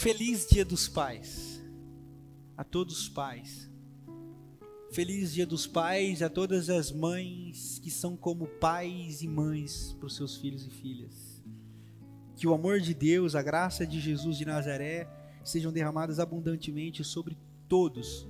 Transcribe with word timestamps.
Feliz 0.00 0.46
Dia 0.46 0.64
dos 0.64 0.88
Pais 0.88 1.62
a 2.56 2.64
todos 2.64 3.02
os 3.02 3.08
pais. 3.10 3.70
Feliz 4.90 5.30
Dia 5.30 5.46
dos 5.46 5.66
Pais 5.66 6.22
a 6.22 6.30
todas 6.30 6.70
as 6.70 6.90
mães 6.90 7.78
que 7.80 7.90
são 7.90 8.16
como 8.16 8.46
pais 8.46 9.20
e 9.20 9.28
mães 9.28 9.94
para 9.98 10.06
os 10.06 10.16
seus 10.16 10.38
filhos 10.38 10.66
e 10.66 10.70
filhas. 10.70 11.44
Que 12.34 12.46
o 12.46 12.54
amor 12.54 12.80
de 12.80 12.94
Deus, 12.94 13.34
a 13.34 13.42
graça 13.42 13.86
de 13.86 14.00
Jesus 14.00 14.38
de 14.38 14.46
Nazaré 14.46 15.06
sejam 15.44 15.70
derramadas 15.70 16.18
abundantemente 16.18 17.04
sobre 17.04 17.36
todos 17.68 18.26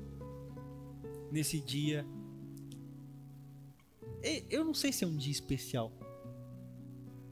nesse 1.31 1.61
dia. 1.61 2.05
Eu 4.51 4.65
não 4.65 4.75
sei 4.75 4.93
se 4.93 5.05
é 5.05 5.07
um 5.07 5.17
dia 5.17 5.31
especial. 5.31 5.93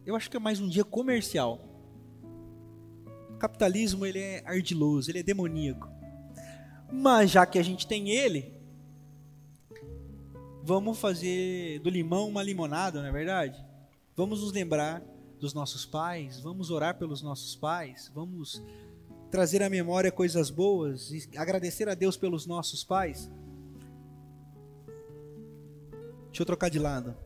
Eu 0.07 0.15
acho 0.15 0.31
que 0.31 0.37
é 0.37 0.41
mais 0.41 0.61
um 0.61 0.69
dia 0.69 0.85
comercial. 0.85 1.68
Capitalismo 3.39 4.05
ele 4.05 4.19
é 4.19 4.43
ardiloso, 4.45 5.11
ele 5.11 5.21
é 5.21 5.23
demoníaco. 5.23 5.89
Mas 6.93 7.31
já 7.31 7.47
que 7.47 7.59
a 7.59 7.63
gente 7.63 7.87
tem 7.87 8.11
ele, 8.11 8.53
vamos 10.63 10.99
fazer 10.99 11.81
do 11.81 11.91
limão 11.91 12.29
uma 12.29 12.43
limonada, 12.43 13.01
não 13.01 13.09
é 13.09 13.13
verdade? 13.13 13.65
Vamos 14.17 14.41
nos 14.41 14.53
lembrar 14.53 15.03
dos 15.39 15.55
nossos 15.55 15.87
pais, 15.87 16.41
vamos 16.41 16.71
orar 16.71 16.99
pelos 16.99 17.23
nossos 17.23 17.55
pais, 17.55 18.11
vamos 18.15 18.63
trazer 19.31 19.63
à 19.63 19.71
memória 19.71 20.11
coisas 20.11 20.51
boas 20.51 21.11
e 21.11 21.29
agradecer 21.37 21.89
a 21.89 21.95
Deus 21.95 22.17
pelos 22.17 22.47
nossos 22.47 22.83
pais. 22.83 23.31
Deixa 26.27 26.43
eu 26.43 26.47
trocar 26.47 26.69
de 26.69 26.79
lado. 26.79 27.17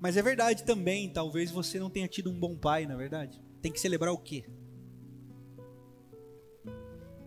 Mas 0.00 0.16
é 0.16 0.22
verdade 0.22 0.64
também, 0.64 1.08
talvez 1.10 1.50
você 1.50 1.78
não 1.78 1.88
tenha 1.88 2.08
tido 2.08 2.30
um 2.30 2.38
bom 2.38 2.56
pai, 2.56 2.86
na 2.86 2.94
é 2.94 2.96
verdade. 2.96 3.40
Tem 3.62 3.72
que 3.72 3.80
celebrar 3.80 4.12
o 4.12 4.18
quê? 4.18 4.44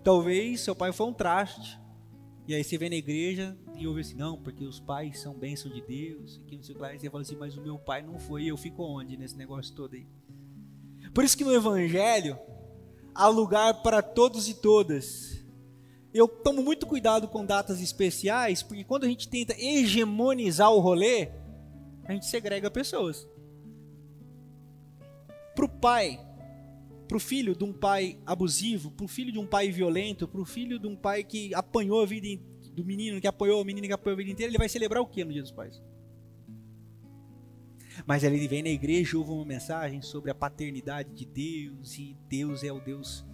Talvez 0.04 0.62
seu 0.62 0.76
pai 0.76 0.92
foi 0.92 1.08
um 1.08 1.14
traste. 1.14 1.80
E 2.48 2.54
aí 2.54 2.64
você 2.64 2.78
vem 2.78 2.92
na 2.92 2.96
igreja 2.96 3.58
e 3.76 3.88
ouve 3.88 4.02
assim, 4.02 4.14
não, 4.14 4.38
porque 4.38 4.64
os 4.64 4.80
pais 4.80 5.20
são 5.20 5.34
bênção 5.34 5.72
de 5.72 5.82
Deus, 5.82 6.36
e 6.36 6.40
que 6.42 6.56
não 6.56 6.64
sei 6.64 6.74
o 6.74 6.78
que 6.78 6.82
lá, 6.82 6.94
e 6.94 7.00
você 7.00 7.10
fala 7.10 7.24
assim, 7.24 7.36
mas 7.36 7.58
o 7.58 7.62
meu 7.62 7.80
pai 7.80 8.04
não 8.04 8.20
foi, 8.20 8.46
eu 8.46 8.56
fico 8.56 8.84
onde 8.84 9.18
nesse 9.18 9.36
negócio 9.36 9.74
todo 9.74 9.96
aí? 9.96 10.06
Por 11.12 11.24
isso 11.24 11.36
que 11.36 11.44
no 11.44 11.54
Evangelho 11.54 12.38
há 13.16 13.28
lugar 13.28 13.82
para 13.82 14.02
todos 14.02 14.48
e 14.48 14.54
todas. 14.54 15.44
Eu 16.14 16.28
tomo 16.28 16.62
muito 16.62 16.86
cuidado 16.86 17.28
com 17.28 17.44
datas 17.44 17.82
especiais, 17.82 18.62
porque 18.62 18.84
quando 18.84 19.06
a 19.06 19.08
gente 19.08 19.28
tenta 19.28 19.56
hegemonizar 19.60 20.72
o 20.72 20.80
rolê, 20.80 21.30
a 22.04 22.14
gente 22.14 22.28
segrega 22.28 22.70
pessoas. 22.70 23.28
Para 25.56 25.66
o 25.66 25.70
pai, 25.70 26.20
para 27.08 27.18
o 27.18 27.20
filho 27.20 27.56
de 27.56 27.64
um 27.64 27.72
pai 27.72 28.20
abusivo, 28.26 28.92
para 28.92 29.06
o 29.06 29.08
filho 29.08 29.32
de 29.32 29.40
um 29.40 29.48
pai 29.48 29.72
violento, 29.72 30.28
para 30.28 30.42
o 30.42 30.46
filho 30.46 30.78
de 30.78 30.88
um 30.88 30.96
pai 30.96 31.24
que 31.24 31.54
apanhou 31.54 32.02
a 32.02 32.06
vida 32.06 32.28
do 32.74 32.84
menino, 32.84 33.22
que 33.22 33.28
apoiou 33.28 33.62
o 33.62 33.66
menino 33.66 33.88
que 33.88 33.94
apoiou 33.94 34.16
a 34.16 34.18
vida 34.18 34.32
inteira, 34.32 34.52
ele 34.52 34.58
vai 34.58 34.68
celebrar 34.68 35.02
o 35.02 35.08
que 35.08 35.24
no 35.24 35.32
Dia 35.32 35.42
dos 35.42 35.52
Pais? 35.52 35.82
Mas 38.06 38.24
ele 38.24 38.46
vem 38.48 38.62
na 38.62 38.70
igreja 38.70 39.18
ouve 39.18 39.32
uma 39.32 39.46
mensagem 39.46 40.02
sobre 40.02 40.30
a 40.30 40.36
paternidade 40.36 41.14
de 41.14 41.26
Deus 41.26 41.98
e 41.98 42.18
Deus 42.28 42.64
é 42.64 42.72
o 42.72 42.82
Deus. 42.82 43.26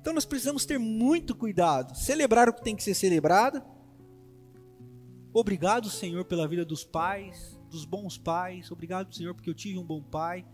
Então 0.00 0.12
nós 0.12 0.24
precisamos 0.24 0.64
ter 0.64 0.78
muito 0.78 1.34
cuidado, 1.34 1.96
celebrar 1.96 2.48
o 2.48 2.52
que 2.52 2.62
tem 2.62 2.76
que 2.76 2.84
ser 2.84 2.94
celebrado. 2.94 3.60
Obrigado, 5.32 5.90
Senhor, 5.90 6.24
pela 6.24 6.46
vida 6.46 6.64
dos 6.64 6.84
pais, 6.84 7.58
dos 7.68 7.84
bons 7.84 8.16
pais. 8.16 8.70
Obrigado, 8.70 9.12
Senhor, 9.12 9.34
porque 9.34 9.50
eu 9.50 9.54
tive 9.54 9.78
um 9.78 9.84
bom 9.84 10.02
pai 10.02 10.46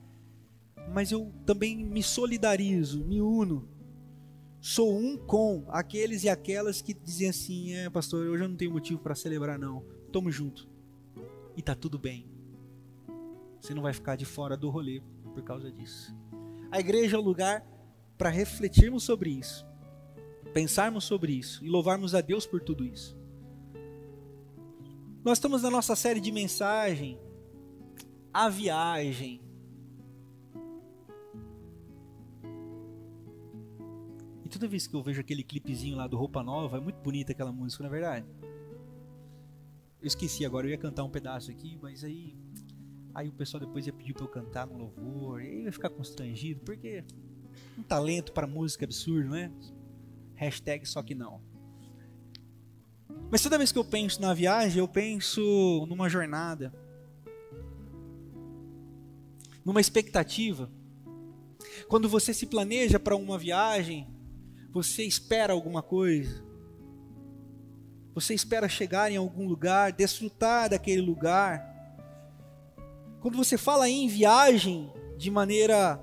mas 0.92 1.10
eu 1.12 1.32
também 1.44 1.76
me 1.76 2.02
solidarizo, 2.02 3.04
me 3.04 3.20
uno. 3.20 3.68
Sou 4.60 4.96
um 4.96 5.16
com 5.16 5.64
aqueles 5.68 6.24
e 6.24 6.28
aquelas 6.28 6.80
que 6.80 6.94
dizem 6.94 7.28
assim: 7.28 7.74
é, 7.74 7.90
pastor, 7.90 8.26
hoje 8.26 8.44
eu 8.44 8.48
não 8.48 8.56
tenho 8.56 8.72
motivo 8.72 9.00
para 9.00 9.14
celebrar, 9.14 9.58
não. 9.58 9.84
Tamo 10.12 10.30
junto. 10.30 10.68
E 11.56 11.62
tá 11.62 11.74
tudo 11.74 11.98
bem. 11.98 12.26
Você 13.60 13.74
não 13.74 13.82
vai 13.82 13.92
ficar 13.92 14.16
de 14.16 14.24
fora 14.24 14.56
do 14.56 14.70
rolê 14.70 15.02
por 15.34 15.42
causa 15.42 15.70
disso. 15.70 16.14
A 16.70 16.80
igreja 16.80 17.16
é 17.16 17.18
o 17.18 17.22
lugar 17.22 17.64
para 18.16 18.30
refletirmos 18.30 19.02
sobre 19.02 19.30
isso, 19.30 19.66
pensarmos 20.52 21.04
sobre 21.04 21.32
isso 21.32 21.64
e 21.64 21.68
louvarmos 21.68 22.14
a 22.14 22.20
Deus 22.20 22.46
por 22.46 22.60
tudo 22.60 22.84
isso. 22.84 23.16
Nós 25.24 25.38
estamos 25.38 25.62
na 25.62 25.70
nossa 25.70 25.96
série 25.96 26.20
de 26.20 26.30
mensagem, 26.30 27.18
a 28.32 28.48
viagem, 28.48 29.40
toda 34.54 34.68
vez 34.68 34.86
que 34.86 34.94
eu 34.94 35.02
vejo 35.02 35.20
aquele 35.20 35.42
clipezinho 35.42 35.96
lá 35.96 36.06
do 36.06 36.16
Roupa 36.16 36.42
Nova, 36.42 36.76
é 36.76 36.80
muito 36.80 37.00
bonita 37.00 37.32
aquela 37.32 37.52
música, 37.52 37.82
não 37.82 37.88
é 37.88 37.92
verdade? 37.92 38.26
Eu 40.00 40.06
esqueci 40.06 40.44
agora, 40.44 40.66
eu 40.66 40.70
ia 40.70 40.78
cantar 40.78 41.02
um 41.02 41.10
pedaço 41.10 41.50
aqui, 41.50 41.76
mas 41.82 42.04
aí 42.04 42.36
aí 43.12 43.28
o 43.28 43.32
pessoal 43.32 43.60
depois 43.60 43.86
ia 43.86 43.92
pedir 43.92 44.12
para 44.12 44.24
eu 44.24 44.28
cantar 44.28 44.66
no 44.66 44.76
louvor, 44.78 45.42
e 45.42 45.46
aí 45.46 45.58
eu 45.60 45.64
ia 45.64 45.72
ficar 45.72 45.90
constrangido, 45.90 46.60
porque 46.60 47.04
um 47.76 47.82
talento 47.82 48.32
para 48.32 48.46
música 48.46 48.84
absurdo, 48.84 49.30
né? 49.30 49.52
Hashtag 50.34 50.86
só 50.86 51.02
que 51.02 51.14
não. 51.14 51.40
Mas 53.30 53.42
toda 53.42 53.58
vez 53.58 53.72
que 53.72 53.78
eu 53.78 53.84
penso 53.84 54.20
na 54.20 54.32
viagem, 54.34 54.78
eu 54.78 54.86
penso 54.86 55.86
numa 55.88 56.08
jornada, 56.08 56.72
numa 59.64 59.80
expectativa. 59.80 60.70
Quando 61.88 62.08
você 62.08 62.32
se 62.32 62.46
planeja 62.46 63.00
para 63.00 63.16
uma 63.16 63.38
viagem, 63.38 64.13
você 64.74 65.04
espera 65.04 65.52
alguma 65.52 65.80
coisa. 65.80 66.44
Você 68.12 68.34
espera 68.34 68.68
chegar 68.68 69.10
em 69.10 69.16
algum 69.16 69.46
lugar, 69.46 69.92
desfrutar 69.92 70.68
daquele 70.68 71.00
lugar. 71.00 71.64
Quando 73.20 73.36
você 73.36 73.56
fala 73.56 73.88
em 73.88 74.08
viagem 74.08 74.92
de 75.16 75.30
maneira 75.30 76.02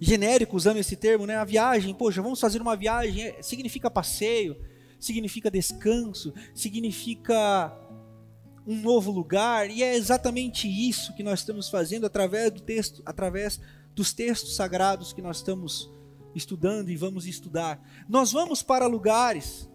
genérica, 0.00 0.56
usando 0.56 0.78
esse 0.78 0.96
termo, 0.96 1.26
né? 1.26 1.36
A 1.36 1.44
viagem, 1.44 1.94
poxa, 1.94 2.20
vamos 2.20 2.40
fazer 2.40 2.60
uma 2.60 2.76
viagem, 2.76 3.22
é, 3.22 3.40
significa 3.40 3.88
passeio, 3.88 4.56
significa 4.98 5.48
descanso, 5.48 6.34
significa 6.52 7.72
um 8.66 8.80
novo 8.80 9.12
lugar, 9.12 9.70
e 9.70 9.82
é 9.82 9.94
exatamente 9.94 10.66
isso 10.66 11.14
que 11.14 11.22
nós 11.22 11.40
estamos 11.40 11.68
fazendo 11.68 12.04
através 12.04 12.50
do 12.50 12.60
texto, 12.60 13.00
através 13.06 13.60
dos 13.94 14.12
textos 14.12 14.56
sagrados 14.56 15.12
que 15.12 15.22
nós 15.22 15.36
estamos 15.36 15.93
estudando 16.34 16.90
e 16.90 16.96
vamos 16.96 17.26
estudar. 17.26 17.80
Nós 18.08 18.32
vamos 18.32 18.62
para 18.62 18.86
lugares, 18.86 19.68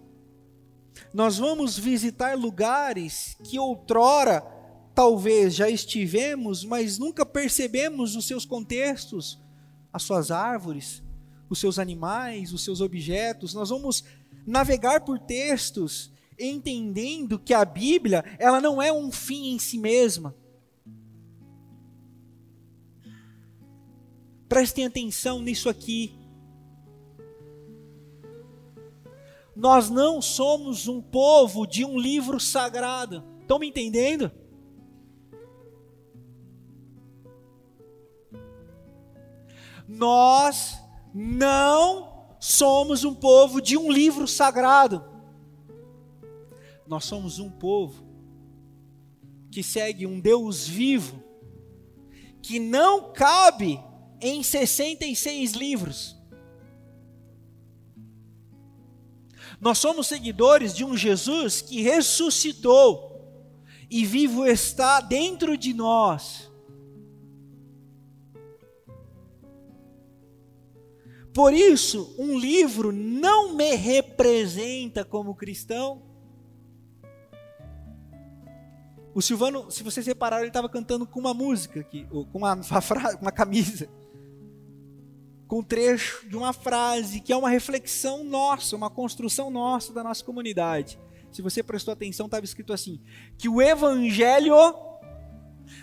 nós 1.14 1.38
vamos 1.38 1.78
visitar 1.78 2.38
lugares 2.38 3.38
que 3.44 3.58
outrora 3.58 4.42
talvez 4.94 5.56
já 5.56 5.70
estivemos, 5.70 6.66
mas 6.66 6.98
nunca 6.98 7.26
percebemos 7.26 8.16
os 8.16 8.28
seus 8.28 8.46
contextos, 8.46 9.40
as 9.94 10.04
suas 10.04 10.30
árvores, 10.30 11.02
os 11.50 11.60
seus 11.60 11.80
animais, 11.80 12.52
os 12.52 12.64
seus 12.64 12.82
objetos. 12.82 13.54
Nós 13.54 13.70
vamos 13.70 14.04
navegar 14.46 15.02
por 15.02 15.18
textos 15.18 16.12
entendendo 16.40 17.38
que 17.38 17.54
a 17.54 17.66
Bíblia, 17.66 18.24
ela 18.40 18.62
não 18.62 18.82
é 18.82 18.92
um 18.92 19.12
fim 19.12 19.54
em 19.54 19.60
si 19.60 19.78
mesma. 19.78 20.36
Prestem 24.48 24.86
atenção 24.86 25.42
nisso 25.42 25.70
aqui. 25.70 26.19
Nós 29.60 29.90
não 29.90 30.22
somos 30.22 30.88
um 30.88 31.02
povo 31.02 31.68
de 31.68 31.84
um 31.84 32.00
livro 32.00 32.40
sagrado. 32.40 33.26
Estão 33.42 33.60
me 33.60 33.68
entendendo? 33.68 34.32
Nós 39.86 40.80
não 41.14 42.38
somos 42.40 43.04
um 43.04 43.14
povo 43.14 43.62
de 43.62 43.76
um 43.76 43.92
livro 43.92 44.26
sagrado. 44.30 45.04
Nós 46.88 47.04
somos 47.04 47.38
um 47.38 47.50
povo 47.52 48.08
que 49.52 49.62
segue 49.62 50.08
um 50.08 50.22
Deus 50.22 50.66
vivo, 50.66 51.22
que 52.42 52.60
não 52.60 53.12
cabe 53.12 53.78
em 54.22 54.42
66 54.42 55.52
livros. 55.52 56.19
Nós 59.60 59.78
somos 59.78 60.08
seguidores 60.08 60.74
de 60.74 60.86
um 60.86 60.96
Jesus 60.96 61.62
que 61.62 61.82
ressuscitou 61.82 63.10
e 63.90 64.06
vivo 64.06 64.46
está 64.46 65.02
dentro 65.02 65.58
de 65.58 65.74
nós. 65.74 66.50
Por 71.34 71.54
isso, 71.54 72.16
um 72.18 72.38
livro 72.38 72.92
não 72.92 73.54
me 73.54 73.76
representa 73.76 75.04
como 75.06 75.36
cristão. 75.36 76.02
O 79.14 79.22
Silvano, 79.22 79.70
se 79.70 79.84
vocês 79.84 80.06
repararam, 80.06 80.44
ele 80.44 80.50
estava 80.50 80.70
cantando 80.70 81.06
com 81.06 81.20
uma 81.20 81.34
música 81.34 81.82
aqui, 81.82 82.06
com 82.06 82.38
uma, 82.38 82.56
uma 83.22 83.32
camisa. 83.32 83.90
Com 85.50 85.64
trecho 85.64 86.30
de 86.30 86.38
uma 86.38 86.54
frase 86.54 87.20
que 87.20 87.34
é 87.34 87.36
uma 87.36 87.50
reflexão 87.50 88.24
nossa, 88.24 88.76
uma 88.76 88.90
construção 88.90 89.50
nossa 89.50 89.92
da 89.92 90.04
nossa 90.04 90.24
comunidade. 90.24 91.00
Se 91.32 91.42
você 91.42 91.64
prestou 91.64 91.92
atenção, 91.92 92.28
estava 92.28 92.46
escrito 92.46 92.72
assim: 92.72 93.02
que 93.36 93.50
o 93.50 93.60
evangelho 93.60 94.54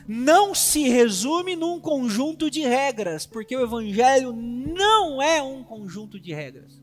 não 0.07 0.55
se 0.55 0.89
resume 0.89 1.57
num 1.57 1.81
conjunto 1.81 2.49
de 2.49 2.61
regras, 2.61 3.27
porque 3.27 3.57
o 3.57 3.61
evangelho 3.61 4.33
não 4.33 5.21
é 5.21 5.43
um 5.43 5.65
conjunto 5.65 6.19
de 6.21 6.33
regras. 6.33 6.81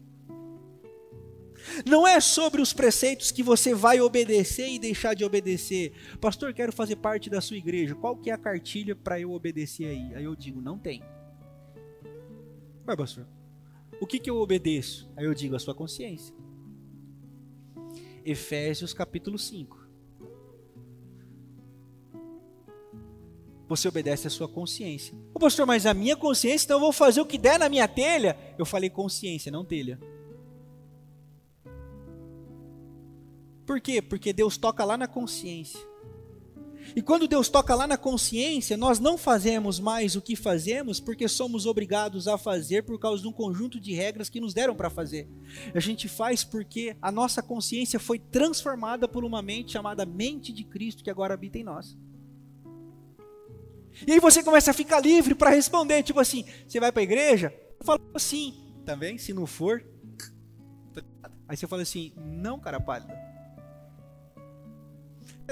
Não 1.85 2.05
é 2.05 2.19
sobre 2.19 2.61
os 2.61 2.73
preceitos 2.73 3.31
que 3.31 3.41
você 3.41 3.73
vai 3.73 4.01
obedecer 4.01 4.67
e 4.67 4.77
deixar 4.77 5.13
de 5.13 5.23
obedecer. 5.23 5.93
Pastor, 6.19 6.53
quero 6.53 6.73
fazer 6.73 6.97
parte 6.97 7.29
da 7.29 7.39
sua 7.39 7.55
igreja. 7.55 7.95
Qual 7.95 8.17
que 8.17 8.29
é 8.29 8.33
a 8.33 8.37
cartilha 8.37 8.93
para 8.93 9.17
eu 9.21 9.31
obedecer 9.31 9.85
aí? 9.85 10.15
Aí 10.15 10.23
eu 10.25 10.35
digo, 10.35 10.61
não 10.61 10.77
tem. 10.77 11.01
Vai, 12.85 12.97
pastor. 12.97 13.25
O 13.99 14.05
que, 14.05 14.19
que 14.19 14.29
eu 14.29 14.37
obedeço? 14.37 15.09
Aí 15.15 15.25
eu 15.25 15.33
digo, 15.33 15.55
a 15.55 15.59
sua 15.59 15.73
consciência. 15.73 16.35
Efésios 18.25 18.93
capítulo 18.93 19.37
5. 19.37 19.83
Você 23.67 23.87
obedece 23.87 24.27
à 24.27 24.29
sua 24.29 24.47
consciência. 24.47 25.15
Ô 25.33 25.39
pastor, 25.39 25.65
mas 25.65 25.85
a 25.85 25.93
minha 25.93 26.15
consciência, 26.15 26.65
então 26.65 26.77
eu 26.77 26.81
vou 26.81 26.91
fazer 26.91 27.21
o 27.21 27.25
que 27.25 27.37
der 27.37 27.57
na 27.57 27.69
minha 27.69 27.87
telha? 27.87 28.37
Eu 28.57 28.65
falei 28.65 28.89
consciência, 28.89 29.51
não 29.51 29.63
telha. 29.63 29.99
Por 33.65 33.79
quê? 33.79 34.01
Porque 34.01 34.33
Deus 34.33 34.57
toca 34.57 34.83
lá 34.83 34.97
na 34.97 35.07
consciência. 35.07 35.79
E 36.95 37.01
quando 37.01 37.27
Deus 37.27 37.49
toca 37.49 37.73
lá 37.73 37.87
na 37.87 37.97
consciência, 37.97 38.77
nós 38.77 38.99
não 38.99 39.17
fazemos 39.17 39.79
mais 39.79 40.15
o 40.15 40.21
que 40.21 40.35
fazemos 40.35 40.99
porque 40.99 41.27
somos 41.27 41.65
obrigados 41.65 42.27
a 42.27 42.37
fazer 42.37 42.83
por 42.83 42.99
causa 42.99 43.21
de 43.21 43.27
um 43.27 43.31
conjunto 43.31 43.79
de 43.79 43.93
regras 43.93 44.29
que 44.29 44.39
nos 44.39 44.53
deram 44.53 44.75
para 44.75 44.89
fazer. 44.89 45.27
A 45.73 45.79
gente 45.79 46.07
faz 46.07 46.43
porque 46.43 46.95
a 47.01 47.11
nossa 47.11 47.41
consciência 47.41 47.99
foi 47.99 48.19
transformada 48.19 49.07
por 49.07 49.23
uma 49.23 49.41
mente 49.41 49.71
chamada 49.71 50.05
mente 50.05 50.51
de 50.51 50.63
Cristo 50.63 51.03
que 51.03 51.09
agora 51.09 51.33
habita 51.33 51.57
em 51.57 51.63
nós. 51.63 51.97
E 54.07 54.11
aí 54.11 54.19
você 54.19 54.43
começa 54.43 54.71
a 54.71 54.73
ficar 54.73 54.99
livre 54.99 55.35
para 55.35 55.51
responder, 55.51 56.01
tipo 56.03 56.19
assim, 56.19 56.45
você 56.67 56.79
vai 56.79 56.91
para 56.91 57.01
a 57.01 57.03
igreja? 57.03 57.53
Eu 57.79 57.85
falo 57.85 58.01
assim, 58.13 58.53
também, 58.85 59.17
se 59.17 59.33
não 59.33 59.45
for. 59.45 59.85
Aí 61.47 61.55
você 61.55 61.67
fala 61.67 61.83
assim, 61.83 62.11
não, 62.17 62.59
cara 62.59 62.79
pálida. 62.79 63.32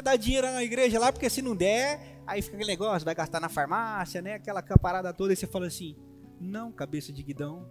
Você 0.01 0.03
dá 0.03 0.15
dinheiro 0.15 0.47
na 0.47 0.63
igreja 0.63 0.99
lá, 0.99 1.11
porque 1.11 1.29
se 1.29 1.43
não 1.43 1.55
der, 1.55 2.23
aí 2.25 2.41
fica 2.41 2.55
aquele 2.55 2.71
negócio, 2.71 3.05
vai 3.05 3.13
gastar 3.13 3.39
na 3.39 3.47
farmácia, 3.47 4.19
né? 4.19 4.33
Aquela 4.33 4.63
parada 4.63 5.13
toda, 5.13 5.31
e 5.31 5.35
você 5.35 5.45
fala 5.45 5.67
assim, 5.67 5.95
não, 6.39 6.71
cabeça 6.71 7.13
de 7.13 7.21
guidão. 7.21 7.69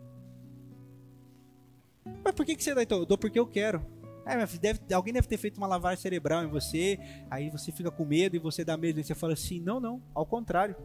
Mas 2.22 2.32
por 2.32 2.46
que, 2.46 2.54
que 2.54 2.62
você 2.62 2.72
dá 2.72 2.84
então? 2.84 2.98
Eu 2.98 3.04
dou 3.04 3.18
porque 3.18 3.36
eu 3.36 3.48
quero. 3.48 3.84
É, 4.24 4.46
deve, 4.46 4.94
alguém 4.94 5.12
deve 5.12 5.26
ter 5.26 5.38
feito 5.38 5.58
uma 5.58 5.66
lavagem 5.66 6.00
cerebral 6.00 6.44
em 6.44 6.46
você, 6.46 7.00
aí 7.28 7.50
você 7.50 7.72
fica 7.72 7.90
com 7.90 8.04
medo 8.04 8.36
e 8.36 8.38
você 8.38 8.64
dá 8.64 8.76
medo, 8.76 9.00
e 9.00 9.02
você 9.02 9.14
fala 9.14 9.32
assim, 9.32 9.58
não, 9.58 9.80
não, 9.80 10.00
ao 10.14 10.24
contrário. 10.24 10.76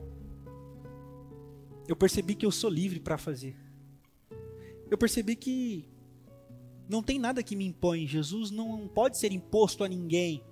Eu 1.87 1.95
percebi 1.95 2.33
que 2.33 2.47
eu 2.47 2.51
sou 2.51 2.71
livre 2.71 2.99
para 2.99 3.19
fazer. 3.19 3.55
Eu 4.89 4.97
percebi 4.97 5.35
que 5.35 5.87
não 6.89 7.03
tem 7.03 7.19
nada 7.19 7.43
que 7.43 7.55
me 7.55 7.67
impõe. 7.67 8.07
Jesus 8.07 8.49
não 8.49 8.87
pode 8.87 9.19
ser 9.19 9.31
imposto 9.31 9.83
a 9.83 9.87
ninguém. 9.87 10.43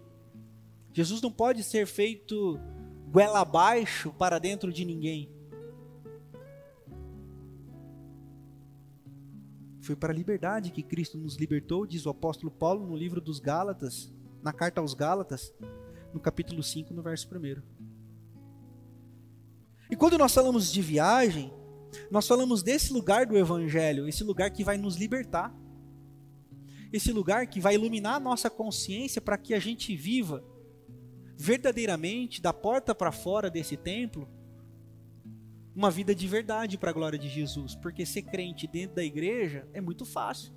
Jesus 0.93 1.21
não 1.21 1.31
pode 1.31 1.63
ser 1.63 1.87
feito 1.87 2.59
goela 3.09 3.41
abaixo 3.41 4.13
para 4.13 4.39
dentro 4.39 4.71
de 4.71 4.85
ninguém. 4.85 5.29
Foi 9.81 9.95
para 9.95 10.13
a 10.13 10.15
liberdade 10.15 10.71
que 10.71 10.81
Cristo 10.81 11.17
nos 11.17 11.35
libertou, 11.35 11.85
diz 11.85 12.05
o 12.05 12.09
apóstolo 12.09 12.51
Paulo 12.51 12.87
no 12.87 12.95
livro 12.95 13.19
dos 13.19 13.39
Gálatas, 13.39 14.13
na 14.41 14.53
carta 14.53 14.79
aos 14.79 14.93
Gálatas, 14.93 15.53
no 16.13 16.19
capítulo 16.19 16.63
5, 16.63 16.93
no 16.93 17.01
verso 17.01 17.27
1. 17.27 17.61
E 19.89 19.95
quando 19.95 20.17
nós 20.17 20.33
falamos 20.33 20.71
de 20.71 20.81
viagem, 20.81 21.51
nós 22.09 22.27
falamos 22.27 22.63
desse 22.63 22.93
lugar 22.93 23.25
do 23.25 23.37
Evangelho, 23.37 24.07
esse 24.07 24.23
lugar 24.23 24.51
que 24.51 24.63
vai 24.63 24.77
nos 24.77 24.95
libertar, 24.95 25.53
esse 26.91 27.11
lugar 27.11 27.47
que 27.47 27.59
vai 27.59 27.75
iluminar 27.75 28.15
a 28.15 28.19
nossa 28.19 28.49
consciência 28.49 29.19
para 29.19 29.37
que 29.37 29.53
a 29.53 29.59
gente 29.59 29.95
viva 29.95 30.43
verdadeiramente, 31.37 32.41
da 32.41 32.53
porta 32.53 32.93
para 32.93 33.11
fora 33.11 33.49
desse 33.49 33.75
templo, 33.75 34.27
uma 35.75 35.89
vida 35.89 36.13
de 36.13 36.27
verdade 36.27 36.77
para 36.77 36.91
a 36.91 36.93
glória 36.93 37.17
de 37.17 37.27
Jesus, 37.27 37.75
porque 37.75 38.05
ser 38.05 38.21
crente 38.23 38.67
dentro 38.67 38.95
da 38.95 39.03
igreja 39.03 39.67
é 39.73 39.81
muito 39.81 40.05
fácil. 40.05 40.53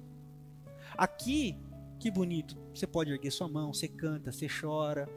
Aqui, 0.97 1.59
que 1.99 2.11
bonito, 2.11 2.57
você 2.75 2.87
pode 2.87 3.11
erguer 3.11 3.31
sua 3.31 3.49
mão, 3.49 3.73
você 3.73 3.89
canta, 3.89 4.31
você 4.31 4.47
chora. 4.49 5.09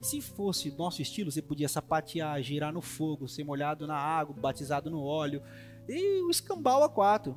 Se 0.00 0.20
fosse 0.20 0.70
nosso 0.70 1.02
estilo, 1.02 1.32
você 1.32 1.42
podia 1.42 1.68
sapatear, 1.68 2.40
girar 2.40 2.72
no 2.72 2.80
fogo, 2.80 3.26
ser 3.26 3.42
molhado 3.42 3.86
na 3.86 3.96
água, 3.96 4.36
batizado 4.38 4.88
no 4.88 5.02
óleo, 5.02 5.42
e 5.88 6.22
o 6.22 6.30
escambau 6.30 6.84
a 6.84 6.88
quatro. 6.88 7.36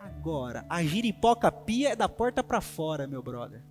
Agora, 0.00 0.66
a 0.68 0.82
giripoca 0.82 1.52
pia 1.52 1.90
é 1.90 1.96
da 1.96 2.08
porta 2.08 2.42
para 2.42 2.60
fora, 2.60 3.06
meu 3.06 3.22
brother. 3.22 3.62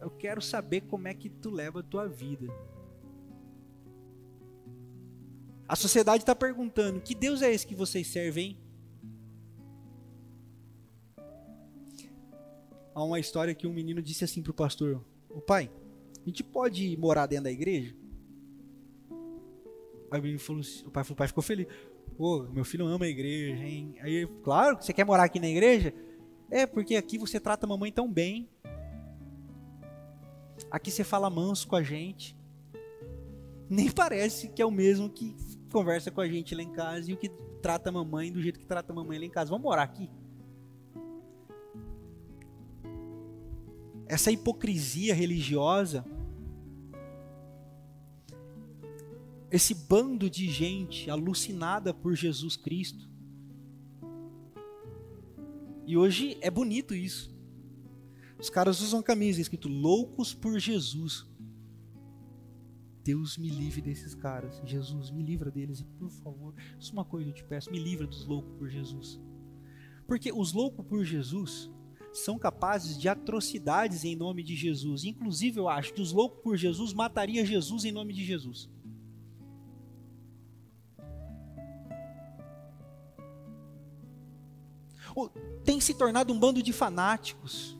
Eu 0.00 0.10
quero 0.10 0.40
saber 0.40 0.82
como 0.82 1.08
é 1.08 1.14
que 1.14 1.28
tu 1.28 1.50
leva 1.50 1.80
a 1.80 1.82
tua 1.82 2.08
vida. 2.08 2.46
A 5.68 5.76
sociedade 5.76 6.22
está 6.22 6.34
perguntando: 6.34 7.00
que 7.00 7.14
Deus 7.14 7.42
é 7.42 7.52
esse 7.52 7.66
que 7.66 7.74
vocês 7.74 8.06
servem? 8.06 8.58
Há 12.94 13.04
uma 13.04 13.20
história 13.20 13.54
que 13.54 13.66
um 13.66 13.72
menino 13.72 14.02
disse 14.02 14.24
assim 14.24 14.42
pro 14.42 14.54
pastor: 14.54 15.04
O 15.28 15.40
pai, 15.40 15.70
a 16.22 16.28
gente 16.28 16.42
pode 16.42 16.96
morar 16.96 17.26
dentro 17.26 17.44
da 17.44 17.52
igreja? 17.52 17.94
Aí 20.10 20.34
o 20.34 20.38
falou: 20.38 20.62
o 20.86 20.90
pai, 20.90 21.04
o 21.08 21.14
pai 21.14 21.28
ficou 21.28 21.42
feliz. 21.42 21.66
Pô, 22.16 22.42
meu 22.52 22.64
filho 22.64 22.86
ama 22.86 23.04
a 23.04 23.08
igreja, 23.08 23.62
hein? 23.64 23.94
Aí, 24.00 24.26
claro, 24.42 24.76
você 24.76 24.92
quer 24.92 25.04
morar 25.04 25.24
aqui 25.24 25.38
na 25.38 25.48
igreja? 25.48 25.94
É, 26.50 26.66
porque 26.66 26.96
aqui 26.96 27.16
você 27.16 27.38
trata 27.38 27.64
a 27.64 27.68
mamãe 27.68 27.92
tão 27.92 28.10
bem. 28.10 28.48
Aqui 30.70 30.90
você 30.90 31.02
fala 31.02 31.28
manso 31.28 31.66
com 31.66 31.76
a 31.76 31.82
gente. 31.82 32.36
Nem 33.68 33.90
parece 33.92 34.48
que 34.48 34.62
é 34.62 34.66
o 34.66 34.70
mesmo 34.70 35.10
que 35.10 35.34
conversa 35.72 36.10
com 36.10 36.20
a 36.20 36.28
gente 36.28 36.54
lá 36.54 36.62
em 36.62 36.72
casa 36.72 37.10
e 37.10 37.14
o 37.14 37.16
que 37.16 37.28
trata 37.60 37.90
a 37.90 37.92
mamãe 37.92 38.32
do 38.32 38.42
jeito 38.42 38.58
que 38.58 38.66
trata 38.66 38.92
a 38.92 38.94
mamãe 38.94 39.18
lá 39.18 39.24
em 39.24 39.30
casa. 39.30 39.50
Vamos 39.50 39.64
morar 39.64 39.82
aqui. 39.82 40.08
Essa 44.06 44.32
hipocrisia 44.32 45.14
religiosa, 45.14 46.04
esse 49.50 49.74
bando 49.74 50.28
de 50.28 50.48
gente 50.48 51.08
alucinada 51.10 51.94
por 51.94 52.14
Jesus 52.14 52.56
Cristo. 52.56 53.08
E 55.86 55.96
hoje 55.96 56.36
é 56.40 56.50
bonito 56.50 56.94
isso. 56.94 57.39
Os 58.40 58.48
caras 58.48 58.80
usam 58.80 59.02
camisa 59.02 59.40
escrito 59.40 59.68
loucos 59.68 60.32
por 60.32 60.58
Jesus. 60.58 61.26
Deus 63.04 63.36
me 63.36 63.50
livre 63.50 63.82
desses 63.82 64.14
caras. 64.14 64.62
Jesus, 64.64 65.10
me 65.10 65.22
livra 65.22 65.50
deles. 65.50 65.80
E 65.80 65.84
por 65.84 66.08
favor, 66.08 66.54
só 66.78 66.92
uma 66.94 67.04
coisa 67.04 67.28
eu 67.28 67.34
te 67.34 67.44
peço: 67.44 67.70
me 67.70 67.78
livra 67.78 68.06
dos 68.06 68.24
loucos 68.24 68.54
por 68.56 68.68
Jesus. 68.68 69.20
Porque 70.06 70.32
os 70.32 70.52
loucos 70.54 70.86
por 70.86 71.04
Jesus 71.04 71.70
são 72.12 72.38
capazes 72.38 72.98
de 72.98 73.08
atrocidades 73.08 74.04
em 74.04 74.16
nome 74.16 74.42
de 74.42 74.56
Jesus. 74.56 75.04
Inclusive, 75.04 75.60
eu 75.60 75.68
acho 75.68 75.92
que 75.92 76.00
os 76.00 76.10
loucos 76.10 76.42
por 76.42 76.56
Jesus 76.56 76.94
mataria 76.94 77.44
Jesus 77.44 77.84
em 77.84 77.92
nome 77.92 78.14
de 78.14 78.24
Jesus. 78.24 78.70
Tem 85.64 85.78
se 85.80 85.92
tornado 85.92 86.32
um 86.32 86.38
bando 86.38 86.62
de 86.62 86.72
fanáticos 86.72 87.78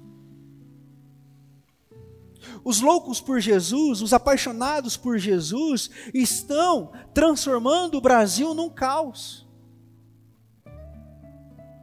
os 2.65 2.81
loucos 2.81 3.21
por 3.21 3.41
Jesus, 3.41 4.03
os 4.03 4.13
apaixonados 4.13 4.97
por 4.97 5.19
Jesus, 5.19 5.91
estão 6.15 6.93
transformando 7.13 7.99
o 7.99 8.01
Brasil 8.01 8.55
num 8.55 8.71
caos. 8.71 9.47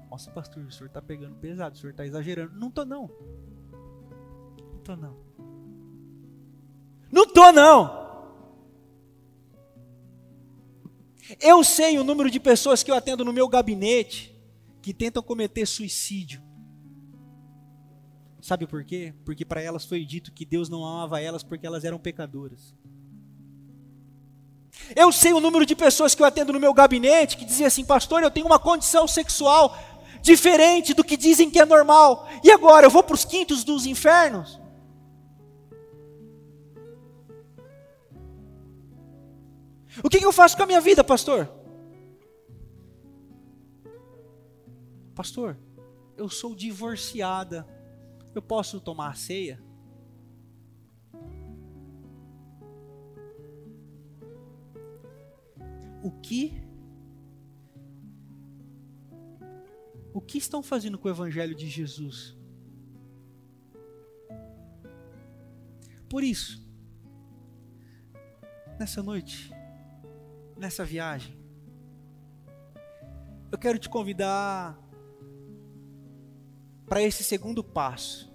Nossa, 0.09 0.31
pastor, 0.31 0.63
o 0.63 0.71
senhor 0.71 0.87
está 0.87 1.01
pegando 1.01 1.35
pesado, 1.35 1.75
o 1.75 1.77
senhor 1.77 1.91
está 1.91 2.05
exagerando. 2.05 2.57
Não 2.57 2.69
estou 2.69 2.85
não. 2.85 3.09
Não 4.57 4.77
estou 4.79 4.97
não. 4.97 5.17
Não 7.11 7.23
estou 7.23 7.53
não. 7.53 8.07
Eu 11.39 11.63
sei 11.63 11.99
o 11.99 12.03
número 12.03 12.31
de 12.31 12.39
pessoas 12.39 12.81
que 12.81 12.89
eu 12.89 12.95
atendo 12.95 13.25
no 13.25 13.33
meu 13.33 13.47
gabinete 13.47 14.33
que 14.81 14.93
tentam 14.93 15.21
cometer 15.21 15.65
suicídio. 15.65 16.41
Sabe 18.47 18.65
por 18.65 18.81
quê? 18.85 19.13
Porque 19.25 19.43
para 19.43 19.61
elas 19.61 19.83
foi 19.83 20.05
dito 20.05 20.31
que 20.31 20.45
Deus 20.45 20.69
não 20.69 20.85
amava 20.85 21.19
elas 21.19 21.43
porque 21.43 21.67
elas 21.67 21.83
eram 21.83 21.99
pecadoras. 21.99 22.73
Eu 24.95 25.11
sei 25.11 25.33
o 25.33 25.41
número 25.41 25.65
de 25.65 25.75
pessoas 25.75 26.15
que 26.15 26.21
eu 26.21 26.25
atendo 26.25 26.53
no 26.53 26.59
meu 26.59 26.73
gabinete 26.73 27.35
que 27.35 27.43
dizem 27.43 27.65
assim, 27.65 27.83
pastor, 27.83 28.23
eu 28.23 28.31
tenho 28.31 28.45
uma 28.45 28.57
condição 28.57 29.05
sexual 29.05 29.77
diferente 30.21 30.93
do 30.93 31.03
que 31.03 31.17
dizem 31.17 31.51
que 31.51 31.59
é 31.59 31.65
normal. 31.65 32.25
E 32.41 32.49
agora, 32.49 32.85
eu 32.85 32.89
vou 32.89 33.03
para 33.03 33.15
os 33.15 33.25
quintos 33.25 33.65
dos 33.65 33.85
infernos? 33.85 34.57
O 40.01 40.09
que, 40.09 40.19
que 40.19 40.25
eu 40.25 40.31
faço 40.31 40.55
com 40.55 40.63
a 40.63 40.67
minha 40.67 40.79
vida, 40.79 41.03
pastor? 41.03 41.51
Pastor, 45.13 45.57
eu 46.15 46.29
sou 46.29 46.55
divorciada. 46.55 47.75
Eu 48.37 48.41
posso 48.43 48.79
tomar 48.79 49.17
ceia? 49.17 49.59
O 56.03 56.11
que 56.21 56.53
o 60.13 60.21
que 60.21 60.37
estão 60.37 60.61
fazendo 60.61 60.99
com 60.99 61.07
o 61.07 61.11
evangelho 61.11 61.55
de 61.55 61.67
Jesus? 61.67 62.37
Por 66.07 66.23
isso, 66.23 66.63
nessa 68.77 69.01
noite, 69.01 69.51
nessa 70.55 70.85
viagem, 70.85 71.35
eu 73.51 73.57
quero 73.57 73.79
te 73.79 73.89
convidar 73.89 74.79
para 76.87 77.01
esse 77.01 77.23
segundo 77.23 77.63
passo 77.63 78.26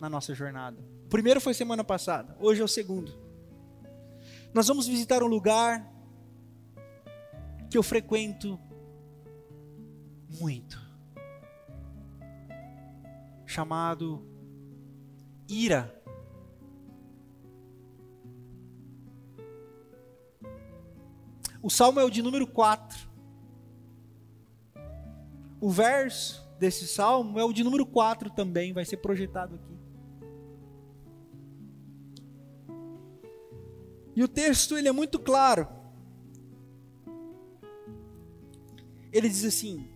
na 0.00 0.08
nossa 0.08 0.34
jornada. 0.34 0.78
O 1.04 1.08
primeiro 1.08 1.40
foi 1.40 1.54
semana 1.54 1.82
passada, 1.82 2.36
hoje 2.40 2.60
é 2.60 2.64
o 2.64 2.68
segundo. 2.68 3.12
Nós 4.52 4.66
vamos 4.66 4.86
visitar 4.86 5.22
um 5.22 5.26
lugar 5.26 5.86
que 7.70 7.76
eu 7.76 7.82
frequento 7.82 8.58
muito, 10.40 10.80
chamado 13.46 14.26
Ira. 15.48 15.94
O 21.62 21.70
salmo 21.70 21.98
é 21.98 22.04
o 22.04 22.10
de 22.10 22.22
número 22.22 22.46
4. 22.46 23.08
O 25.60 25.70
verso 25.70 26.46
desse 26.58 26.86
salmo 26.86 27.38
é 27.38 27.44
o 27.44 27.52
de 27.52 27.64
número 27.64 27.84
4 27.84 28.30
também, 28.30 28.72
vai 28.72 28.84
ser 28.84 28.98
projetado 28.98 29.56
aqui. 29.56 29.77
E 34.18 34.24
o 34.24 34.26
texto 34.26 34.76
ele 34.76 34.88
é 34.88 34.90
muito 34.90 35.16
claro. 35.16 35.68
Ele 39.12 39.28
diz 39.28 39.44
assim: 39.44 39.88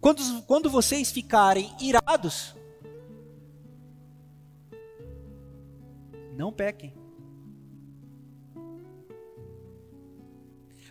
quando, 0.00 0.42
quando 0.42 0.68
vocês 0.68 1.12
ficarem 1.12 1.72
irados, 1.80 2.56
não 6.34 6.52
pequem. 6.52 6.92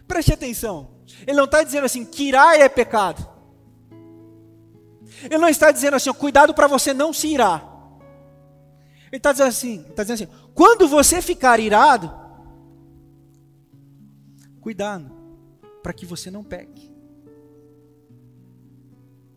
Preste 0.08 0.32
atenção. 0.32 1.02
Ele 1.24 1.36
não 1.36 1.44
está 1.44 1.64
dizendo 1.64 1.84
assim 1.84 2.06
que 2.06 2.30
irar 2.30 2.56
é 2.56 2.70
pecado. 2.70 3.28
Ele 5.22 5.38
não 5.38 5.50
está 5.50 5.70
dizendo 5.70 5.98
assim, 5.98 6.14
cuidado 6.14 6.54
para 6.54 6.68
você 6.68 6.94
não 6.94 7.12
se 7.12 7.28
irar. 7.28 7.67
Ele 9.12 9.18
está 9.18 9.32
dizendo 9.32 9.48
assim, 9.48 9.82
está 9.90 10.04
dizendo 10.04 10.24
assim, 10.24 10.50
quando 10.54 10.88
você 10.88 11.22
ficar 11.22 11.60
irado, 11.60 12.14
cuidado 14.60 15.12
para 15.82 15.94
que 15.94 16.06
você 16.06 16.30
não 16.30 16.44
peque. 16.44 16.92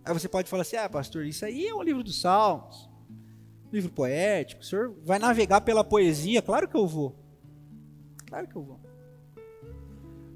Aí 0.05 0.13
você 0.13 0.29
pode 0.29 0.49
falar 0.49 0.63
assim, 0.63 0.77
ah, 0.77 0.89
pastor, 0.89 1.25
isso 1.25 1.45
aí 1.45 1.67
é 1.67 1.75
um 1.75 1.83
livro 1.83 2.03
dos 2.03 2.21
Salmos, 2.21 2.89
livro 3.73 3.91
poético. 3.91 4.63
O 4.63 4.65
senhor 4.65 4.97
vai 5.05 5.19
navegar 5.19 5.61
pela 5.61 5.85
poesia? 5.85 6.43
Claro 6.43 6.67
que 6.67 6.77
eu 6.77 6.87
vou. 6.87 7.15
Claro 8.27 8.49
que 8.49 8.57
eu 8.57 8.63
vou. 8.63 8.81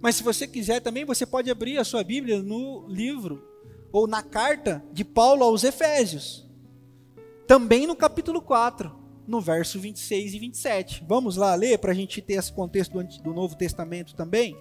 Mas 0.00 0.16
se 0.16 0.22
você 0.22 0.46
quiser 0.46 0.80
também, 0.80 1.04
você 1.04 1.24
pode 1.24 1.50
abrir 1.50 1.78
a 1.78 1.84
sua 1.84 2.04
Bíblia 2.04 2.42
no 2.42 2.86
livro 2.86 3.42
ou 3.90 4.06
na 4.06 4.22
carta 4.22 4.84
de 4.92 5.04
Paulo 5.04 5.42
aos 5.42 5.64
Efésios. 5.64 6.46
Também 7.46 7.86
no 7.86 7.96
capítulo 7.96 8.42
4, 8.42 9.03
no 9.26 9.40
verso 9.40 9.78
26 9.78 10.34
e 10.34 10.38
27. 10.38 11.04
Vamos 11.06 11.36
lá 11.36 11.54
ler 11.54 11.78
para 11.78 11.92
a 11.92 11.94
gente 11.94 12.20
ter 12.20 12.34
esse 12.34 12.52
contexto 12.52 12.92
do 13.22 13.32
Novo 13.32 13.56
Testamento 13.56 14.14
também. 14.14 14.56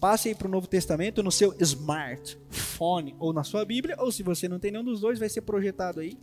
Passe 0.00 0.28
aí 0.28 0.34
para 0.34 0.48
o 0.48 0.50
Novo 0.50 0.66
Testamento 0.66 1.22
no 1.22 1.32
seu 1.32 1.54
smartphone 1.60 3.16
ou 3.18 3.32
na 3.32 3.42
sua 3.42 3.64
Bíblia, 3.64 3.96
ou 3.98 4.12
se 4.12 4.22
você 4.22 4.48
não 4.48 4.58
tem 4.58 4.70
nenhum 4.70 4.84
dos 4.84 5.00
dois, 5.00 5.18
vai 5.18 5.28
ser 5.28 5.42
projetado 5.42 6.00
aí. 6.00 6.16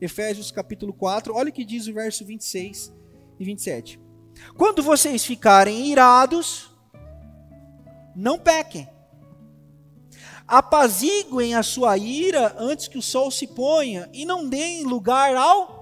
Efésios 0.00 0.50
capítulo 0.50 0.92
4, 0.92 1.34
olha 1.34 1.48
o 1.48 1.52
que 1.52 1.64
diz 1.64 1.88
o 1.88 1.94
verso 1.94 2.24
26 2.24 2.94
e 3.40 3.44
27. 3.44 4.00
Quando 4.56 4.82
vocês 4.82 5.24
ficarem 5.24 5.90
irados, 5.90 6.70
não 8.14 8.38
pequem 8.38 8.88
apaziguem 10.48 11.54
a 11.54 11.62
sua 11.62 11.98
ira 11.98 12.56
antes 12.58 12.88
que 12.88 12.96
o 12.96 13.02
sol 13.02 13.30
se 13.30 13.46
ponha 13.46 14.08
e 14.14 14.24
não 14.24 14.48
deem 14.48 14.82
lugar 14.82 15.36
ao 15.36 15.77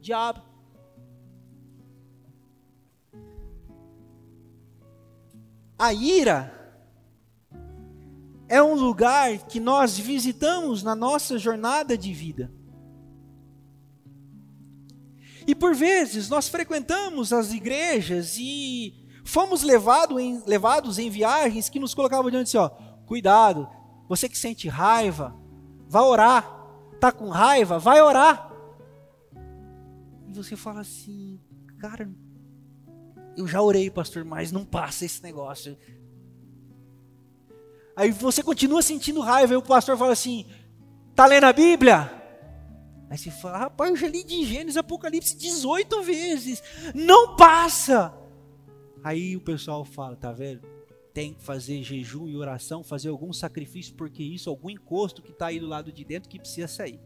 diabo. 0.00 0.42
A 5.78 5.92
ira 5.92 6.54
é 8.48 8.62
um 8.62 8.74
lugar 8.74 9.38
que 9.46 9.60
nós 9.60 9.98
visitamos 9.98 10.82
na 10.82 10.94
nossa 10.94 11.38
jornada 11.38 11.96
de 11.96 12.12
vida. 12.12 12.50
E 15.46 15.54
por 15.54 15.74
vezes 15.74 16.28
nós 16.28 16.48
frequentamos 16.48 17.32
as 17.32 17.52
igrejas 17.52 18.36
e 18.38 18.94
fomos 19.24 19.62
levado 19.62 20.18
em, 20.18 20.42
levados 20.46 20.98
em 20.98 21.08
viagens 21.08 21.68
que 21.68 21.78
nos 21.78 21.94
colocavam 21.94 22.30
diante 22.30 22.56
assim, 22.56 22.58
ó, 22.58 22.88
Cuidado. 23.08 23.66
Você 24.06 24.28
que 24.28 24.36
sente 24.36 24.68
raiva, 24.68 25.34
vá 25.88 26.02
orar. 26.02 26.54
Tá 27.00 27.10
com 27.10 27.30
raiva, 27.30 27.78
vai 27.78 28.02
orar. 28.02 28.47
E 30.28 30.32
você 30.32 30.56
fala 30.56 30.80
assim, 30.80 31.40
cara, 31.78 32.08
eu 33.36 33.46
já 33.46 33.62
orei, 33.62 33.90
pastor, 33.90 34.24
mas 34.24 34.52
não 34.52 34.64
passa 34.64 35.04
esse 35.04 35.22
negócio. 35.22 35.76
Aí 37.96 38.10
você 38.10 38.42
continua 38.42 38.82
sentindo 38.82 39.20
raiva, 39.20 39.54
e 39.54 39.56
o 39.56 39.62
pastor 39.62 39.96
fala 39.96 40.12
assim: 40.12 40.46
tá 41.14 41.26
lendo 41.26 41.44
a 41.44 41.52
Bíblia? 41.52 42.12
Aí 43.10 43.16
você 43.16 43.30
fala, 43.30 43.58
rapaz, 43.58 43.90
eu 43.90 43.96
já 43.96 44.08
li 44.08 44.22
de 44.22 44.44
Gênesis 44.44 44.76
Apocalipse 44.76 45.36
18 45.36 46.02
vezes, 46.02 46.62
não 46.94 47.34
passa. 47.36 48.14
Aí 49.02 49.34
o 49.34 49.40
pessoal 49.40 49.84
fala, 49.84 50.14
tá 50.14 50.30
vendo? 50.30 50.78
tem 51.18 51.34
que 51.34 51.42
fazer 51.42 51.82
jejum 51.82 52.28
e 52.28 52.36
oração, 52.36 52.84
fazer 52.84 53.08
algum 53.08 53.32
sacrifício, 53.32 53.92
porque 53.96 54.22
isso, 54.22 54.48
algum 54.48 54.70
encosto 54.70 55.20
que 55.20 55.32
está 55.32 55.46
aí 55.46 55.58
do 55.58 55.66
lado 55.66 55.90
de 55.90 56.04
dentro 56.04 56.28
que 56.28 56.38
precisa 56.38 56.68
sair. 56.68 57.00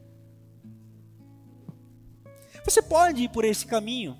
Você 2.64 2.80
pode 2.80 3.24
ir 3.24 3.28
por 3.28 3.44
esse 3.44 3.66
caminho, 3.66 4.18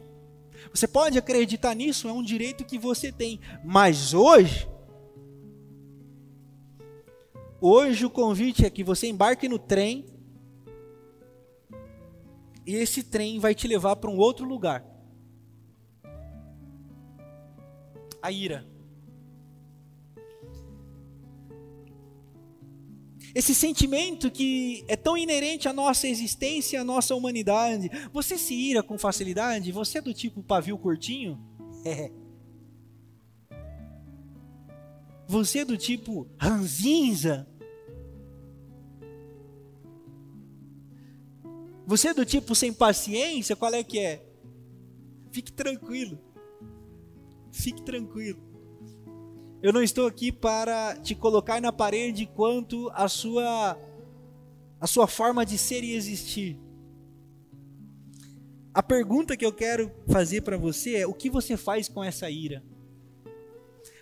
você 0.72 0.88
pode 0.88 1.18
acreditar 1.18 1.74
nisso, 1.74 2.08
é 2.08 2.12
um 2.12 2.22
direito 2.22 2.64
que 2.64 2.78
você 2.78 3.12
tem, 3.12 3.40
mas 3.64 4.14
hoje, 4.14 4.68
hoje 7.60 8.04
o 8.04 8.10
convite 8.10 8.64
é 8.64 8.70
que 8.70 8.82
você 8.82 9.06
embarque 9.06 9.48
no 9.48 9.58
trem, 9.58 10.06
e 12.66 12.74
esse 12.74 13.02
trem 13.02 13.38
vai 13.38 13.54
te 13.54 13.66
levar 13.66 13.96
para 13.96 14.10
um 14.10 14.18
outro 14.18 14.46
lugar. 14.46 14.84
A 18.20 18.30
ira. 18.30 18.71
Esse 23.34 23.54
sentimento 23.54 24.30
que 24.30 24.84
é 24.88 24.96
tão 24.96 25.16
inerente 25.16 25.68
à 25.68 25.72
nossa 25.72 26.06
existência, 26.06 26.80
à 26.80 26.84
nossa 26.84 27.14
humanidade. 27.14 27.90
Você 28.12 28.36
se 28.36 28.54
ira 28.54 28.82
com 28.82 28.98
facilidade? 28.98 29.72
Você 29.72 29.98
é 29.98 30.02
do 30.02 30.12
tipo 30.12 30.42
pavio 30.42 30.78
curtinho? 30.78 31.38
É. 31.84 32.12
Você 35.26 35.60
é 35.60 35.64
do 35.64 35.76
tipo 35.76 36.28
ranzinza? 36.38 37.48
Você 41.86 42.08
é 42.08 42.14
do 42.14 42.24
tipo 42.24 42.54
sem 42.54 42.72
paciência? 42.72 43.56
Qual 43.56 43.74
é 43.74 43.82
que 43.82 43.98
é? 43.98 44.24
Fique 45.32 45.50
tranquilo. 45.50 46.20
Fique 47.50 47.82
tranquilo. 47.82 48.51
Eu 49.62 49.72
não 49.72 49.82
estou 49.82 50.06
aqui 50.06 50.32
para 50.32 50.96
te 50.96 51.14
colocar 51.14 51.60
na 51.60 51.72
parede 51.72 52.26
quanto 52.26 52.90
a 52.94 53.08
sua 53.08 53.78
a 54.80 54.86
sua 54.88 55.06
forma 55.06 55.46
de 55.46 55.56
ser 55.56 55.84
e 55.84 55.94
existir. 55.94 56.58
A 58.74 58.82
pergunta 58.82 59.36
que 59.36 59.46
eu 59.46 59.52
quero 59.52 59.92
fazer 60.08 60.40
para 60.40 60.56
você 60.56 60.96
é: 60.96 61.06
o 61.06 61.14
que 61.14 61.30
você 61.30 61.56
faz 61.56 61.88
com 61.88 62.02
essa 62.02 62.28
ira? 62.28 62.62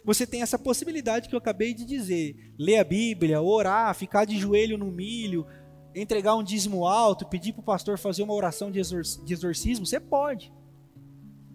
você 0.04 0.26
tem 0.26 0.42
essa 0.42 0.58
possibilidade 0.58 1.28
que 1.28 1.34
eu 1.34 1.38
acabei 1.38 1.74
de 1.74 1.84
dizer: 1.84 2.54
ler 2.58 2.78
a 2.78 2.84
Bíblia, 2.84 3.40
orar, 3.40 3.94
ficar 3.94 4.24
de 4.24 4.38
joelho 4.38 4.78
no 4.78 4.90
milho, 4.90 5.46
entregar 5.94 6.34
um 6.34 6.42
dízimo 6.42 6.86
alto, 6.86 7.26
pedir 7.26 7.52
para 7.52 7.60
o 7.60 7.64
pastor 7.64 7.98
fazer 7.98 8.22
uma 8.22 8.34
oração 8.34 8.70
de, 8.70 8.80
exorcismo. 8.80 9.86
Você 9.86 10.00
pode, 10.00 10.52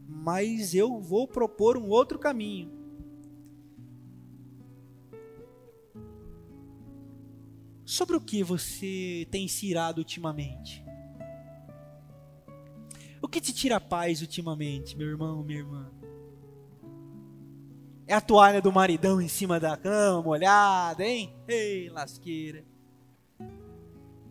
mas 0.07 0.75
eu 0.75 0.99
vou 0.99 1.27
propor 1.27 1.77
um 1.77 1.89
outro 1.89 2.19
caminho. 2.19 2.84
Sobre 7.85 8.15
o 8.15 8.21
que 8.21 8.43
você 8.43 9.27
tem 9.29 9.47
se 9.47 9.67
irado 9.67 10.01
ultimamente? 10.01 10.83
O 13.21 13.27
que 13.27 13.39
te 13.39 13.53
tira 13.53 13.75
a 13.75 13.79
paz 13.79 14.21
ultimamente, 14.21 14.97
meu 14.97 15.07
irmão, 15.07 15.43
minha 15.43 15.59
irmã? 15.59 15.91
É 18.07 18.13
a 18.13 18.21
toalha 18.21 18.59
do 18.59 18.71
maridão 18.71 19.21
em 19.21 19.27
cima 19.27 19.59
da 19.59 19.77
cama, 19.77 20.21
molhada, 20.21 21.05
hein? 21.05 21.35
Ei, 21.47 21.89
lasqueira. 21.89 22.63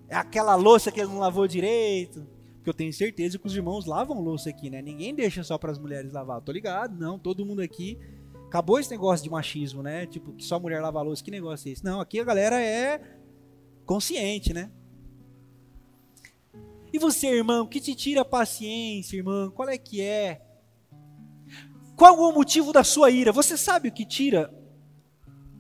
É 0.08 0.16
aquela 0.16 0.56
louça 0.56 0.90
que 0.90 1.00
ele 1.00 1.10
não 1.10 1.18
lavou 1.18 1.46
direito. 1.46 2.26
Porque 2.56 2.70
eu 2.70 2.74
tenho 2.74 2.92
certeza 2.92 3.38
que 3.38 3.46
os 3.46 3.54
irmãos 3.54 3.84
lavam 3.84 4.20
louça 4.20 4.50
aqui, 4.50 4.68
né? 4.68 4.82
Ninguém 4.82 5.14
deixa 5.14 5.44
só 5.44 5.58
para 5.58 5.70
as 5.70 5.78
mulheres 5.78 6.12
lavar. 6.12 6.40
tô 6.40 6.50
ligado, 6.50 6.98
não. 6.98 7.18
Todo 7.18 7.44
mundo 7.44 7.60
aqui. 7.60 7.98
Acabou 8.46 8.78
esse 8.78 8.90
negócio 8.90 9.24
de 9.24 9.30
machismo, 9.30 9.82
né? 9.82 10.06
Tipo, 10.06 10.32
que 10.32 10.44
só 10.44 10.58
mulher 10.58 10.80
lava 10.80 11.02
louça. 11.02 11.22
Que 11.22 11.30
negócio 11.30 11.68
é 11.68 11.72
esse? 11.72 11.84
Não, 11.84 12.00
aqui 12.00 12.20
a 12.20 12.24
galera 12.24 12.60
é 12.60 13.23
consciente, 13.84 14.52
né? 14.52 14.70
E 16.92 16.98
você, 16.98 17.26
irmão, 17.26 17.66
que 17.66 17.80
te 17.80 17.94
tira 17.94 18.20
a 18.20 18.24
paciência, 18.24 19.16
irmão? 19.16 19.50
Qual 19.50 19.68
é 19.68 19.76
que 19.76 20.00
é? 20.00 20.40
Qual 21.96 22.18
o 22.18 22.32
motivo 22.32 22.72
da 22.72 22.84
sua 22.84 23.10
ira? 23.10 23.32
Você 23.32 23.56
sabe 23.56 23.88
o 23.88 23.92
que 23.92 24.04
tira 24.04 24.52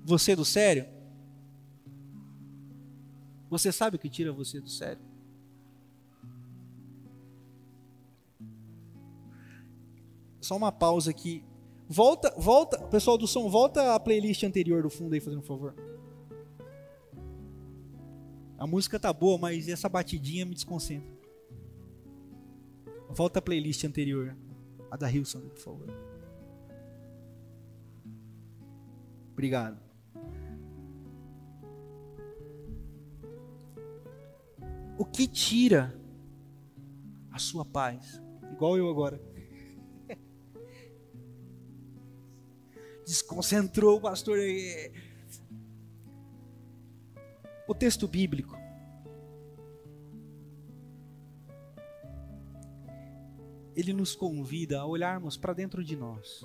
você 0.04 0.36
do 0.36 0.44
sério? 0.44 0.86
Você 3.50 3.70
sabe 3.72 3.96
o 3.96 3.98
que 3.98 4.08
tira 4.08 4.32
você 4.32 4.60
do 4.60 4.68
sério? 4.68 5.02
Só 10.40 10.56
uma 10.56 10.70
pausa 10.70 11.10
aqui. 11.10 11.42
Volta, 11.88 12.34
volta, 12.36 12.78
pessoal 12.88 13.16
do 13.16 13.26
som, 13.26 13.48
volta 13.48 13.94
a 13.94 14.00
playlist 14.00 14.42
anterior 14.42 14.82
do 14.82 14.90
fundo 14.90 15.14
aí, 15.14 15.20
fazendo 15.20 15.40
um 15.40 15.44
favor. 15.44 15.74
A 18.64 18.66
música 18.66 18.98
tá 18.98 19.12
boa, 19.12 19.36
mas 19.36 19.68
essa 19.68 19.90
batidinha 19.90 20.46
me 20.46 20.54
desconcentra. 20.54 21.14
Volta 23.10 23.38
a 23.38 23.42
playlist 23.42 23.84
anterior, 23.84 24.34
a 24.90 24.96
da 24.96 25.12
Hilson, 25.12 25.42
por 25.50 25.58
favor. 25.58 25.86
Obrigado. 29.32 29.78
O 34.96 35.04
que 35.04 35.28
tira 35.28 35.94
a 37.30 37.38
sua 37.38 37.66
paz? 37.66 38.18
Igual 38.50 38.78
eu 38.78 38.88
agora. 38.88 39.20
Desconcentrou 43.04 43.98
o 43.98 44.00
pastor. 44.00 44.38
O 47.66 47.74
texto 47.74 48.06
bíblico. 48.06 48.56
Ele 53.76 53.92
nos 53.92 54.14
convida 54.14 54.80
a 54.80 54.86
olharmos 54.86 55.36
para 55.36 55.52
dentro 55.52 55.82
de 55.82 55.96
nós. 55.96 56.44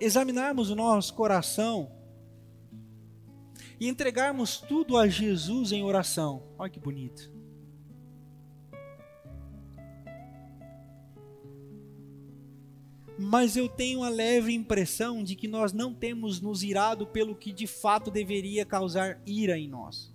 examinarmos 0.00 0.70
o 0.70 0.74
nosso 0.74 1.14
coração 1.14 1.92
e 3.78 3.88
entregarmos 3.88 4.58
tudo 4.58 4.96
a 4.96 5.06
Jesus 5.06 5.72
em 5.72 5.84
oração. 5.84 6.42
Olha 6.58 6.70
que 6.70 6.80
bonito. 6.80 7.39
Mas 13.22 13.54
eu 13.54 13.68
tenho 13.68 14.02
a 14.02 14.08
leve 14.08 14.54
impressão 14.54 15.22
de 15.22 15.36
que 15.36 15.46
nós 15.46 15.74
não 15.74 15.92
temos 15.92 16.40
nos 16.40 16.62
irado 16.62 17.06
pelo 17.06 17.34
que 17.34 17.52
de 17.52 17.66
fato 17.66 18.10
deveria 18.10 18.64
causar 18.64 19.20
ira 19.26 19.58
em 19.58 19.68
nós. 19.68 20.10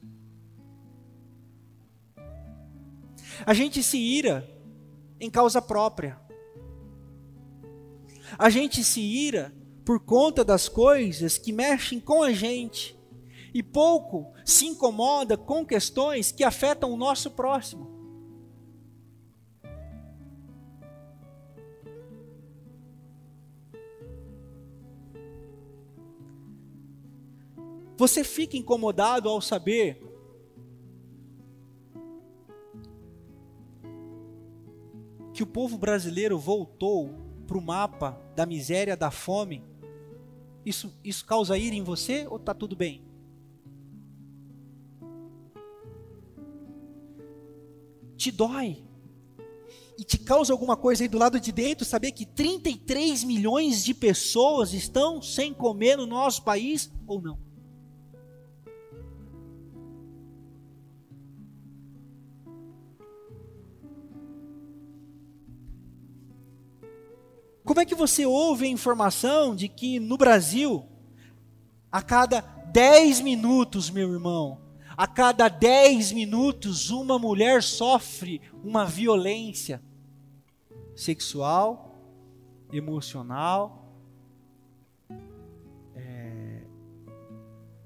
A 3.46 3.54
gente 3.54 3.84
se 3.84 4.00
ira 4.00 4.50
em 5.20 5.30
causa 5.30 5.62
própria. 5.62 6.20
A 8.39 8.50
gente 8.50 8.84
se 8.84 9.02
ira 9.02 9.54
por 9.86 10.00
conta 10.00 10.44
das 10.44 10.68
coisas 10.68 11.38
que 11.38 11.54
mexem 11.54 12.00
com 12.00 12.24
a 12.24 12.32
gente 12.32 12.98
e 13.54 13.62
pouco 13.62 14.34
se 14.44 14.65
incomoda 14.65 15.38
com 15.38 15.63
questões 15.63 16.32
que 16.32 16.44
afetam 16.44 16.91
o 16.91 16.98
nosso 16.98 17.30
próximo. 17.30 17.94
Você 27.97 28.23
fica 28.23 28.58
incomodado 28.58 29.29
ao 29.29 29.41
saber 29.41 30.01
que 35.34 35.43
o 35.43 35.47
povo 35.47 35.77
brasileiro 35.77 36.38
voltou 36.38 37.13
para 37.47 37.58
o 37.58 37.62
mapa 37.62 38.19
da 38.36 38.45
miséria, 38.45 38.97
da 38.97 39.12
fome 39.12 39.63
isso, 40.65 40.91
isso 41.03 41.23
causa 41.23 41.58
ira 41.58 41.75
em 41.75 41.84
você 41.84 42.25
ou 42.27 42.38
está 42.38 42.53
tudo 42.53 42.75
bem? 42.75 43.03
Te 48.17 48.31
dói. 48.31 48.84
E 49.97 50.03
te 50.03 50.17
causa 50.17 50.51
alguma 50.51 50.75
coisa 50.75 51.03
aí 51.03 51.08
do 51.08 51.19
lado 51.19 51.39
de 51.39 51.51
dentro 51.51 51.86
saber 51.86 52.12
que 52.12 52.25
33 52.25 53.23
milhões 53.23 53.84
de 53.84 53.93
pessoas 53.93 54.73
estão 54.73 55.21
sem 55.21 55.53
comer 55.53 55.97
no 55.97 56.08
nosso 56.08 56.43
país 56.43 56.91
ou 57.05 57.21
não? 57.21 57.44
Como 67.76 67.82
é 67.82 67.86
que 67.86 67.94
você 67.94 68.26
ouve 68.26 68.64
a 68.64 68.70
informação 68.70 69.54
de 69.54 69.68
que 69.68 70.00
no 70.00 70.16
Brasil, 70.16 70.88
a 71.92 72.02
cada 72.02 72.40
10 72.40 73.20
minutos, 73.20 73.90
meu 73.90 74.14
irmão, 74.14 74.62
a 74.96 75.06
cada 75.06 75.50
10 75.50 76.14
minutos, 76.14 76.90
uma 76.90 77.20
mulher 77.20 77.62
sofre 77.62 78.42
uma 78.64 78.86
violência 78.86 79.84
sexual, 80.96 82.00
emocional, 82.72 83.94
é, 85.94 86.62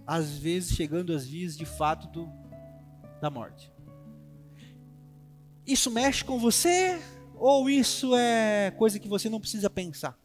às 0.06 0.38
vezes 0.38 0.76
chegando 0.76 1.14
às 1.14 1.26
vias 1.26 1.58
de 1.58 1.66
fato 1.66 2.08
do, 2.10 2.30
da 3.20 3.32
morte. 3.32 3.74
Isso 5.66 5.90
mexe 5.90 6.24
com 6.24 6.38
você? 6.38 7.02
Ou 7.40 7.70
isso 7.70 8.14
é 8.16 8.72
coisa 8.78 9.00
que 9.00 9.08
você 9.08 9.30
não 9.30 9.40
precisa 9.40 9.70
pensar? 9.70 10.20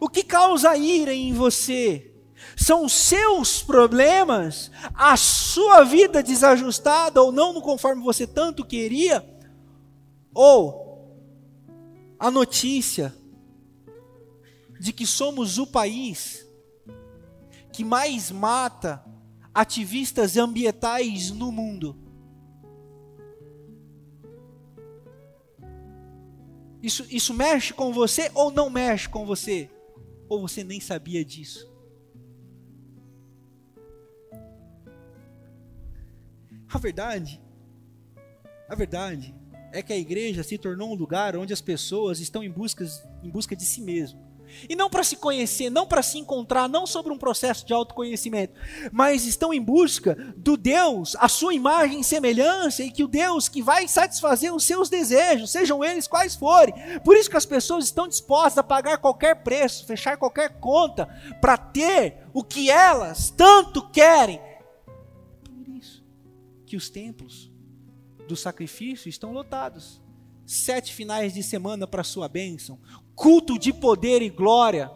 O 0.00 0.08
que 0.08 0.24
causa 0.24 0.76
ira 0.76 1.14
em 1.14 1.32
você? 1.32 2.12
São 2.56 2.88
seus 2.88 3.62
problemas, 3.62 4.70
a 4.94 5.16
sua 5.16 5.84
vida 5.84 6.22
desajustada 6.22 7.22
ou 7.22 7.30
não 7.30 7.60
conforme 7.60 8.02
você 8.02 8.26
tanto 8.26 8.64
queria? 8.64 9.24
Ou 10.34 11.16
a 12.18 12.30
notícia 12.30 13.14
de 14.80 14.92
que 14.92 15.06
somos 15.06 15.58
o 15.58 15.66
país 15.66 16.46
que 17.72 17.84
mais 17.84 18.30
mata 18.30 19.04
ativistas 19.54 20.36
ambientais 20.36 21.30
no 21.30 21.50
mundo. 21.50 21.96
Isso, 26.82 27.06
isso 27.10 27.34
mexe 27.34 27.74
com 27.74 27.92
você 27.92 28.30
ou 28.34 28.50
não 28.50 28.70
mexe 28.70 29.08
com 29.08 29.26
você? 29.26 29.70
Ou 30.28 30.40
você 30.40 30.64
nem 30.64 30.80
sabia 30.80 31.24
disso? 31.24 31.70
A 36.72 36.78
verdade, 36.78 37.42
a 38.68 38.74
verdade 38.76 39.34
é 39.72 39.82
que 39.82 39.92
a 39.92 39.98
igreja 39.98 40.42
se 40.42 40.56
tornou 40.56 40.90
um 40.90 40.94
lugar 40.94 41.36
onde 41.36 41.52
as 41.52 41.60
pessoas 41.60 42.20
estão 42.20 42.42
em 42.42 42.50
busca, 42.50 42.84
em 43.22 43.28
busca 43.28 43.56
de 43.56 43.64
si 43.64 43.82
mesmo. 43.82 44.29
E 44.68 44.76
não 44.76 44.90
para 44.90 45.04
se 45.04 45.16
conhecer, 45.16 45.70
não 45.70 45.86
para 45.86 46.02
se 46.02 46.18
encontrar, 46.18 46.68
não 46.68 46.86
sobre 46.86 47.12
um 47.12 47.18
processo 47.18 47.66
de 47.66 47.72
autoconhecimento, 47.72 48.54
mas 48.92 49.24
estão 49.24 49.52
em 49.52 49.62
busca 49.62 50.16
do 50.36 50.56
Deus, 50.56 51.16
a 51.18 51.28
sua 51.28 51.54
imagem 51.54 52.00
e 52.00 52.04
semelhança, 52.04 52.82
e 52.82 52.90
que 52.90 53.04
o 53.04 53.08
Deus 53.08 53.48
que 53.48 53.62
vai 53.62 53.86
satisfazer 53.88 54.54
os 54.54 54.64
seus 54.64 54.88
desejos, 54.88 55.50
sejam 55.50 55.84
eles 55.84 56.06
quais 56.06 56.34
forem. 56.34 56.74
Por 57.04 57.16
isso 57.16 57.30
que 57.30 57.36
as 57.36 57.46
pessoas 57.46 57.84
estão 57.84 58.08
dispostas 58.08 58.58
a 58.58 58.62
pagar 58.62 58.98
qualquer 58.98 59.42
preço, 59.42 59.86
fechar 59.86 60.16
qualquer 60.16 60.60
conta, 60.60 61.06
para 61.40 61.56
ter 61.56 62.18
o 62.32 62.44
que 62.44 62.70
elas 62.70 63.30
tanto 63.30 63.88
querem. 63.90 64.40
Por 65.44 65.68
isso 65.68 66.04
que 66.66 66.76
os 66.76 66.88
templos 66.88 67.50
do 68.28 68.36
sacrifício 68.36 69.08
estão 69.08 69.32
lotados. 69.32 70.00
Sete 70.46 70.92
finais 70.92 71.34
de 71.34 71.42
semana 71.42 71.86
para 71.86 72.02
sua 72.02 72.28
bênção, 72.28 72.78
culto 73.20 73.58
de 73.58 73.70
poder 73.70 74.22
e 74.22 74.30
glória. 74.30 74.90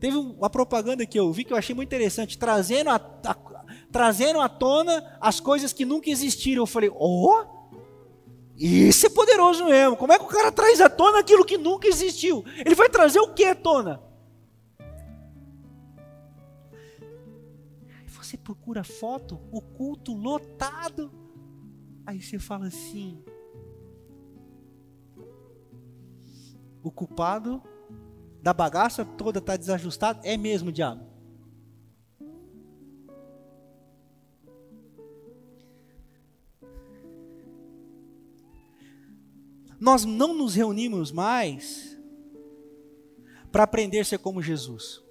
Teve 0.00 0.16
uma 0.16 0.48
propaganda 0.48 1.04
que 1.04 1.20
eu 1.20 1.30
vi 1.30 1.44
que 1.44 1.52
eu 1.52 1.56
achei 1.56 1.74
muito 1.74 1.88
interessante, 1.88 2.38
trazendo 2.38 2.88
a, 2.88 2.96
a 2.96 3.36
trazendo 3.92 4.40
à 4.40 4.48
tona 4.48 5.18
as 5.20 5.38
coisas 5.38 5.74
que 5.74 5.84
nunca 5.84 6.08
existiram. 6.08 6.62
Eu 6.62 6.66
falei, 6.66 6.90
oh, 6.94 7.44
isso 8.56 9.06
é 9.06 9.10
poderoso 9.10 9.66
mesmo. 9.66 9.96
Como 9.96 10.10
é 10.10 10.18
que 10.18 10.24
o 10.24 10.28
cara 10.28 10.50
traz 10.50 10.80
à 10.80 10.88
tona 10.88 11.18
aquilo 11.18 11.44
que 11.44 11.58
nunca 11.58 11.86
existiu? 11.86 12.42
Ele 12.64 12.74
vai 12.74 12.88
trazer 12.88 13.20
o 13.20 13.34
que 13.34 13.44
à 13.44 13.54
tona? 13.54 14.02
Você 18.06 18.38
procura 18.38 18.82
foto, 18.82 19.38
o 19.52 19.60
culto 19.60 20.14
lotado. 20.14 21.12
Aí 22.06 22.22
você 22.22 22.38
fala 22.38 22.68
assim: 22.68 23.22
o 26.86 26.90
culpado 26.92 27.60
da 28.40 28.54
bagaça 28.54 29.04
toda 29.04 29.40
está 29.40 29.56
desajustado, 29.56 30.20
é 30.22 30.36
mesmo 30.36 30.70
diabo. 30.70 31.04
Nós 39.80 40.04
não 40.04 40.32
nos 40.32 40.54
reunimos 40.54 41.10
mais 41.10 41.98
para 43.50 43.64
aprender 43.64 43.98
a 43.98 44.04
ser 44.04 44.18
como 44.18 44.40
Jesus. 44.40 45.02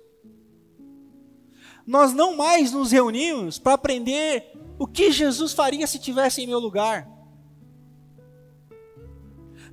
Nós 1.85 2.13
não 2.13 2.37
mais 2.37 2.71
nos 2.71 2.93
reunimos 2.93 3.59
para 3.59 3.73
aprender 3.73 4.53
o 4.79 4.87
que 4.87 5.11
Jesus 5.11 5.51
faria 5.51 5.85
se 5.85 5.99
tivesse 5.99 6.41
em 6.41 6.47
meu 6.47 6.57
lugar. 6.57 7.14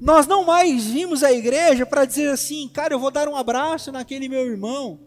Nós 0.02 0.26
não 0.26 0.44
mais 0.44 0.86
vimos 0.86 1.22
a 1.22 1.32
igreja 1.32 1.86
para 1.86 2.04
dizer 2.04 2.28
assim, 2.28 2.68
cara, 2.68 2.92
eu 2.92 2.98
vou 2.98 3.12
dar 3.12 3.28
um 3.28 3.36
abraço 3.36 3.92
naquele 3.92 4.28
meu 4.28 4.44
irmão. 4.44 4.98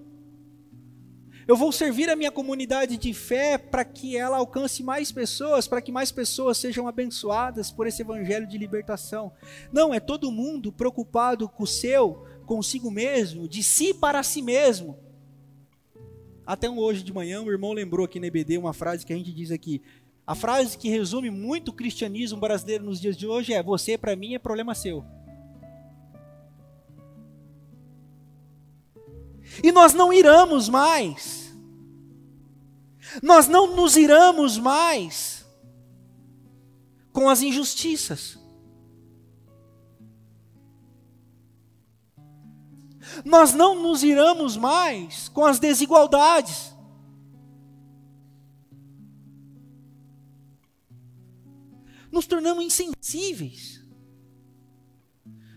Eu 1.46 1.58
vou 1.58 1.70
servir 1.74 2.10
a 2.10 2.16
minha 2.16 2.32
comunidade 2.32 2.96
de 2.96 3.14
fé 3.14 3.58
para 3.58 3.84
que 3.84 4.16
ela 4.16 4.38
alcance 4.38 4.82
mais 4.82 5.12
pessoas, 5.12 5.68
para 5.68 5.82
que 5.82 5.92
mais 5.92 6.14
pessoas 6.14 6.58
sejam 6.60 6.88
abençoadas 6.88 7.70
por 7.70 7.88
esse 7.88 8.04
evangelho 8.04 8.48
de 8.48 8.58
libertação. 8.58 9.34
Não, 9.70 9.94
é 9.94 10.00
todo 10.00 10.32
mundo 10.32 10.72
preocupado 10.72 11.50
com 11.50 11.64
o 11.64 11.68
seu, 11.68 12.26
consigo 12.46 12.90
mesmo, 12.90 13.50
de 13.50 13.64
si 13.64 13.94
para 13.94 14.24
si 14.24 14.42
mesmo. 14.42 14.98
Até 16.46 16.70
hoje 16.70 17.04
de 17.04 17.12
manhã, 17.12 17.42
o 17.42 17.52
irmão 17.52 17.74
lembrou 17.74 18.06
aqui 18.06 18.18
na 18.18 18.28
EBD 18.28 18.58
uma 18.58 18.72
frase 18.72 19.06
que 19.06 19.12
a 19.12 19.18
gente 19.18 19.34
diz 19.34 19.52
aqui: 19.52 19.82
a 20.28 20.34
frase 20.34 20.78
que 20.78 20.90
resume 20.90 21.30
muito 21.30 21.70
o 21.70 21.74
cristianismo 21.74 22.40
brasileiro 22.40 22.84
nos 22.84 23.00
dias 23.00 23.16
de 23.16 23.28
hoje 23.28 23.54
é: 23.54 23.62
Você 23.62 23.98
para 23.98 24.16
mim 24.16 24.34
é 24.34 24.40
problema 24.40 24.74
seu. 24.74 25.06
E 29.64 29.72
nós 29.72 29.94
não 29.94 30.12
iramos 30.12 30.68
mais. 30.68 31.56
Nós 33.22 33.48
não 33.48 33.76
nos 33.76 33.96
iramos 33.96 34.58
mais 34.58 35.46
com 37.14 37.30
as 37.30 37.42
injustiças. 37.42 38.38
Nós 43.24 43.54
não 43.54 43.82
nos 43.82 44.04
iramos 44.04 44.58
mais 44.58 45.30
com 45.30 45.46
as 45.46 45.60
desigualdades. 45.60 46.75
Nos 52.26 52.28
tornamos 52.28 52.66
insensíveis. 52.66 53.86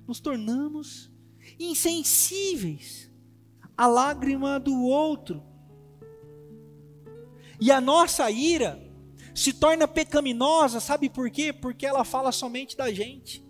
Nos 0.07 0.20
tornamos 0.20 1.11
insensíveis 1.59 3.11
à 3.76 3.87
lágrima 3.87 4.61
do 4.61 4.74
outro. 4.83 5.42
E 7.61 7.72
a 7.72 7.81
nossa 7.81 8.31
ira 8.31 8.81
se 9.35 9.52
torna 9.52 9.88
pecaminosa, 9.88 10.78
sabe 10.78 11.09
por 11.09 11.31
quê? 11.31 11.52
Porque 11.52 11.87
ela 11.87 12.04
fala 12.04 12.31
somente 12.33 12.76
da 12.76 12.92
gente. 12.92 13.44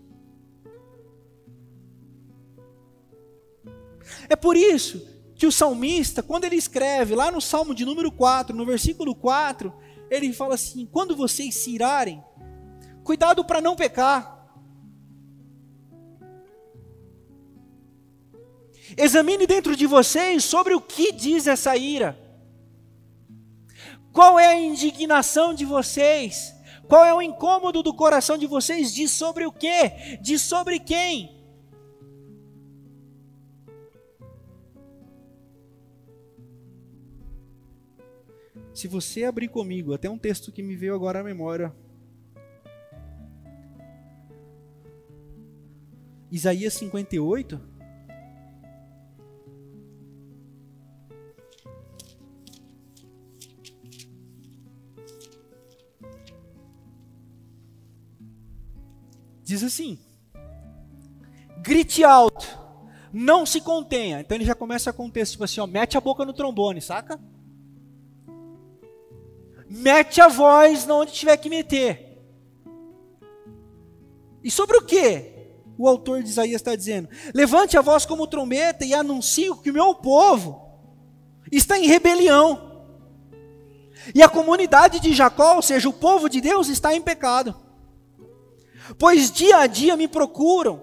É 4.28 4.36
por 4.36 4.56
isso 4.56 5.06
que 5.34 5.46
o 5.46 5.52
salmista, 5.52 6.22
quando 6.22 6.44
ele 6.44 6.56
escreve 6.56 7.14
lá 7.14 7.30
no 7.30 7.40
Salmo 7.40 7.74
de 7.74 7.84
número 7.84 8.10
4, 8.10 8.56
no 8.56 8.64
versículo 8.64 9.14
4, 9.14 9.72
ele 10.10 10.32
fala 10.32 10.54
assim: 10.54 10.86
quando 10.86 11.16
vocês 11.16 11.54
se 11.54 11.70
irarem, 11.70 12.22
Cuidado 13.08 13.42
para 13.42 13.62
não 13.62 13.74
pecar. 13.74 14.52
Examine 18.98 19.46
dentro 19.46 19.74
de 19.74 19.86
vocês 19.86 20.44
sobre 20.44 20.74
o 20.74 20.80
que 20.82 21.10
diz 21.10 21.46
essa 21.46 21.74
ira. 21.74 22.18
Qual 24.12 24.38
é 24.38 24.48
a 24.48 24.60
indignação 24.60 25.54
de 25.54 25.64
vocês? 25.64 26.54
Qual 26.86 27.02
é 27.02 27.14
o 27.14 27.22
incômodo 27.22 27.82
do 27.82 27.94
coração 27.94 28.36
de 28.36 28.46
vocês? 28.46 28.92
Diz 28.92 29.10
sobre 29.10 29.46
o 29.46 29.52
que? 29.52 30.18
Diz 30.20 30.42
sobre 30.42 30.78
quem? 30.78 31.34
Se 38.74 38.86
você 38.86 39.24
abrir 39.24 39.48
comigo, 39.48 39.94
até 39.94 40.10
um 40.10 40.18
texto 40.18 40.52
que 40.52 40.62
me 40.62 40.76
veio 40.76 40.94
agora 40.94 41.20
à 41.20 41.24
memória, 41.24 41.74
Isaías 46.30 46.74
58. 46.74 47.60
Diz 59.42 59.64
assim: 59.64 59.98
grite 61.62 62.04
alto, 62.04 62.46
não 63.10 63.46
se 63.46 63.62
contenha. 63.62 64.20
Então 64.20 64.36
ele 64.36 64.44
já 64.44 64.54
começa 64.54 64.92
com 64.92 65.06
o 65.06 65.10
texto 65.10 65.32
tipo 65.32 65.44
assim: 65.44 65.60
ó, 65.60 65.66
mete 65.66 65.96
a 65.96 66.00
boca 66.00 66.24
no 66.24 66.34
trombone, 66.34 66.82
saca? 66.82 67.18
Mete 69.70 70.20
a 70.20 70.28
voz 70.28 70.88
onde 70.88 71.12
tiver 71.12 71.36
que 71.38 71.48
meter. 71.48 72.18
E 74.44 74.50
sobre 74.50 74.76
o 74.76 74.82
que? 74.82 75.37
O 75.78 75.86
autor 75.88 76.22
de 76.22 76.28
Isaías 76.28 76.60
está 76.60 76.74
dizendo: 76.74 77.08
Levante 77.32 77.78
a 77.78 77.80
voz 77.80 78.04
como 78.04 78.26
trombeta 78.26 78.84
e 78.84 78.92
anuncie 78.92 79.54
que 79.62 79.70
o 79.70 79.74
meu 79.74 79.94
povo 79.94 80.68
está 81.50 81.78
em 81.78 81.86
rebelião. 81.86 82.66
E 84.14 84.22
a 84.22 84.28
comunidade 84.28 85.00
de 85.00 85.14
Jacó, 85.14 85.56
ou 85.56 85.62
seja, 85.62 85.88
o 85.88 85.92
povo 85.92 86.28
de 86.28 86.40
Deus, 86.40 86.68
está 86.68 86.94
em 86.94 87.00
pecado. 87.00 87.54
Pois 88.98 89.30
dia 89.30 89.58
a 89.58 89.66
dia 89.66 89.96
me 89.96 90.08
procuram, 90.08 90.82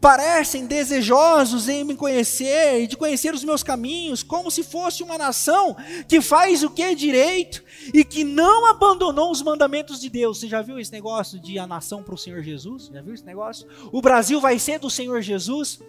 parecem 0.00 0.66
desejosos 0.66 1.68
em 1.68 1.84
me 1.84 1.96
conhecer 1.96 2.82
e 2.82 2.86
de 2.86 2.96
conhecer 2.96 3.34
os 3.34 3.44
meus 3.44 3.62
caminhos, 3.62 4.22
como 4.22 4.50
se 4.50 4.62
fosse 4.62 5.02
uma 5.02 5.18
nação 5.18 5.76
que 6.08 6.20
faz 6.20 6.62
o 6.62 6.70
que 6.70 6.82
é 6.82 6.94
direito 6.94 7.62
e 7.92 8.04
que 8.04 8.24
não 8.24 8.66
abandonou 8.66 9.30
os 9.30 9.42
mandamentos 9.42 10.00
de 10.00 10.08
Deus. 10.08 10.38
Você 10.38 10.48
já 10.48 10.62
viu 10.62 10.78
esse 10.78 10.92
negócio 10.92 11.40
de 11.40 11.58
a 11.58 11.66
nação 11.66 12.02
para 12.02 12.14
o 12.14 12.18
Senhor 12.18 12.42
Jesus? 12.42 12.90
Já 12.92 13.02
viu 13.02 13.14
esse 13.14 13.24
negócio? 13.24 13.66
O 13.92 14.00
Brasil 14.00 14.40
vai 14.40 14.58
ser 14.58 14.78
do 14.78 14.90
Senhor 14.90 15.20
Jesus? 15.20 15.80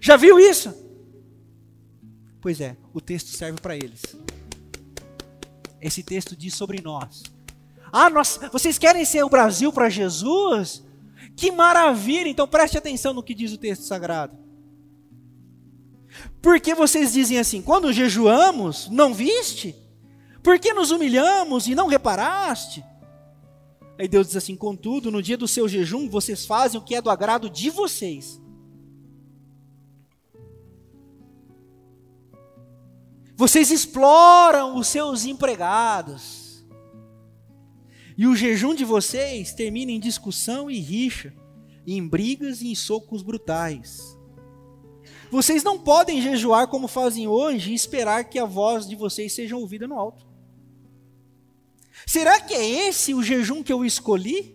Já 0.00 0.16
viu 0.16 0.38
isso? 0.38 0.74
Pois 2.40 2.60
é, 2.60 2.76
o 2.92 3.00
texto 3.00 3.28
serve 3.28 3.60
para 3.60 3.76
eles. 3.76 4.02
Esse 5.80 6.02
texto 6.02 6.34
diz 6.34 6.54
sobre 6.54 6.80
nós. 6.80 7.22
Ah, 7.92 8.10
nós, 8.10 8.40
vocês 8.50 8.78
querem 8.78 9.04
ser 9.04 9.22
o 9.22 9.28
Brasil 9.28 9.72
para 9.72 9.88
Jesus? 9.88 10.82
Que 11.36 11.50
maravilha! 11.50 12.28
Então 12.28 12.46
preste 12.46 12.78
atenção 12.78 13.12
no 13.12 13.22
que 13.22 13.34
diz 13.34 13.52
o 13.52 13.58
texto 13.58 13.82
sagrado. 13.82 14.36
Porque 16.40 16.74
vocês 16.74 17.12
dizem 17.12 17.38
assim: 17.38 17.60
quando 17.60 17.92
jejuamos, 17.92 18.88
não 18.88 19.12
viste? 19.12 19.74
Porque 20.42 20.72
nos 20.72 20.90
humilhamos 20.90 21.66
e 21.66 21.74
não 21.74 21.86
reparaste? 21.86 22.84
Aí 23.98 24.06
Deus 24.06 24.28
diz 24.28 24.36
assim: 24.36 24.56
contudo, 24.56 25.10
no 25.10 25.22
dia 25.22 25.36
do 25.36 25.48
seu 25.48 25.68
jejum, 25.68 26.08
vocês 26.08 26.46
fazem 26.46 26.80
o 26.80 26.84
que 26.84 26.94
é 26.94 27.02
do 27.02 27.10
agrado 27.10 27.48
de 27.48 27.70
vocês. 27.70 28.40
Vocês 33.36 33.70
exploram 33.70 34.76
os 34.76 34.86
seus 34.86 35.24
empregados. 35.24 36.43
E 38.16 38.26
o 38.26 38.36
jejum 38.36 38.74
de 38.74 38.84
vocês 38.84 39.52
termina 39.52 39.90
em 39.90 39.98
discussão 39.98 40.70
e 40.70 40.78
rixa, 40.78 41.34
em 41.86 42.06
brigas 42.06 42.62
e 42.62 42.68
em 42.68 42.74
socos 42.74 43.22
brutais. 43.22 44.16
Vocês 45.30 45.64
não 45.64 45.78
podem 45.78 46.22
jejuar 46.22 46.68
como 46.68 46.86
fazem 46.86 47.26
hoje 47.26 47.72
e 47.72 47.74
esperar 47.74 48.24
que 48.24 48.38
a 48.38 48.44
voz 48.44 48.86
de 48.86 48.94
vocês 48.94 49.32
seja 49.32 49.56
ouvida 49.56 49.88
no 49.88 49.98
alto. 49.98 50.24
Será 52.06 52.40
que 52.40 52.54
é 52.54 52.88
esse 52.88 53.14
o 53.14 53.22
jejum 53.22 53.62
que 53.62 53.72
eu 53.72 53.84
escolhi? 53.84 54.54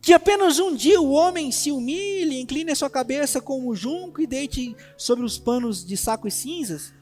Que 0.00 0.12
apenas 0.12 0.58
um 0.58 0.74
dia 0.74 1.00
o 1.00 1.12
homem 1.12 1.52
se 1.52 1.70
humilhe, 1.70 2.40
incline 2.40 2.72
a 2.72 2.74
sua 2.74 2.90
cabeça 2.90 3.40
como 3.40 3.70
o 3.70 3.76
junco 3.76 4.20
e 4.20 4.26
deite 4.26 4.74
sobre 4.96 5.24
os 5.24 5.38
panos 5.38 5.86
de 5.86 5.96
saco 5.96 6.26
e 6.26 6.30
cinzas? 6.30 6.92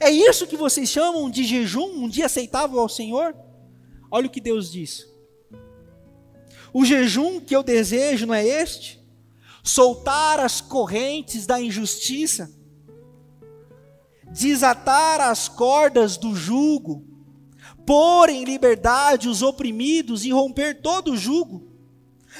É 0.00 0.10
isso 0.10 0.46
que 0.46 0.56
vocês 0.56 0.88
chamam 0.88 1.28
de 1.28 1.44
jejum, 1.44 2.04
um 2.04 2.08
dia 2.08 2.26
aceitável 2.26 2.80
ao 2.80 2.88
Senhor? 2.88 3.36
Olha 4.10 4.26
o 4.26 4.30
que 4.30 4.40
Deus 4.40 4.70
diz. 4.70 5.06
O 6.72 6.84
jejum 6.84 7.40
que 7.40 7.54
eu 7.54 7.62
desejo 7.62 8.26
não 8.26 8.34
é 8.34 8.44
este? 8.44 9.00
Soltar 9.62 10.40
as 10.40 10.60
correntes 10.60 11.46
da 11.46 11.60
injustiça, 11.60 12.50
desatar 14.30 15.20
as 15.20 15.48
cordas 15.48 16.16
do 16.16 16.34
jugo, 16.34 17.04
pôr 17.84 18.30
em 18.30 18.44
liberdade 18.44 19.28
os 19.28 19.42
oprimidos 19.42 20.24
e 20.24 20.30
romper 20.30 20.80
todo 20.80 21.12
o 21.12 21.16
jugo. 21.16 21.68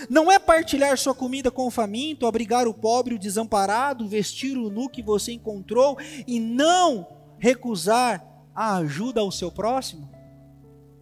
Não 0.09 0.31
é 0.31 0.39
partilhar 0.39 0.97
sua 0.97 1.15
comida 1.15 1.51
com 1.51 1.67
o 1.67 1.71
faminto, 1.71 2.27
abrigar 2.27 2.67
o 2.67 2.73
pobre 2.73 3.15
e 3.15 3.17
o 3.17 3.21
desamparado, 3.21 4.07
vestir 4.07 4.57
o 4.57 4.71
nu 4.71 4.89
que 4.89 5.03
você 5.03 5.33
encontrou 5.33 5.99
e 6.27 6.39
não 6.39 7.07
recusar 7.39 8.25
a 8.55 8.77
ajuda 8.77 9.21
ao 9.21 9.33
seu 9.33 9.51
próximo? 9.51 10.20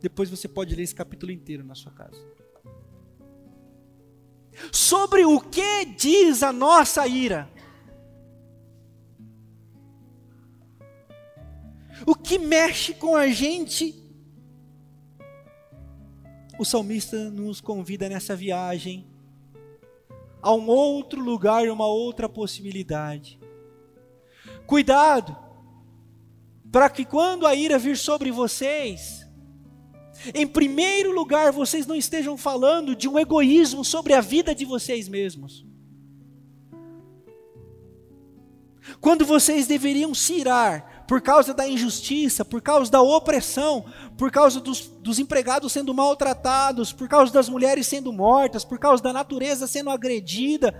Depois 0.00 0.30
você 0.30 0.46
pode 0.46 0.74
ler 0.74 0.82
esse 0.82 0.94
capítulo 0.94 1.32
inteiro 1.32 1.64
na 1.64 1.74
sua 1.74 1.92
casa. 1.92 2.20
Sobre 4.72 5.24
o 5.24 5.40
que 5.40 5.84
diz 5.84 6.42
a 6.42 6.52
nossa 6.52 7.06
ira? 7.06 7.48
O 12.06 12.14
que 12.14 12.38
mexe 12.38 12.94
com 12.94 13.16
a 13.16 13.28
gente 13.28 14.08
o 16.58 16.64
salmista 16.64 17.30
nos 17.30 17.60
convida 17.60 18.08
nessa 18.08 18.34
viagem 18.34 19.06
a 20.42 20.52
um 20.52 20.66
outro 20.68 21.20
lugar 21.20 21.64
e 21.64 21.70
uma 21.70 21.86
outra 21.86 22.28
possibilidade. 22.28 23.38
Cuidado, 24.66 25.36
para 26.72 26.90
que 26.90 27.04
quando 27.04 27.46
a 27.46 27.54
ira 27.54 27.78
vir 27.78 27.96
sobre 27.96 28.32
vocês, 28.32 29.27
em 30.34 30.46
primeiro 30.46 31.12
lugar 31.12 31.52
vocês 31.52 31.86
não 31.86 31.94
estejam 31.94 32.36
falando 32.36 32.94
de 32.94 33.08
um 33.08 33.18
egoísmo 33.18 33.84
sobre 33.84 34.12
a 34.14 34.20
vida 34.20 34.54
de 34.54 34.64
vocês 34.64 35.08
mesmos. 35.08 35.66
Quando 39.00 39.24
vocês 39.24 39.66
deveriam 39.66 40.14
se 40.14 40.34
irar 40.34 41.04
por 41.06 41.20
causa 41.20 41.54
da 41.54 41.68
injustiça, 41.68 42.44
por 42.44 42.60
causa 42.60 42.90
da 42.90 43.00
opressão, 43.00 43.84
por 44.16 44.30
causa 44.30 44.60
dos, 44.60 44.88
dos 45.00 45.18
empregados 45.18 45.72
sendo 45.72 45.94
maltratados, 45.94 46.92
por 46.92 47.08
causa 47.08 47.32
das 47.32 47.48
mulheres 47.48 47.86
sendo 47.86 48.12
mortas, 48.12 48.64
por 48.64 48.78
causa 48.78 49.02
da 49.02 49.12
natureza 49.12 49.66
sendo 49.66 49.90
agredida, 49.90 50.74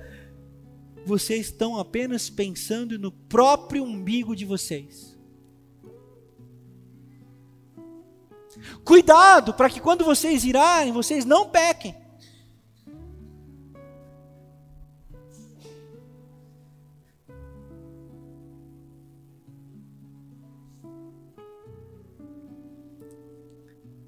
vocês 1.04 1.46
estão 1.46 1.78
apenas 1.78 2.28
pensando 2.28 2.98
no 2.98 3.10
próprio 3.10 3.84
umbigo 3.84 4.34
de 4.34 4.44
vocês. 4.44 5.07
Cuidado 8.84 9.54
para 9.54 9.70
que 9.70 9.80
quando 9.80 10.04
vocês 10.04 10.44
irarem, 10.44 10.92
vocês 10.92 11.24
não 11.24 11.48
pequem. 11.48 11.94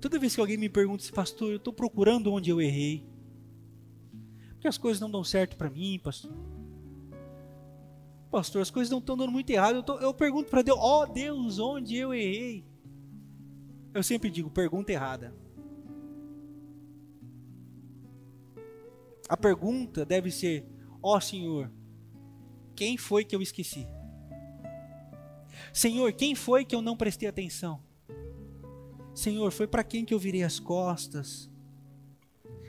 Toda 0.00 0.18
vez 0.18 0.34
que 0.34 0.40
alguém 0.40 0.56
me 0.56 0.68
pergunta 0.68 1.02
se, 1.02 1.12
pastor, 1.12 1.50
eu 1.50 1.56
estou 1.56 1.72
procurando 1.72 2.32
onde 2.32 2.48
eu 2.48 2.60
errei. 2.60 3.06
Porque 4.52 4.66
as 4.66 4.78
coisas 4.78 5.00
não 5.00 5.10
dão 5.10 5.22
certo 5.22 5.56
para 5.56 5.68
mim, 5.68 6.00
pastor. 6.02 6.32
Pastor, 8.30 8.62
as 8.62 8.70
coisas 8.70 8.90
não 8.90 8.98
estão 8.98 9.16
dando 9.16 9.32
muito 9.32 9.50
errado. 9.50 9.76
Eu, 9.76 9.82
tô, 9.82 9.98
eu 9.98 10.14
pergunto 10.14 10.48
para 10.48 10.62
Deus, 10.62 10.78
ó 10.80 11.02
oh, 11.02 11.06
Deus, 11.06 11.58
onde 11.58 11.96
eu 11.96 12.14
errei? 12.14 12.69
Eu 13.92 14.02
sempre 14.02 14.30
digo, 14.30 14.50
pergunta 14.50 14.92
errada. 14.92 15.34
A 19.28 19.36
pergunta 19.36 20.04
deve 20.04 20.30
ser: 20.30 20.64
ó 21.02 21.16
oh, 21.16 21.20
Senhor, 21.20 21.70
quem 22.74 22.96
foi 22.96 23.24
que 23.24 23.34
eu 23.34 23.42
esqueci? 23.42 23.86
Senhor, 25.72 26.12
quem 26.12 26.34
foi 26.34 26.64
que 26.64 26.74
eu 26.74 26.82
não 26.82 26.96
prestei 26.96 27.28
atenção? 27.28 27.82
Senhor, 29.14 29.50
foi 29.50 29.66
para 29.66 29.84
quem 29.84 30.04
que 30.04 30.14
eu 30.14 30.18
virei 30.18 30.42
as 30.42 30.58
costas? 30.58 31.50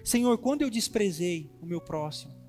Senhor, 0.04 0.38
quando 0.38 0.64
eu 0.64 0.70
desprezei 0.70 1.50
o 1.62 1.66
meu 1.66 1.80
próximo? 1.80 2.41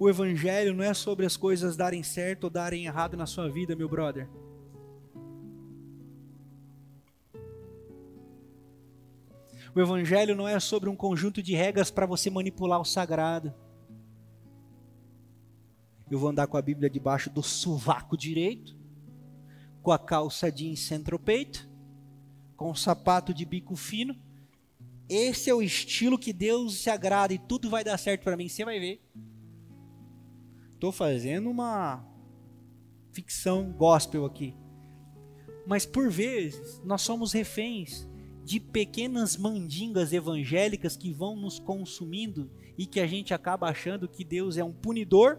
O 0.00 0.08
Evangelho 0.08 0.74
não 0.74 0.82
é 0.82 0.92
sobre 0.92 1.24
as 1.24 1.36
coisas 1.36 1.76
darem 1.76 2.02
certo 2.02 2.44
ou 2.44 2.50
darem 2.50 2.86
errado 2.86 3.16
na 3.16 3.26
sua 3.26 3.48
vida, 3.48 3.76
meu 3.76 3.88
brother. 3.88 4.28
O 9.72 9.80
Evangelho 9.80 10.34
não 10.34 10.48
é 10.48 10.58
sobre 10.58 10.88
um 10.88 10.96
conjunto 10.96 11.40
de 11.40 11.54
regras 11.54 11.92
para 11.92 12.06
você 12.06 12.28
manipular 12.28 12.80
o 12.80 12.84
sagrado 12.84 13.54
eu 16.10 16.18
vou 16.18 16.28
andar 16.28 16.48
com 16.48 16.56
a 16.56 16.62
Bíblia 16.62 16.90
debaixo 16.90 17.30
do 17.30 17.42
sovaco 17.42 18.16
direito, 18.16 18.76
com 19.80 19.92
a 19.92 19.98
calça 19.98 20.50
jeans 20.50 20.80
centro-peito, 20.80 21.68
com 22.56 22.70
o 22.70 22.74
sapato 22.74 23.32
de 23.32 23.44
bico 23.44 23.76
fino. 23.76 24.16
Esse 25.08 25.48
é 25.48 25.54
o 25.54 25.62
estilo 25.62 26.18
que 26.18 26.32
Deus 26.32 26.78
se 26.78 26.90
agrada 26.90 27.32
e 27.32 27.38
tudo 27.38 27.70
vai 27.70 27.84
dar 27.84 27.96
certo 27.96 28.24
para 28.24 28.36
mim, 28.36 28.48
você 28.48 28.64
vai 28.64 28.80
ver. 28.80 29.00
Estou 30.80 30.92
fazendo 30.92 31.50
uma 31.50 32.02
ficção 33.12 33.70
gospel 33.70 34.24
aqui. 34.24 34.56
Mas 35.66 35.84
por 35.84 36.08
vezes 36.08 36.80
nós 36.82 37.02
somos 37.02 37.34
reféns 37.34 38.08
de 38.42 38.58
pequenas 38.58 39.36
mandingas 39.36 40.14
evangélicas 40.14 40.96
que 40.96 41.12
vão 41.12 41.36
nos 41.36 41.58
consumindo 41.58 42.50
e 42.78 42.86
que 42.86 42.98
a 42.98 43.06
gente 43.06 43.34
acaba 43.34 43.68
achando 43.68 44.08
que 44.08 44.24
Deus 44.24 44.56
é 44.56 44.64
um 44.64 44.72
punidor 44.72 45.38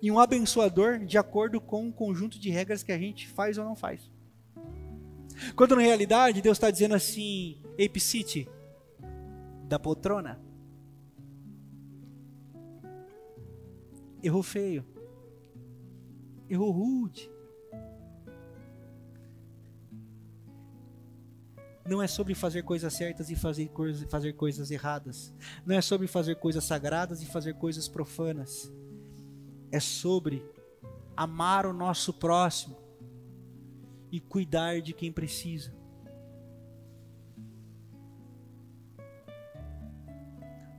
e 0.00 0.12
um 0.12 0.18
abençoador 0.20 1.04
de 1.04 1.18
acordo 1.18 1.60
com 1.60 1.88
o 1.88 1.92
conjunto 1.92 2.38
de 2.38 2.48
regras 2.48 2.84
que 2.84 2.92
a 2.92 2.98
gente 2.98 3.26
faz 3.26 3.58
ou 3.58 3.64
não 3.64 3.74
faz. 3.74 4.08
Quando 5.56 5.74
na 5.74 5.82
realidade 5.82 6.40
Deus 6.40 6.56
está 6.56 6.70
dizendo 6.70 6.94
assim, 6.94 7.60
Epicite, 7.76 8.48
da 9.64 9.76
poltrona, 9.76 10.40
errou 14.26 14.42
feio, 14.42 14.84
errou 16.48 16.70
rude. 16.70 17.30
Não 21.88 22.02
é 22.02 22.08
sobre 22.08 22.34
fazer 22.34 22.62
coisas 22.62 22.92
certas 22.92 23.30
e 23.30 23.36
fazer, 23.36 23.70
fazer 24.10 24.32
coisas 24.32 24.70
erradas. 24.72 25.32
Não 25.64 25.76
é 25.76 25.80
sobre 25.80 26.08
fazer 26.08 26.34
coisas 26.36 26.64
sagradas 26.64 27.22
e 27.22 27.26
fazer 27.26 27.54
coisas 27.54 27.86
profanas 27.86 28.72
é 29.70 29.80
sobre 29.80 30.44
amar 31.16 31.66
o 31.66 31.72
nosso 31.72 32.12
próximo 32.12 32.76
e 34.10 34.20
cuidar 34.20 34.80
de 34.80 34.92
quem 34.92 35.12
precisa. 35.12 35.74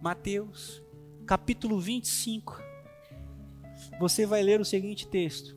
Mateus, 0.01 0.81
capítulo 1.25 1.79
25. 1.79 2.66
Você 3.99 4.25
vai 4.25 4.43
ler 4.43 4.61
o 4.61 4.65
seguinte 4.65 5.07
texto: 5.07 5.55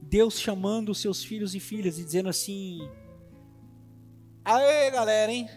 Deus 0.00 0.40
chamando 0.40 0.90
os 0.90 1.00
seus 1.00 1.22
filhos 1.22 1.54
e 1.54 1.60
filhas 1.60 1.98
e 1.98 2.04
dizendo 2.04 2.28
assim: 2.28 2.80
Aê, 4.44 4.90
galera, 4.90 5.30
hein? 5.30 5.48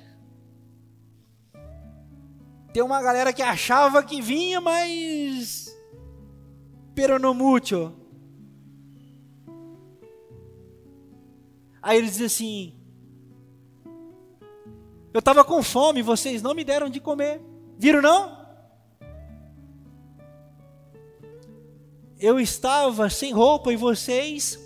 Tem 2.72 2.84
uma 2.84 3.02
galera 3.02 3.34
que 3.34 3.42
achava 3.42 4.04
que 4.04 4.22
vinha, 4.22 4.62
mas. 4.62 5.76
Pero 6.94 7.18
no 7.18 7.34
mucho. 7.34 7.94
Aí 11.82 11.98
ele 11.98 12.08
diz 12.08 12.22
assim: 12.22 12.76
Eu 15.14 15.20
estava 15.20 15.44
com 15.44 15.64
fome, 15.64 16.02
vocês 16.02 16.42
não 16.42 16.54
me 16.54 16.64
deram 16.64 16.90
de 16.90 17.00
comer. 17.00 17.42
Viram 17.78 18.02
não? 18.02 18.43
Eu 22.20 22.40
estava 22.40 23.10
sem 23.10 23.34
roupa 23.34 23.74
e 23.74 23.76
vocês 23.76 24.60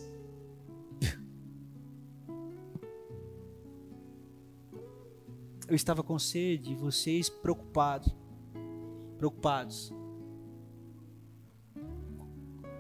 eu 5.68 5.76
estava 5.76 6.02
com 6.02 6.18
sede 6.18 6.72
e 6.72 6.76
vocês 6.76 7.30
preocupados, 7.30 8.16
preocupados 9.18 9.94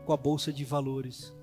com 0.05 0.13
a 0.13 0.17
bolsa 0.17 0.53
de 0.53 0.63
valores. 0.63 1.33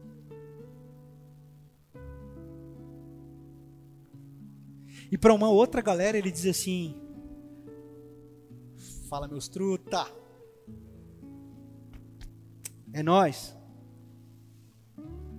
E 5.13 5.19
para 5.19 5.35
uma 5.35 5.51
outra 5.51 5.83
galera 5.83 6.17
ele 6.17 6.31
diz 6.31 6.47
assim: 6.47 6.99
Fala 9.09 9.29
meus 9.29 9.49
truta. 9.49 10.24
É 12.95 13.03
nós. 13.03 13.55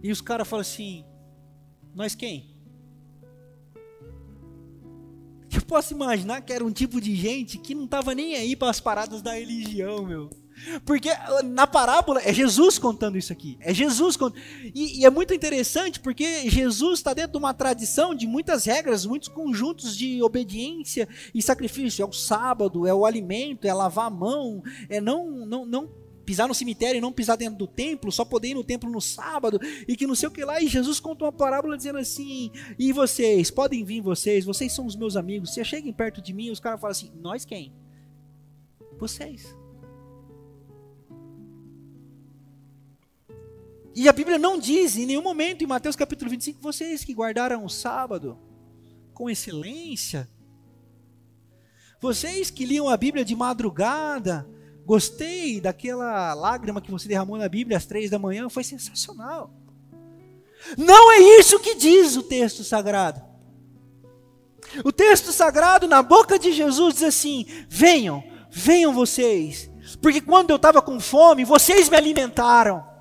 E 0.04 0.12
os 0.12 0.20
caras 0.20 0.46
falam 0.46 0.62
assim: 0.62 1.06
Nós 1.96 2.14
quem? 2.14 2.54
Eu 5.52 5.62
posso 5.62 5.94
imaginar 5.94 6.42
que 6.42 6.52
era 6.52 6.66
um 6.66 6.72
tipo 6.72 7.00
de 7.00 7.16
gente 7.16 7.58
que 7.58 7.74
não 7.74 7.86
estava 7.86 8.14
nem 8.14 8.36
aí 8.36 8.58
para 8.58 8.70
as 8.70 8.82
paradas 8.82 9.22
da 9.22 9.36
religião, 9.36 10.06
meu. 10.06 10.30
Porque 10.86 11.10
na 11.46 11.66
parábola 11.66 12.22
é 12.22 12.34
Jesus 12.34 12.78
contando 12.78 13.18
isso 13.18 13.32
aqui. 13.32 13.58
É 13.62 13.74
Jesus 13.74 14.18
contando. 14.18 14.42
E, 14.74 15.00
e 15.00 15.06
é 15.06 15.10
muito 15.10 15.34
interessante 15.34 16.00
porque 16.02 16.50
Jesus 16.50 17.00
está 17.00 17.14
dentro 17.14 17.32
de 17.32 17.38
uma 17.38 17.54
tradição 17.54 18.14
de 18.14 18.28
muitas 18.28 18.66
regras, 18.66 19.06
muitos 19.06 19.30
conjuntos 19.30 19.96
de 19.96 20.22
obediência 20.22 21.08
e 21.34 21.42
sacrifício. 21.42 22.04
É 22.04 22.06
o 22.06 22.12
sábado, 22.12 22.86
é 22.86 22.94
o 22.94 23.06
alimento, 23.06 23.66
é 23.66 23.74
lavar 23.74 24.08
a 24.08 24.10
mão, 24.10 24.62
é 24.90 25.00
não, 25.00 25.46
não, 25.46 25.66
não 25.66 26.05
pisar 26.26 26.48
no 26.48 26.56
cemitério 26.56 26.98
e 26.98 27.02
não 27.02 27.14
pisar 27.14 27.38
dentro 27.38 27.58
do 27.58 27.68
templo, 27.68 28.12
só 28.12 28.26
poder 28.26 28.50
ir 28.50 28.54
no 28.56 28.64
templo 28.64 28.90
no 28.90 29.00
sábado, 29.00 29.60
e 29.88 29.96
que 29.96 30.08
não 30.08 30.16
sei 30.16 30.28
o 30.28 30.32
que 30.32 30.44
lá. 30.44 30.62
E 30.62 30.68
Jesus 30.68 31.00
conta 31.00 31.26
uma 31.26 31.32
parábola 31.32 31.78
dizendo 31.78 32.00
assim: 32.00 32.52
E 32.78 32.92
vocês, 32.92 33.52
podem 33.52 33.84
vir 33.84 34.02
vocês, 34.02 34.44
vocês 34.44 34.74
são 34.74 34.86
os 34.86 34.96
meus 34.96 35.16
amigos. 35.16 35.54
Se 35.54 35.64
cheguem 35.64 35.94
perto 35.94 36.22
de 36.22 36.34
mim, 36.34 36.50
os 36.50 36.60
caras 36.60 36.82
falam 36.82 36.92
assim: 36.92 37.12
Nós 37.22 37.46
quem? 37.46 37.74
Vocês. 38.98 39.56
E 43.96 44.10
a 44.10 44.14
Bíblia 44.14 44.38
não 44.38 44.60
diz 44.60 44.98
em 44.98 45.06
nenhum 45.06 45.22
momento 45.22 45.64
em 45.64 45.68
Mateus 45.68 45.96
capítulo 45.96 46.30
25, 46.30 46.60
vocês 46.62 47.06
que 47.06 47.14
guardaram 47.14 47.64
o 47.64 47.70
sábado 47.70 48.38
com 49.14 49.30
excelência, 49.30 50.30
vocês 52.02 52.52
que 52.52 52.66
liam 52.66 52.90
a 52.90 52.98
Bíblia 52.98 53.24
de 53.24 53.34
madrugada, 53.34 54.46
Gostei 54.86 55.60
daquela 55.60 56.34
lágrima 56.34 56.80
que 56.80 56.92
você 56.92 57.08
derramou 57.08 57.38
na 57.38 57.50
Bíblia 57.50 57.78
às 57.78 57.86
três 57.86 58.10
da 58.10 58.20
manhã, 58.20 58.48
foi 58.50 58.64
sensacional. 58.64 59.52
Não 60.78 61.12
é 61.12 61.20
isso 61.40 61.60
que 61.60 61.76
diz 61.76 62.16
o 62.16 62.24
texto 62.24 62.64
sagrado. 62.64 63.22
O 64.84 64.92
texto 64.92 65.32
sagrado, 65.32 65.88
na 65.88 66.02
boca 66.02 66.38
de 66.38 66.52
Jesus, 66.52 66.96
diz 66.96 67.04
assim: 67.04 67.46
venham, 67.68 68.24
venham 68.52 68.94
vocês, 68.94 69.70
porque 70.02 70.22
quando 70.22 70.50
eu 70.50 70.56
estava 70.56 70.82
com 70.82 71.00
fome, 71.00 71.44
vocês 71.46 71.90
me 71.90 71.98
alimentaram. 71.98 72.95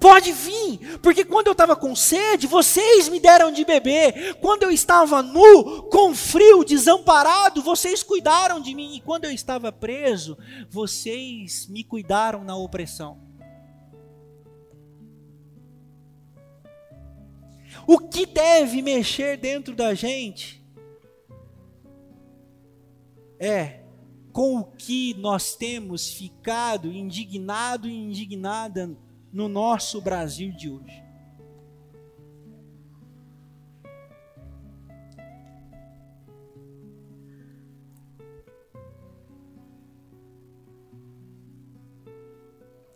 Pode 0.00 0.30
vir, 0.30 0.98
porque 1.00 1.24
quando 1.24 1.48
eu 1.48 1.52
estava 1.52 1.74
com 1.74 1.94
sede, 1.96 2.46
vocês 2.46 3.08
me 3.08 3.18
deram 3.18 3.50
de 3.50 3.64
beber. 3.64 4.34
Quando 4.34 4.62
eu 4.62 4.70
estava 4.70 5.22
nu, 5.22 5.82
com 5.84 6.14
frio, 6.14 6.64
desamparado, 6.64 7.62
vocês 7.62 8.02
cuidaram 8.02 8.60
de 8.60 8.74
mim. 8.74 8.94
E 8.94 9.00
quando 9.00 9.24
eu 9.24 9.32
estava 9.32 9.72
preso, 9.72 10.38
vocês 10.70 11.66
me 11.66 11.82
cuidaram 11.82 12.44
na 12.44 12.56
opressão. 12.56 13.18
O 17.86 17.98
que 17.98 18.24
deve 18.24 18.82
mexer 18.82 19.36
dentro 19.36 19.74
da 19.74 19.94
gente 19.94 20.64
é 23.40 23.80
com 24.32 24.58
o 24.58 24.64
que 24.64 25.14
nós 25.14 25.56
temos 25.56 26.12
ficado 26.12 26.92
indignado 26.92 27.88
e 27.88 27.94
indignada 27.94 28.96
no 29.32 29.48
nosso 29.48 30.00
Brasil 30.00 30.52
de 30.52 30.70
hoje. 30.70 31.08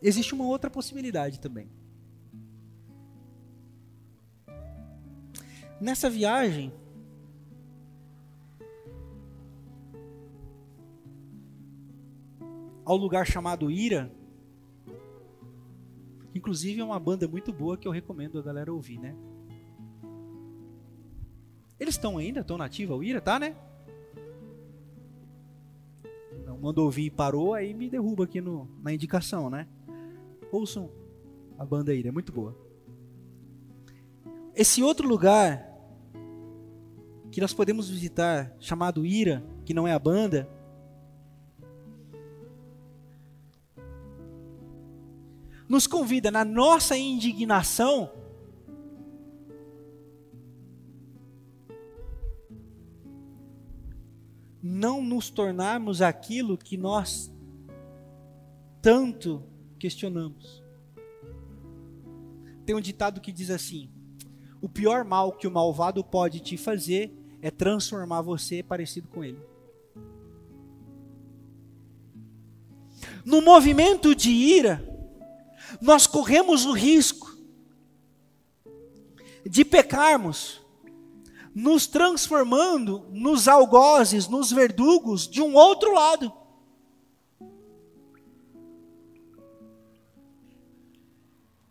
Existe 0.03 0.35
uma 0.35 0.45
outra 0.47 0.69
possibilidade 0.69 1.39
também. 1.39 1.71
Nessa 5.81 6.11
viagem, 6.11 6.73
ao 12.85 12.97
lugar 12.97 13.27
chamado 13.27 13.71
Ira, 13.71 14.11
Inclusive 16.35 16.81
é 16.81 16.85
uma 16.85 16.99
banda 16.99 17.29
muito 17.29 17.53
boa 17.53 17.77
que 17.77 17.87
eu 17.87 17.93
recomendo 17.93 18.39
a 18.39 18.43
galera 18.43 18.73
ouvir, 18.73 18.99
né? 18.99 19.15
Eles 21.79 21.95
estão 21.95 22.17
ainda? 22.17 22.41
Estão 22.41 22.57
nativa 22.57 22.95
o 22.95 23.03
Ira, 23.03 23.21
tá, 23.21 23.39
né? 23.39 23.57
Não 26.47 26.59
mandou 26.59 26.85
ouvir 26.85 27.07
e 27.07 27.11
parou, 27.11 27.55
aí 27.55 27.75
me 27.75 27.91
derruba 27.91 28.25
aqui 28.25 28.41
no, 28.41 28.69
na 28.83 28.93
indicação, 28.93 29.51
né? 29.51 29.67
Ouçam 30.51 30.91
a 31.59 31.65
banda 31.65 31.95
Ira, 31.95 32.09
é 32.09 32.13
muito 32.13 32.33
boa. 32.33 32.57
Esse 34.55 34.83
outro 34.83 35.09
lugar 35.09 35.69
que 37.31 37.41
nós 37.41 37.55
podemos 37.55 37.89
visitar, 37.89 38.55
chamado 38.61 39.05
Ira, 39.07 39.43
que 39.65 39.73
não 39.73 39.89
é 39.89 39.93
a 39.93 39.99
banda, 39.99 40.49
nos 45.73 45.87
convida 45.87 46.31
na 46.31 46.45
nossa 46.45 46.99
indignação 46.99 48.13
não 54.63 55.03
nos 55.03 55.31
tornarmos 55.31 56.03
aquilo 56.03 56.59
que 56.59 56.77
nós 56.77 57.35
tanto 58.83 59.43
questionamos. 59.79 60.63
Tem 62.67 62.77
um 62.77 62.81
ditado 62.81 63.19
que 63.19 63.33
diz 63.33 63.49
assim: 63.49 63.91
o 64.61 64.69
pior 64.69 65.07
mal 65.07 65.33
que 65.33 65.47
o 65.47 65.51
malvado 65.51 66.05
pode 66.05 66.41
te 66.41 66.59
fazer 66.59 67.17
é 67.41 67.51
transformar 67.51 68.21
você 68.21 68.63
parecido 68.63 69.09
com 69.09 69.25
ele. 69.25 69.41
No 73.25 73.41
movimento 73.41 74.15
de 74.15 74.29
ira, 74.29 74.92
nós 75.81 76.07
corremos 76.07 76.65
o 76.65 76.73
risco 76.73 77.37
de 79.45 79.65
pecarmos, 79.65 80.61
nos 81.55 81.87
transformando 81.87 83.07
nos 83.11 83.49
algozes, 83.49 84.29
nos 84.29 84.51
verdugos 84.51 85.29
de 85.29 85.43
um 85.43 85.55
outro 85.55 85.93
lado. 85.93 86.33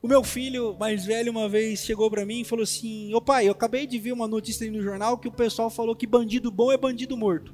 O 0.02 0.08
meu 0.08 0.24
filho 0.24 0.76
mais 0.80 1.06
velho 1.06 1.32
uma 1.32 1.48
vez 1.48 1.82
chegou 1.82 2.10
para 2.10 2.26
mim 2.26 2.42
e 2.42 2.46
falou 2.46 2.64
assim: 2.64 3.14
Ô 3.14 3.22
pai, 3.22 3.48
eu 3.48 3.52
acabei 3.52 3.86
de 3.86 4.00
ver 4.00 4.12
uma 4.12 4.28
notícia 4.28 4.66
aí 4.66 4.72
no 4.72 4.82
jornal 4.82 5.18
que 5.18 5.28
o 5.28 5.32
pessoal 5.32 5.70
falou 5.70 5.96
que 5.96 6.08
bandido 6.08 6.52
bom 6.52 6.72
é 6.72 6.78
bandido 6.78 7.16
morto. 7.16 7.54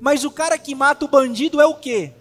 Mas 0.00 0.24
o 0.24 0.30
cara 0.30 0.56
que 0.56 0.74
mata 0.74 1.04
o 1.04 1.08
bandido 1.08 1.60
é 1.60 1.66
o 1.66 1.74
quê? 1.74 2.12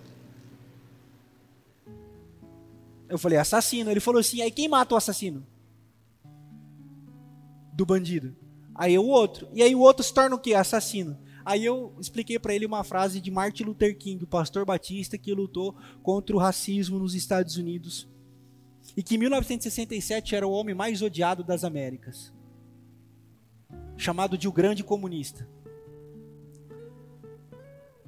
Eu 3.13 3.19
falei, 3.19 3.37
assassino. 3.37 3.91
Ele 3.91 3.99
falou 3.99 4.19
assim, 4.19 4.41
aí 4.41 4.49
quem 4.49 4.67
mata 4.67 4.95
o 4.95 4.97
assassino? 4.97 5.45
Do 7.71 7.85
bandido. 7.85 8.35
Aí 8.73 8.97
o 8.97 9.05
outro. 9.05 9.47
E 9.53 9.61
aí 9.61 9.75
o 9.75 9.81
outro 9.81 10.03
se 10.03 10.11
torna 10.11 10.35
o 10.35 10.39
quê? 10.39 10.55
Assassino. 10.55 11.15
Aí 11.45 11.63
eu 11.63 11.93
expliquei 11.99 12.39
para 12.39 12.55
ele 12.55 12.65
uma 12.65 12.83
frase 12.83 13.21
de 13.21 13.29
Martin 13.29 13.65
Luther 13.65 13.95
King, 13.95 14.23
o 14.23 14.27
pastor 14.27 14.65
batista 14.65 15.15
que 15.15 15.31
lutou 15.31 15.75
contra 16.01 16.35
o 16.35 16.39
racismo 16.39 16.97
nos 16.97 17.13
Estados 17.13 17.55
Unidos. 17.55 18.09
E 18.97 19.03
que 19.03 19.13
em 19.13 19.19
1967 19.19 20.35
era 20.35 20.47
o 20.47 20.51
homem 20.51 20.73
mais 20.73 21.03
odiado 21.03 21.43
das 21.43 21.63
Américas. 21.63 22.33
Chamado 23.95 24.39
de 24.39 24.47
o 24.47 24.51
grande 24.51 24.83
comunista. 24.83 25.47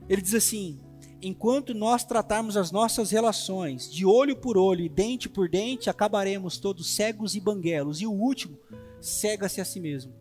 Ele 0.10 0.22
diz 0.24 0.34
assim: 0.34 0.80
Enquanto 1.22 1.74
nós 1.74 2.04
tratarmos 2.04 2.58
as 2.58 2.72
nossas 2.72 3.10
relações 3.10 3.92
de 3.92 4.06
olho 4.06 4.36
por 4.36 4.58
olho 4.58 4.84
e 4.86 4.90
dente 4.90 5.30
por 5.30 5.50
dente, 5.50 5.90
acabaremos 5.90 6.58
todos 6.58 6.94
cegos 6.96 7.36
e 7.36 7.40
banguelos. 7.40 8.02
E 8.02 8.06
o 8.06 8.12
último, 8.12 8.58
cega-se 9.02 9.62
a 9.62 9.66
si 9.66 9.80
mesmo. 9.80 10.14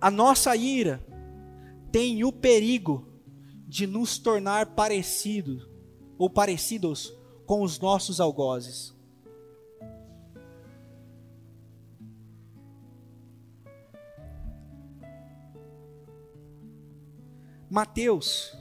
A 0.00 0.10
nossa 0.10 0.56
ira 0.56 1.04
tem 1.92 2.24
o 2.24 2.32
perigo 2.32 3.06
de 3.68 3.86
nos 3.86 4.18
tornar 4.18 4.74
parecidos 4.74 5.68
ou 6.18 6.30
parecidos 6.30 7.14
com 7.44 7.62
os 7.62 7.78
nossos 7.78 8.18
algozes. 8.18 8.94
Mateus. 17.70 18.52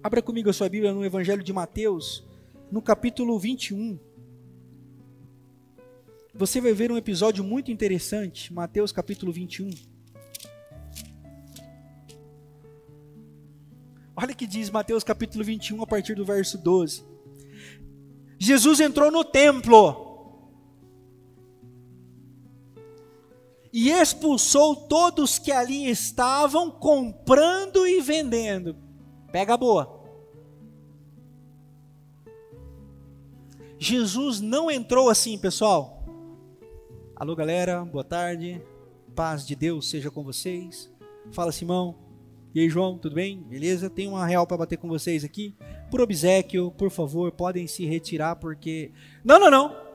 Abra 0.00 0.22
comigo 0.22 0.48
a 0.48 0.52
sua 0.52 0.68
Bíblia 0.68 0.92
no 0.92 1.04
Evangelho 1.04 1.42
de 1.42 1.52
Mateus, 1.52 2.24
no 2.70 2.80
capítulo 2.80 3.36
21. 3.36 3.98
Você 6.32 6.60
vai 6.60 6.72
ver 6.72 6.92
um 6.92 6.96
episódio 6.96 7.42
muito 7.42 7.72
interessante, 7.72 8.52
Mateus 8.54 8.92
capítulo 8.92 9.32
21. 9.32 9.70
Olha 14.14 14.32
que 14.32 14.46
diz 14.46 14.70
Mateus 14.70 15.02
capítulo 15.02 15.42
21 15.42 15.82
a 15.82 15.86
partir 15.86 16.14
do 16.14 16.24
verso 16.24 16.56
12. 16.58 17.04
Jesus 18.38 18.78
entrou 18.78 19.10
no 19.10 19.24
templo 19.24 20.07
e 23.80 23.92
expulsou 23.92 24.74
todos 24.74 25.38
que 25.38 25.52
ali 25.52 25.88
estavam 25.88 26.68
comprando 26.68 27.86
e 27.86 28.00
vendendo. 28.00 28.74
Pega 29.30 29.54
a 29.54 29.56
boa. 29.56 30.02
Jesus 33.78 34.40
não 34.40 34.68
entrou 34.68 35.08
assim, 35.08 35.38
pessoal. 35.38 36.04
Alô, 37.14 37.36
galera, 37.36 37.84
boa 37.84 38.02
tarde. 38.02 38.60
Paz 39.14 39.46
de 39.46 39.54
Deus 39.54 39.88
seja 39.88 40.10
com 40.10 40.24
vocês. 40.24 40.92
Fala, 41.30 41.52
Simão. 41.52 41.94
E 42.52 42.58
aí, 42.58 42.68
João, 42.68 42.98
tudo 42.98 43.14
bem? 43.14 43.40
Beleza? 43.44 43.88
Tem 43.88 44.08
uma 44.08 44.26
real 44.26 44.44
para 44.44 44.56
bater 44.56 44.78
com 44.78 44.88
vocês 44.88 45.22
aqui. 45.22 45.54
Por 45.88 46.00
obsequio, 46.00 46.72
por 46.72 46.90
favor, 46.90 47.30
podem 47.30 47.68
se 47.68 47.86
retirar 47.86 48.34
porque. 48.34 48.90
Não, 49.24 49.38
não, 49.38 49.48
não. 49.48 49.87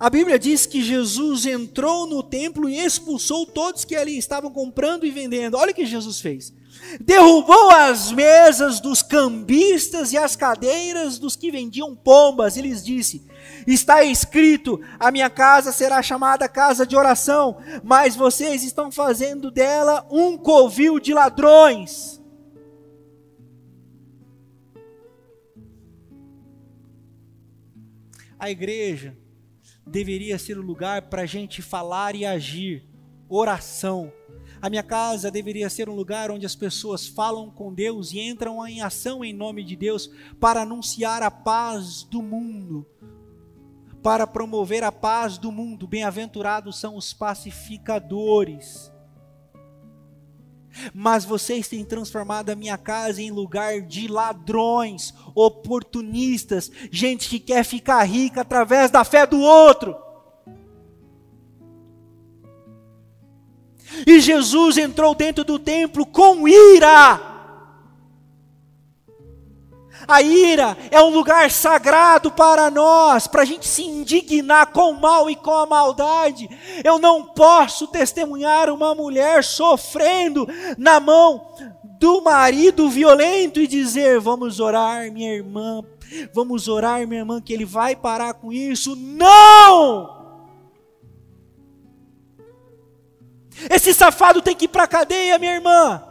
A 0.00 0.08
Bíblia 0.08 0.38
diz 0.38 0.64
que 0.64 0.80
Jesus 0.80 1.44
entrou 1.44 2.06
no 2.06 2.22
templo 2.22 2.68
e 2.68 2.78
expulsou 2.78 3.44
todos 3.44 3.84
que 3.84 3.96
ali 3.96 4.16
estavam 4.16 4.48
comprando 4.48 5.04
e 5.04 5.10
vendendo. 5.10 5.56
Olha 5.56 5.72
o 5.72 5.74
que 5.74 5.84
Jesus 5.84 6.20
fez. 6.20 6.52
Derrubou 7.00 7.70
as 7.70 8.12
mesas 8.12 8.78
dos 8.78 9.02
cambistas 9.02 10.12
e 10.12 10.16
as 10.16 10.36
cadeiras 10.36 11.18
dos 11.18 11.34
que 11.34 11.50
vendiam 11.50 11.96
pombas 11.96 12.56
e 12.56 12.62
lhes 12.62 12.84
disse: 12.84 13.26
Está 13.66 14.04
escrito: 14.04 14.80
A 15.00 15.10
minha 15.10 15.28
casa 15.28 15.72
será 15.72 16.00
chamada 16.00 16.48
casa 16.48 16.86
de 16.86 16.94
oração, 16.94 17.56
mas 17.82 18.14
vocês 18.14 18.62
estão 18.62 18.92
fazendo 18.92 19.50
dela 19.50 20.06
um 20.08 20.38
covil 20.38 21.00
de 21.00 21.12
ladrões. 21.12 22.22
A 28.38 28.48
igreja 28.48 29.17
deveria 29.90 30.38
ser 30.38 30.58
o 30.58 30.62
lugar 30.62 31.02
para 31.02 31.22
a 31.22 31.26
gente 31.26 31.62
falar 31.62 32.14
e 32.14 32.24
agir, 32.24 32.86
oração. 33.28 34.12
A 34.60 34.68
minha 34.68 34.82
casa 34.82 35.30
deveria 35.30 35.70
ser 35.70 35.88
um 35.88 35.94
lugar 35.94 36.30
onde 36.30 36.44
as 36.44 36.56
pessoas 36.56 37.06
falam 37.06 37.50
com 37.50 37.72
Deus 37.72 38.12
e 38.12 38.20
entram 38.20 38.66
em 38.66 38.80
ação 38.80 39.24
em 39.24 39.32
nome 39.32 39.62
de 39.62 39.76
Deus 39.76 40.10
para 40.40 40.62
anunciar 40.62 41.22
a 41.22 41.30
paz 41.30 42.02
do 42.02 42.20
mundo, 42.20 42.86
para 44.02 44.26
promover 44.26 44.82
a 44.82 44.90
paz 44.90 45.38
do 45.38 45.52
mundo. 45.52 45.86
Bem-aventurados 45.86 46.78
são 46.78 46.96
os 46.96 47.12
pacificadores. 47.12 48.92
Mas 50.94 51.24
vocês 51.24 51.68
têm 51.68 51.84
transformado 51.84 52.50
a 52.50 52.56
minha 52.56 52.78
casa 52.78 53.22
em 53.22 53.30
lugar 53.30 53.80
de 53.82 54.08
ladrões, 54.08 55.14
oportunistas, 55.34 56.70
gente 56.90 57.28
que 57.28 57.38
quer 57.38 57.64
ficar 57.64 58.02
rica 58.04 58.40
através 58.40 58.90
da 58.90 59.04
fé 59.04 59.26
do 59.26 59.40
outro. 59.40 59.96
E 64.06 64.20
Jesus 64.20 64.76
entrou 64.76 65.14
dentro 65.14 65.44
do 65.44 65.58
templo 65.58 66.04
com 66.04 66.46
ira. 66.46 67.37
A 70.08 70.22
ira 70.22 70.74
é 70.90 71.02
um 71.02 71.10
lugar 71.10 71.50
sagrado 71.50 72.32
para 72.32 72.70
nós, 72.70 73.26
para 73.26 73.42
a 73.42 73.44
gente 73.44 73.68
se 73.68 73.82
indignar 73.82 74.68
com 74.68 74.92
o 74.92 74.98
mal 74.98 75.28
e 75.28 75.36
com 75.36 75.50
a 75.50 75.66
maldade. 75.66 76.48
Eu 76.82 76.98
não 76.98 77.26
posso 77.26 77.86
testemunhar 77.86 78.70
uma 78.70 78.94
mulher 78.94 79.44
sofrendo 79.44 80.48
na 80.78 80.98
mão 80.98 81.52
do 82.00 82.22
marido 82.22 82.88
violento 82.88 83.60
e 83.60 83.66
dizer: 83.66 84.18
Vamos 84.18 84.60
orar, 84.60 85.12
minha 85.12 85.34
irmã, 85.34 85.84
vamos 86.32 86.68
orar, 86.68 87.06
minha 87.06 87.20
irmã, 87.20 87.38
que 87.38 87.52
ele 87.52 87.66
vai 87.66 87.94
parar 87.94 88.32
com 88.32 88.50
isso. 88.50 88.96
Não! 88.96 90.16
Esse 93.68 93.92
safado 93.92 94.40
tem 94.40 94.56
que 94.56 94.64
ir 94.64 94.68
para 94.68 94.84
a 94.84 94.88
cadeia, 94.88 95.38
minha 95.38 95.54
irmã. 95.54 96.02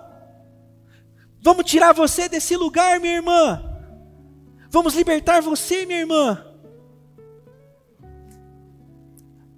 Vamos 1.41 1.66
tirar 1.66 1.93
você 1.93 2.30
desse 2.30 2.56
lugar, 2.56 3.00
minha 3.00 3.16
irmã. 3.16 3.66
Vamos 4.70 4.95
libertar 4.95 5.41
você, 5.41 5.86
minha 5.86 5.99
irmã. 5.99 6.43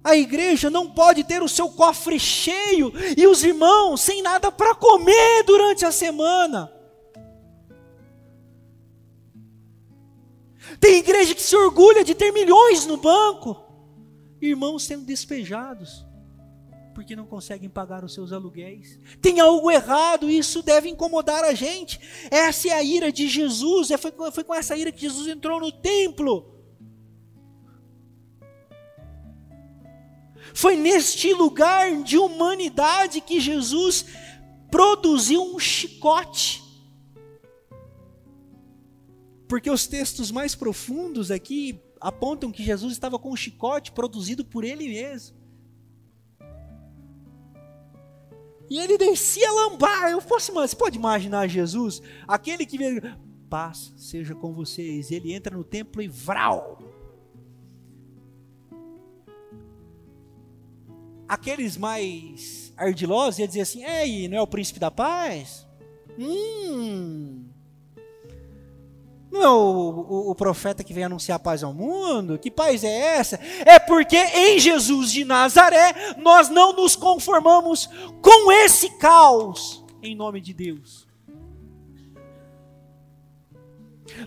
A 0.02 0.16
igreja 0.16 0.70
não 0.70 0.90
pode 0.90 1.24
ter 1.24 1.42
o 1.42 1.48
seu 1.48 1.68
cofre 1.68 2.18
cheio 2.18 2.92
e 3.16 3.26
os 3.26 3.44
irmãos 3.44 4.00
sem 4.00 4.22
nada 4.22 4.50
para 4.50 4.74
comer 4.74 5.42
durante 5.44 5.84
a 5.84 5.92
semana. 5.92 6.72
Tem 10.78 10.98
igreja 10.98 11.34
que 11.34 11.42
se 11.42 11.54
orgulha 11.54 12.02
de 12.02 12.14
ter 12.14 12.32
milhões 12.32 12.86
no 12.86 12.96
banco, 12.96 13.62
irmãos 14.40 14.84
sendo 14.84 15.04
despejados 15.04 16.09
porque 17.00 17.16
não 17.16 17.24
conseguem 17.24 17.70
pagar 17.70 18.04
os 18.04 18.12
seus 18.12 18.30
aluguéis. 18.30 18.98
Tem 19.22 19.40
algo 19.40 19.70
errado, 19.70 20.30
isso 20.30 20.62
deve 20.62 20.90
incomodar 20.90 21.42
a 21.44 21.54
gente. 21.54 21.98
Essa 22.30 22.68
é 22.68 22.72
a 22.72 22.82
ira 22.82 23.10
de 23.10 23.26
Jesus, 23.26 23.90
é, 23.90 23.96
foi, 23.96 24.12
foi 24.30 24.44
com 24.44 24.54
essa 24.54 24.76
ira 24.76 24.92
que 24.92 25.00
Jesus 25.00 25.26
entrou 25.26 25.58
no 25.58 25.72
templo. 25.72 26.60
Foi 30.52 30.76
neste 30.76 31.32
lugar 31.32 32.02
de 32.02 32.18
humanidade 32.18 33.22
que 33.22 33.40
Jesus 33.40 34.04
produziu 34.70 35.42
um 35.42 35.58
chicote. 35.58 36.62
Porque 39.48 39.70
os 39.70 39.86
textos 39.86 40.30
mais 40.30 40.54
profundos 40.54 41.30
aqui 41.30 41.80
apontam 41.98 42.52
que 42.52 42.62
Jesus 42.62 42.92
estava 42.92 43.18
com 43.18 43.32
um 43.32 43.36
chicote 43.36 43.90
produzido 43.90 44.44
por 44.44 44.64
ele 44.64 44.86
mesmo. 44.86 45.39
E 48.70 48.78
ele 48.78 48.96
descia 48.96 49.50
lambar. 49.50 50.12
Eu 50.12 50.22
posso, 50.22 50.52
você 50.52 50.76
pode 50.76 50.96
imaginar 50.96 51.48
Jesus, 51.48 52.00
aquele 52.28 52.64
que 52.64 52.78
vem, 52.78 53.02
paz 53.48 53.92
seja 53.96 54.32
com 54.32 54.54
vocês. 54.54 55.10
Ele 55.10 55.32
entra 55.32 55.56
no 55.56 55.64
templo 55.64 56.00
e 56.00 56.06
vral. 56.06 56.78
Aqueles 61.28 61.76
mais 61.76 62.72
ardilosos 62.76 63.40
iam 63.40 63.48
dizer 63.48 63.62
assim: 63.62 63.84
Ei, 63.84 64.28
não 64.28 64.38
é 64.38 64.40
o 64.40 64.46
príncipe 64.46 64.78
da 64.78 64.90
paz? 64.90 65.66
Hum, 66.18 67.39
não 69.30 69.42
é 69.42 69.48
o, 69.48 69.54
o, 69.54 70.30
o, 70.30 70.34
profeta 70.34 70.82
que 70.82 70.92
vem 70.92 71.04
anunciar 71.04 71.38
paz 71.38 71.62
ao 71.62 71.72
mundo? 71.72 72.36
Que 72.38 72.50
paz 72.50 72.82
é 72.82 73.16
essa? 73.16 73.38
É 73.64 73.78
porque 73.78 74.16
em 74.16 74.58
Jesus 74.58 75.12
de 75.12 75.24
Nazaré 75.24 76.14
nós 76.18 76.48
não 76.48 76.72
nos 76.72 76.96
conformamos 76.96 77.88
com 78.20 78.50
esse 78.50 78.90
caos, 78.98 79.84
em 80.02 80.16
nome 80.16 80.40
de 80.40 80.52
Deus. 80.52 81.06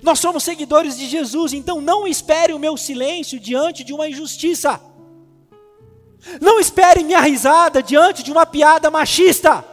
Nós 0.02 0.20
somos 0.20 0.44
seguidores 0.44 0.98
de 0.98 1.06
Jesus, 1.08 1.52
então 1.52 1.82
não 1.82 2.08
espere 2.08 2.54
o 2.54 2.60
meu 2.60 2.78
silêncio 2.78 3.40
diante 3.40 3.84
de 3.84 3.94
uma 3.94 4.08
injustiça. 4.08 4.82
Não 6.40 6.60
espere 6.60 7.04
minha 7.04 7.20
risada 7.20 7.84
diante 7.84 8.24
de 8.24 8.32
uma 8.32 8.46
piada 8.46 8.90
machista. 8.90 9.73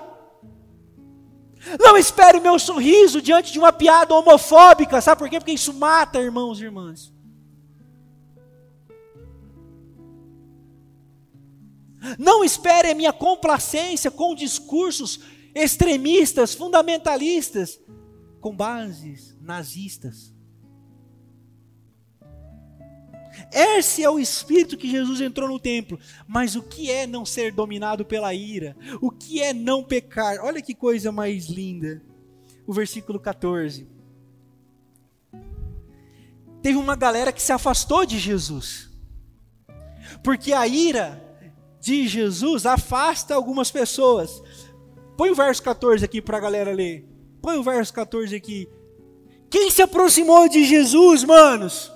Não 1.79 1.97
espere 1.97 2.41
meu 2.41 2.59
sorriso 2.59 3.21
diante 3.21 3.53
de 3.53 3.59
uma 3.59 3.73
piada 3.73 4.15
homofóbica, 4.15 5.01
sabe 5.01 5.19
por 5.19 5.29
quê? 5.29 5.39
Porque 5.39 5.53
isso 5.53 5.75
mata 5.75 6.21
irmãos 6.21 6.61
e 6.61 6.65
irmãs. 6.65 7.13
Não 12.19 12.43
espere 12.43 12.91
a 12.91 12.95
minha 12.95 13.13
complacência 13.13 14.11
com 14.11 14.35
discursos 14.35 15.21
extremistas, 15.55 16.55
fundamentalistas, 16.55 17.79
com 18.41 18.57
bases 18.57 19.37
nazistas. 19.41 20.33
Esse 23.53 24.05
é 24.05 24.09
o 24.09 24.19
espírito 24.19 24.77
que 24.77 24.91
Jesus 24.91 25.21
entrou 25.21 25.49
no 25.49 25.59
templo. 25.59 25.99
Mas 26.27 26.55
o 26.55 26.63
que 26.63 26.91
é 26.91 27.07
não 27.07 27.25
ser 27.25 27.53
dominado 27.53 28.05
pela 28.05 28.33
ira? 28.33 28.77
O 29.01 29.11
que 29.11 29.43
é 29.43 29.53
não 29.53 29.83
pecar? 29.83 30.39
Olha 30.43 30.63
que 30.63 30.75
coisa 30.75 31.11
mais 31.11 31.47
linda. 31.47 32.03
O 32.67 32.73
versículo 32.73 33.19
14. 33.19 33.89
Teve 36.63 36.79
uma 36.79 36.95
galera 36.95 37.33
que 37.33 37.43
se 37.43 37.53
afastou 37.53 38.07
de 38.07 38.19
Jesus. 38.19 38.89
Porque 40.23 40.53
a 40.53 40.67
ira 40.67 41.21
de 41.81 42.07
Jesus 42.07 42.67
afasta 42.67 43.35
algumas 43.35 43.71
pessoas. 43.71 44.43
Põe 45.17 45.31
o 45.31 45.35
verso 45.35 45.63
14 45.63 46.05
aqui 46.05 46.21
para 46.23 46.37
a 46.37 46.41
galera 46.41 46.73
ler. 46.73 47.07
Põe 47.43 47.57
o 47.57 47.63
verso 47.63 47.93
14 47.93 48.37
aqui. 48.37 48.69
Quem 49.49 49.71
se 49.71 49.83
aproximou 49.83 50.49
de 50.49 50.65
Jesus, 50.65 51.25
manos? 51.25 51.91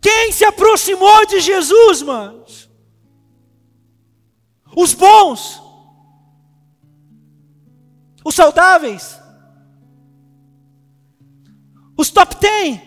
Quem 0.00 0.32
se 0.32 0.44
aproximou 0.44 1.26
de 1.26 1.40
Jesus, 1.40 2.02
manos? 2.02 2.70
Os 4.74 4.94
bons, 4.94 5.60
os 8.24 8.34
saudáveis, 8.34 9.20
os 11.96 12.10
top 12.10 12.36
10. 12.40 12.80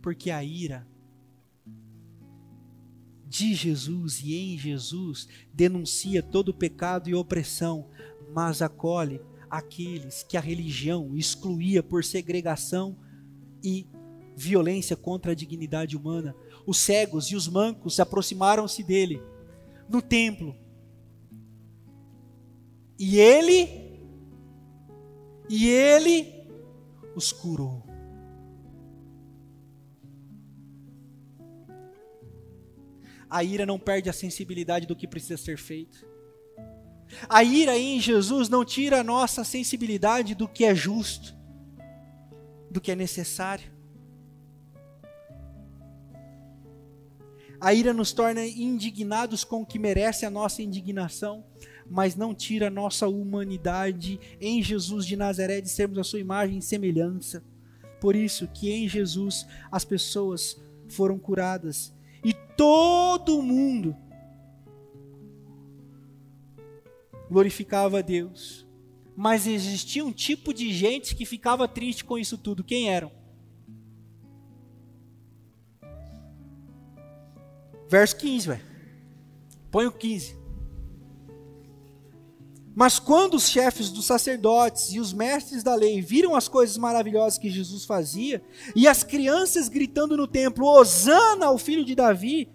Porque 0.00 0.30
a 0.30 0.42
ira 0.42 0.86
de 3.26 3.54
Jesus 3.54 4.20
e 4.20 4.34
em 4.34 4.58
Jesus 4.58 5.28
denuncia 5.52 6.22
todo 6.22 6.52
pecado 6.52 7.08
e 7.08 7.14
opressão, 7.14 7.88
mas 8.32 8.62
acolhe 8.62 9.20
aqueles 9.50 10.22
que 10.22 10.36
a 10.36 10.40
religião 10.40 11.16
excluía 11.16 11.82
por 11.82 12.04
segregação 12.04 12.96
e 13.62 13.86
violência 14.36 14.96
contra 14.96 15.32
a 15.32 15.34
dignidade 15.34 15.96
humana. 15.96 16.34
Os 16.66 16.78
cegos 16.78 17.26
e 17.26 17.36
os 17.36 17.48
mancos 17.48 18.00
aproximaram-se 18.00 18.82
dele 18.82 19.22
no 19.88 20.00
templo. 20.00 20.56
E 22.98 23.18
ele 23.18 23.82
e 25.48 25.68
ele 25.68 26.46
os 27.14 27.32
curou. 27.32 27.84
A 33.28 33.42
ira 33.42 33.64
não 33.64 33.78
perde 33.78 34.10
a 34.10 34.12
sensibilidade 34.12 34.86
do 34.86 34.94
que 34.94 35.08
precisa 35.08 35.36
ser 35.36 35.56
feito. 35.56 36.06
A 37.28 37.42
ira 37.42 37.76
em 37.76 38.00
Jesus 38.00 38.48
não 38.48 38.64
tira 38.64 39.00
a 39.00 39.04
nossa 39.04 39.42
sensibilidade 39.44 40.34
do 40.34 40.48
que 40.48 40.64
é 40.64 40.74
justo 40.74 41.41
do 42.72 42.80
que 42.80 42.90
é 42.90 42.96
necessário. 42.96 43.70
A 47.60 47.72
ira 47.72 47.92
nos 47.92 48.12
torna 48.12 48.44
indignados 48.44 49.44
com 49.44 49.62
o 49.62 49.66
que 49.66 49.78
merece 49.78 50.26
a 50.26 50.30
nossa 50.30 50.62
indignação, 50.62 51.44
mas 51.88 52.16
não 52.16 52.34
tira 52.34 52.66
a 52.66 52.70
nossa 52.70 53.06
humanidade 53.06 54.18
em 54.40 54.60
Jesus 54.60 55.06
de 55.06 55.14
Nazaré 55.14 55.60
de 55.60 55.68
sermos 55.68 55.98
a 55.98 56.02
sua 56.02 56.18
imagem 56.18 56.58
e 56.58 56.62
semelhança. 56.62 57.44
Por 58.00 58.16
isso 58.16 58.48
que 58.48 58.68
em 58.72 58.88
Jesus 58.88 59.46
as 59.70 59.84
pessoas 59.84 60.60
foram 60.88 61.20
curadas 61.20 61.94
e 62.24 62.34
todo 62.56 63.40
mundo 63.40 63.96
glorificava 67.30 68.00
a 68.00 68.02
Deus. 68.02 68.66
Mas 69.16 69.46
existia 69.46 70.04
um 70.04 70.12
tipo 70.12 70.54
de 70.54 70.72
gente 70.72 71.14
que 71.14 71.26
ficava 71.26 71.68
triste 71.68 72.04
com 72.04 72.18
isso 72.18 72.38
tudo. 72.38 72.64
Quem 72.64 72.90
eram? 72.90 73.10
Verso 77.88 78.16
15, 78.16 78.48
velho. 78.48 78.64
Põe 79.70 79.86
o 79.86 79.92
15. 79.92 80.42
Mas 82.74 82.98
quando 82.98 83.34
os 83.34 83.50
chefes 83.50 83.90
dos 83.90 84.06
sacerdotes 84.06 84.92
e 84.92 85.00
os 85.00 85.12
mestres 85.12 85.62
da 85.62 85.74
lei 85.74 86.00
viram 86.00 86.34
as 86.34 86.48
coisas 86.48 86.78
maravilhosas 86.78 87.38
que 87.38 87.50
Jesus 87.50 87.84
fazia, 87.84 88.42
e 88.74 88.88
as 88.88 89.02
crianças 89.02 89.68
gritando 89.68 90.16
no 90.16 90.26
templo: 90.26 90.66
Hosana 90.66 91.46
ao 91.46 91.58
filho 91.58 91.84
de 91.84 91.94
Davi, 91.94 92.48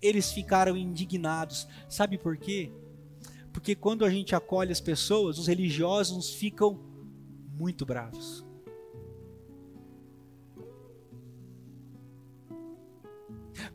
eles 0.00 0.32
ficaram 0.32 0.76
indignados. 0.76 1.68
Sabe 1.88 2.18
por 2.18 2.36
quê? 2.36 2.72
Porque 3.52 3.74
quando 3.74 4.04
a 4.04 4.10
gente 4.10 4.34
acolhe 4.34 4.72
as 4.72 4.80
pessoas, 4.80 5.38
os 5.38 5.46
religiosos 5.46 6.30
ficam 6.30 6.80
muito 7.58 7.84
bravos. 7.84 8.44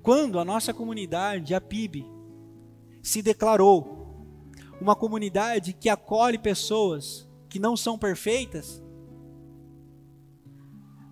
Quando 0.01 0.39
a 0.39 0.45
nossa 0.45 0.73
comunidade, 0.73 1.53
a 1.53 1.61
PIB, 1.61 2.05
se 3.01 3.21
declarou 3.21 4.25
uma 4.81 4.95
comunidade 4.95 5.73
que 5.73 5.89
acolhe 5.89 6.37
pessoas 6.37 7.27
que 7.49 7.59
não 7.59 7.77
são 7.77 7.97
perfeitas, 7.97 8.83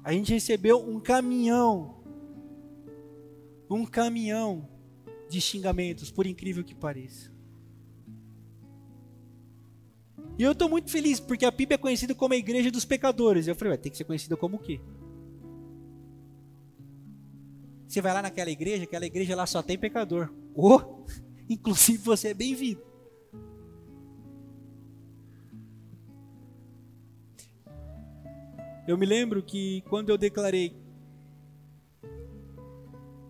a 0.03 0.11
gente 0.11 0.33
recebeu 0.33 0.77
um 0.77 0.99
caminhão, 0.99 2.03
um 3.69 3.85
caminhão 3.85 4.69
de 5.29 5.41
xingamentos, 5.41 6.11
por 6.11 6.27
incrível 6.27 6.63
que 6.63 6.75
pareça. 6.75 7.34
E 10.37 10.43
eu 10.43 10.51
estou 10.51 10.67
muito 10.67 10.91
feliz, 10.91 11.19
porque 11.19 11.45
a 11.45 11.51
PIB 11.51 11.75
é 11.75 11.77
conhecida 11.77 12.13
como 12.13 12.33
a 12.33 12.37
igreja 12.37 12.69
dos 12.69 12.83
pecadores. 12.83 13.47
Eu 13.47 13.55
falei, 13.55 13.71
vai 13.71 13.77
ter 13.77 13.89
que 13.89 13.97
ser 13.97 14.03
conhecida 14.03 14.35
como 14.35 14.57
o 14.57 14.59
quê? 14.59 14.81
Você 17.87 18.01
vai 18.01 18.13
lá 18.13 18.21
naquela 18.21 18.49
igreja, 18.49 18.83
aquela 18.83 19.05
igreja 19.05 19.35
lá 19.35 19.45
só 19.45 19.63
tem 19.63 19.77
pecador. 19.77 20.29
Ou, 20.53 20.75
oh, 20.75 21.05
inclusive 21.49 21.99
você 21.99 22.29
é 22.29 22.33
bem-vindo. 22.33 22.81
Eu 28.85 28.97
me 28.97 29.05
lembro 29.05 29.41
que 29.41 29.81
quando 29.89 30.09
eu 30.09 30.17
declarei 30.17 30.75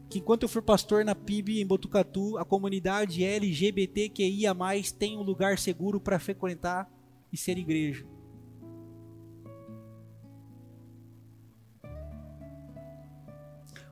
que 0.10 0.20
enquanto 0.20 0.44
eu 0.44 0.50
for 0.50 0.62
pastor 0.62 1.06
na 1.06 1.14
PIB 1.14 1.62
em 1.62 1.68
Botucatu, 1.68 2.38
a 2.38 2.46
comunidade 2.46 3.24
LGBTQIA+, 3.24 4.56
tem 4.98 5.18
um 5.18 5.22
lugar 5.22 5.58
seguro 5.58 6.00
para 6.00 6.20
frequentar 6.20 6.90
e 7.32 7.38
ser 7.38 7.58
igreja. 7.58 8.06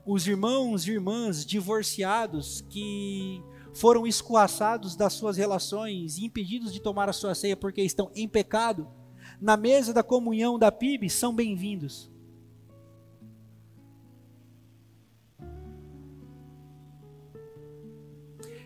Os 0.06 0.28
irmãos 0.28 0.86
e 0.86 0.92
irmãs 0.92 1.46
divorciados 1.46 2.62
que 2.70 3.42
foram 3.74 4.06
escoaçados 4.06 4.96
das 4.96 5.14
suas 5.14 5.38
relações 5.38 6.18
e 6.18 6.26
impedidos 6.26 6.72
de 6.72 6.82
tomar 6.82 7.10
a 7.10 7.14
sua 7.14 7.34
ceia 7.34 7.58
porque 7.58 7.82
estão 7.82 8.12
em 8.14 8.28
pecado, 8.28 8.88
na 9.42 9.58
mesa 9.58 9.94
da 9.94 10.04
comunhão 10.04 10.60
da 10.60 10.72
PIB, 10.72 11.10
são 11.10 11.34
bem-vindos. 11.34 12.13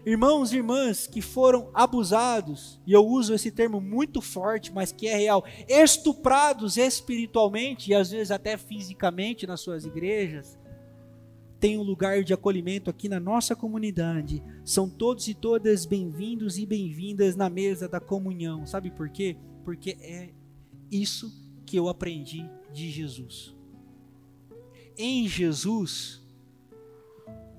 Irmãos 0.09 0.53
e 0.53 0.55
irmãs 0.55 1.05
que 1.05 1.21
foram 1.21 1.69
abusados, 1.73 2.79
e 2.87 2.93
eu 2.93 3.05
uso 3.05 3.33
esse 3.33 3.51
termo 3.51 3.81
muito 3.81 4.21
forte, 4.21 4.71
mas 4.71 4.89
que 4.89 5.05
é 5.05 5.17
real, 5.17 5.43
estuprados 5.67 6.77
espiritualmente 6.77 7.91
e 7.91 7.93
às 7.93 8.11
vezes 8.11 8.31
até 8.31 8.55
fisicamente 8.55 9.45
nas 9.45 9.59
suas 9.59 9.83
igrejas, 9.83 10.57
têm 11.59 11.77
um 11.77 11.83
lugar 11.83 12.23
de 12.23 12.33
acolhimento 12.33 12.89
aqui 12.89 13.09
na 13.09 13.19
nossa 13.19 13.53
comunidade. 13.53 14.41
São 14.63 14.89
todos 14.89 15.27
e 15.27 15.33
todas 15.33 15.85
bem-vindos 15.85 16.57
e 16.57 16.65
bem-vindas 16.65 17.35
na 17.35 17.49
mesa 17.49 17.89
da 17.89 17.99
comunhão. 17.99 18.65
Sabe 18.65 18.89
por 18.91 19.09
quê? 19.09 19.35
Porque 19.65 19.97
é 19.99 20.29
isso 20.89 21.29
que 21.65 21.77
eu 21.77 21.89
aprendi 21.89 22.49
de 22.71 22.89
Jesus. 22.89 23.53
Em 24.97 25.27
Jesus, 25.27 26.25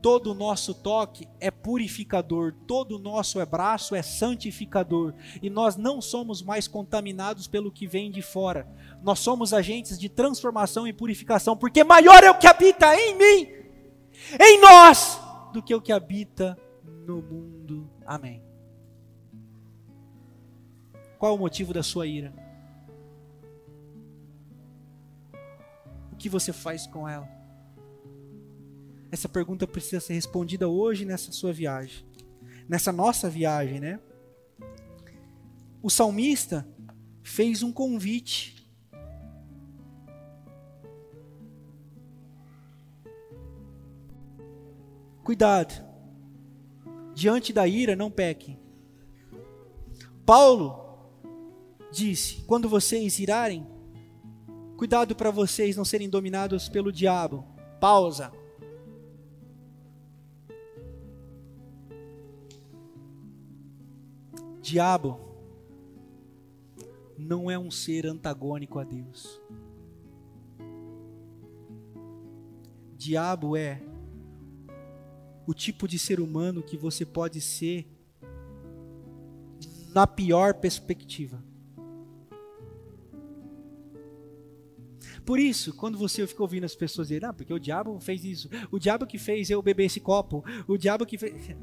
todo 0.01 0.32
o 0.32 0.34
nosso 0.34 0.74
toque 0.74 1.28
é 1.40 1.51
purificador, 1.51 2.55
todo 2.66 2.96
o 2.96 2.99
nosso 2.99 3.40
abraço 3.40 3.94
é 3.94 4.03
santificador, 4.03 5.14
e 5.42 5.51
nós 5.51 5.76
não 5.76 6.01
somos 6.01 6.42
mais 6.42 6.68
contaminados 6.68 7.46
pelo 7.46 7.72
que 7.72 7.86
vem 7.86 8.11
de 8.11 8.22
fora. 8.22 8.68
Nós 9.03 9.18
somos 9.18 9.53
agentes 9.53 9.99
de 9.99 10.09
transformação 10.09 10.86
e 10.86 10.92
purificação, 10.92 11.57
porque 11.57 11.84
maior 11.84 12.22
é 12.22 12.30
o 12.30 12.38
que 12.38 12.46
habita 12.46 12.94
em 12.94 13.16
mim, 13.16 13.53
em 14.40 14.61
nós, 14.61 15.20
do 15.53 15.62
que 15.62 15.74
o 15.74 15.80
que 15.80 15.92
habita 15.92 16.59
no 17.07 17.22
mundo. 17.22 17.90
Amém. 18.07 18.42
Qual 21.18 21.34
o 21.34 21.38
motivo 21.38 21.72
da 21.72 21.82
sua 21.82 22.07
ira? 22.07 22.32
O 26.12 26.16
que 26.16 26.28
você 26.28 26.53
faz 26.53 26.86
com 26.86 27.09
ela? 27.09 27.38
Essa 29.11 29.28
pergunta 29.28 29.66
precisa 29.66 30.00
ser 30.00 30.14
respondida 30.14 30.68
hoje 30.68 31.04
nessa 31.04 31.32
sua 31.32 31.52
viagem, 31.52 32.04
nessa 32.68 32.92
nossa 32.92 33.30
viagem, 33.30 33.80
né? 33.80 34.00
O 35.82 35.88
salmista 35.88 36.66
fez 37.22 37.62
um 37.62 37.72
convite. 37.72 38.68
Cuidado. 45.24 45.86
Diante 47.14 47.52
da 47.52 47.66
ira, 47.66 47.96
não 47.96 48.11
pequem. 48.11 48.59
Paulo 50.24 51.11
disse: 51.90 52.42
quando 52.46 52.68
vocês 52.68 53.18
irarem, 53.18 53.66
cuidado 54.76 55.16
para 55.16 55.30
vocês 55.30 55.76
não 55.76 55.84
serem 55.84 56.09
dominados 56.09 56.68
pelo 56.68 56.92
diabo. 56.92 57.44
Pausa. 57.80 58.38
Diabo 64.69 65.19
não 67.16 67.51
é 67.51 67.59
um 67.59 67.71
ser 67.71 68.07
antagônico 68.07 68.79
a 68.79 68.85
Deus. 68.85 69.41
Diabo 72.95 73.57
é 73.57 73.81
o 75.47 75.55
tipo 75.55 75.89
de 75.89 75.99
ser 75.99 76.21
humano 76.21 76.62
que 76.62 76.77
você 76.77 77.07
pode 77.07 77.41
ser 77.41 77.87
na 79.95 80.07
pior 80.07 80.53
perspectiva. 80.53 81.43
Por 85.25 85.39
isso, 85.39 85.75
quando 85.77 85.97
você 85.97 86.27
fica 86.27 86.43
ouvindo 86.43 86.64
as 86.64 86.75
pessoas 86.75 87.09
dizerem, 87.09 87.31
ah, 87.31 87.33
porque 87.33 87.55
o 87.55 87.59
diabo 87.59 87.99
fez 88.01 88.23
isso, 88.23 88.51
o 88.71 88.79
diabo 88.79 89.07
que 89.07 89.16
fez 89.16 89.49
eu 89.49 89.62
beber 89.62 89.87
esse 89.87 89.99
copo, 89.99 90.45
o 90.66 90.77
diabo 90.77 91.07
que 91.07 91.16
fez. 91.16 91.57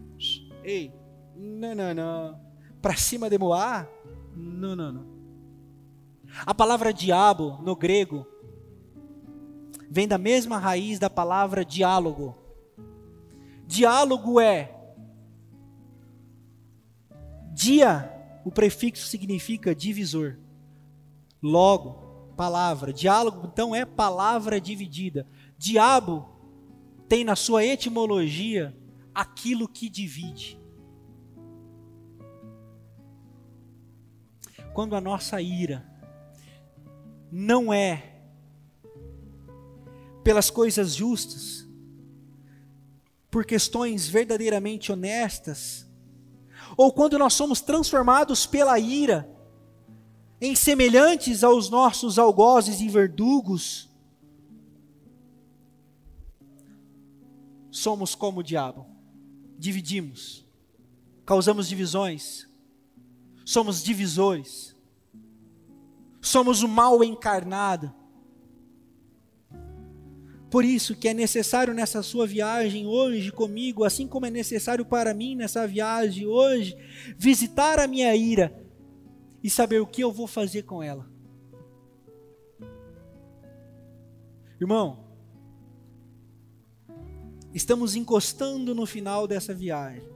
Ei, 0.64 0.92
não, 1.36 1.76
não, 1.76 1.94
não. 1.94 2.55
Para 2.86 2.98
cima 2.98 3.32
de 3.32 3.38
Moá? 3.40 3.90
Não, 4.36 4.76
não, 4.76 4.92
não. 4.92 5.06
A 6.46 6.54
palavra 6.54 6.94
diabo 6.94 7.58
no 7.64 7.76
grego 7.76 8.28
vem 9.90 10.08
da 10.08 10.20
mesma 10.20 10.60
raiz 10.60 11.00
da 11.00 11.10
palavra 11.10 11.66
diálogo. 11.66 12.38
Diálogo 13.66 14.40
é 14.40 14.72
dia, 17.56 18.08
o 18.46 18.52
prefixo 18.52 19.08
significa 19.08 19.74
divisor. 19.74 20.38
Logo, 21.42 22.34
palavra. 22.38 22.94
Diálogo 22.94 23.50
então 23.52 23.74
é 23.74 23.84
palavra 23.84 24.62
dividida. 24.62 25.28
Diabo 25.58 26.30
tem 27.10 27.24
na 27.24 27.36
sua 27.36 27.66
etimologia 27.66 28.78
aquilo 29.12 29.68
que 29.68 29.90
divide. 29.90 30.64
Quando 34.76 34.94
a 34.94 35.00
nossa 35.00 35.42
ira 35.42 35.90
não 37.32 37.72
é 37.72 38.20
pelas 40.22 40.50
coisas 40.50 40.94
justas, 40.94 41.66
por 43.32 43.46
questões 43.46 44.06
verdadeiramente 44.06 44.92
honestas, 44.92 45.88
ou 46.76 46.92
quando 46.92 47.18
nós 47.18 47.34
somos 47.34 47.62
transformados 47.62 48.46
pela 48.46 48.78
ira 48.78 49.34
em 50.42 50.54
semelhantes 50.54 51.42
aos 51.42 51.70
nossos 51.70 52.20
algozes 52.20 52.82
e 52.82 52.90
verdugos, 52.90 53.90
somos 57.72 58.14
como 58.14 58.42
o 58.42 58.44
diabo, 58.44 58.86
dividimos, 59.58 60.46
causamos 61.26 61.70
divisões, 61.70 62.54
somos 63.46 63.84
divisores, 63.84 64.76
somos 66.20 66.64
o 66.64 66.68
mal 66.68 67.04
encarnado. 67.04 67.94
Por 70.50 70.66
isso 70.66 70.96
que 70.96 71.08
é 71.08 71.14
necessário 71.14 71.74
nessa 71.74 72.02
sua 72.02 72.26
viagem 72.26 72.88
hoje 72.88 73.32
comigo, 73.32 73.84
assim 73.84 74.08
como 74.08 74.26
é 74.26 74.32
necessário 74.32 74.86
para 74.86 75.14
mim 75.14 75.36
nessa 75.36 75.68
viagem 75.68 76.26
hoje, 76.26 76.76
visitar 77.18 77.78
a 77.78 77.88
minha 77.88 78.16
ira 78.16 78.66
e 79.44 79.50
saber 79.50 79.80
o 79.80 79.88
que 79.88 80.02
eu 80.02 80.12
vou 80.12 80.28
fazer 80.28 80.64
com 80.64 80.82
ela. 80.82 81.08
Irmão, 84.60 85.06
estamos 87.54 87.96
encostando 87.96 88.74
no 88.74 88.86
final 88.86 89.28
dessa 89.28 89.54
viagem. 89.54 90.08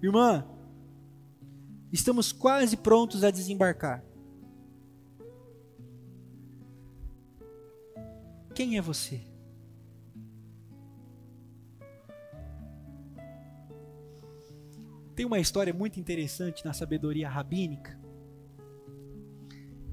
Irmã, 0.00 0.46
estamos 1.92 2.32
quase 2.32 2.76
prontos 2.76 3.24
a 3.24 3.30
desembarcar. 3.30 4.04
Quem 8.54 8.78
é 8.78 8.80
você? 8.80 9.20
Tem 15.14 15.24
uma 15.24 15.38
história 15.38 15.72
muito 15.72 15.98
interessante 15.98 16.64
na 16.64 16.72
sabedoria 16.72 17.28
rabínica 17.28 17.98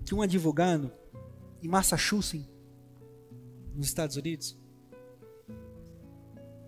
que 0.05 0.13
um 0.13 0.21
advogado 0.21 0.91
em 1.61 1.67
Massachusetts, 1.67 2.49
nos 3.73 3.87
Estados 3.87 4.17
Unidos, 4.17 4.57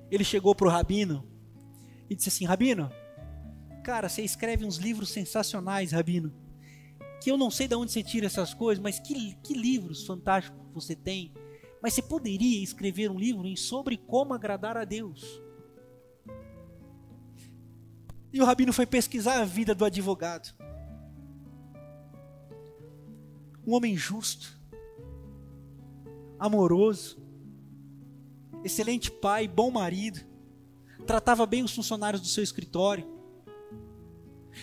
ele 0.10 0.24
chegou 0.24 0.56
para 0.56 0.68
o 0.68 0.72
rabino 0.72 1.28
e 2.10 2.16
disse 2.16 2.30
assim: 2.30 2.46
Rabino, 2.46 2.90
cara, 3.86 4.10
você 4.10 4.24
escreve 4.24 4.66
uns 4.66 4.78
livros 4.78 5.10
sensacionais, 5.10 5.92
Rabino. 5.92 6.34
Que 7.22 7.30
eu 7.30 7.38
não 7.38 7.52
sei 7.52 7.68
de 7.68 7.76
onde 7.76 7.92
você 7.92 8.04
tira 8.04 8.26
essas 8.26 8.54
coisas, 8.54 8.82
mas 8.82 9.00
que, 9.00 9.36
que 9.44 9.54
livros 9.54 10.06
fantásticos 10.06 10.60
você 10.74 10.96
tem 10.96 11.32
mas 11.86 11.94
você 11.94 12.02
poderia 12.02 12.64
escrever 12.64 13.12
um 13.12 13.20
livro 13.20 13.56
sobre 13.56 13.96
como 13.96 14.34
agradar 14.34 14.76
a 14.76 14.84
Deus. 14.84 15.40
E 18.34 18.42
o 18.42 18.44
rabino 18.44 18.74
foi 18.74 18.88
pesquisar 18.88 19.40
a 19.40 19.46
vida 19.46 19.76
do 19.76 19.86
advogado. 19.86 20.52
Um 23.68 23.76
homem 23.76 23.96
justo, 23.96 24.60
amoroso, 26.40 27.24
excelente 28.64 29.12
pai, 29.12 29.48
bom 29.48 29.70
marido, 29.70 30.22
tratava 31.06 31.46
bem 31.46 31.62
os 31.62 31.76
funcionários 31.76 32.20
do 32.20 32.28
seu 32.28 32.44
escritório. 32.44 33.15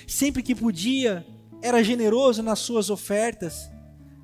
Sempre 0.06 0.42
que 0.42 0.54
podia, 0.54 1.26
era 1.62 1.82
generoso 1.82 2.42
nas 2.42 2.58
suas 2.58 2.90
ofertas, 2.90 3.70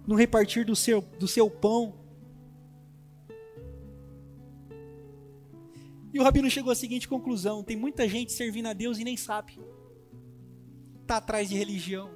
no 0.06 0.14
repartir 0.14 0.64
do 0.64 0.74
seu, 0.74 1.00
do 1.00 1.28
seu 1.28 1.48
pão. 1.50 1.94
E 6.12 6.18
o 6.18 6.22
rabino 6.22 6.50
chegou 6.50 6.72
à 6.72 6.74
seguinte 6.74 7.06
conclusão: 7.06 7.62
tem 7.62 7.76
muita 7.76 8.08
gente 8.08 8.32
servindo 8.32 8.66
a 8.66 8.72
Deus 8.72 8.98
e 8.98 9.04
nem 9.04 9.16
sabe. 9.16 9.58
Está 11.02 11.18
atrás 11.18 11.48
de 11.48 11.56
religião. 11.56 12.10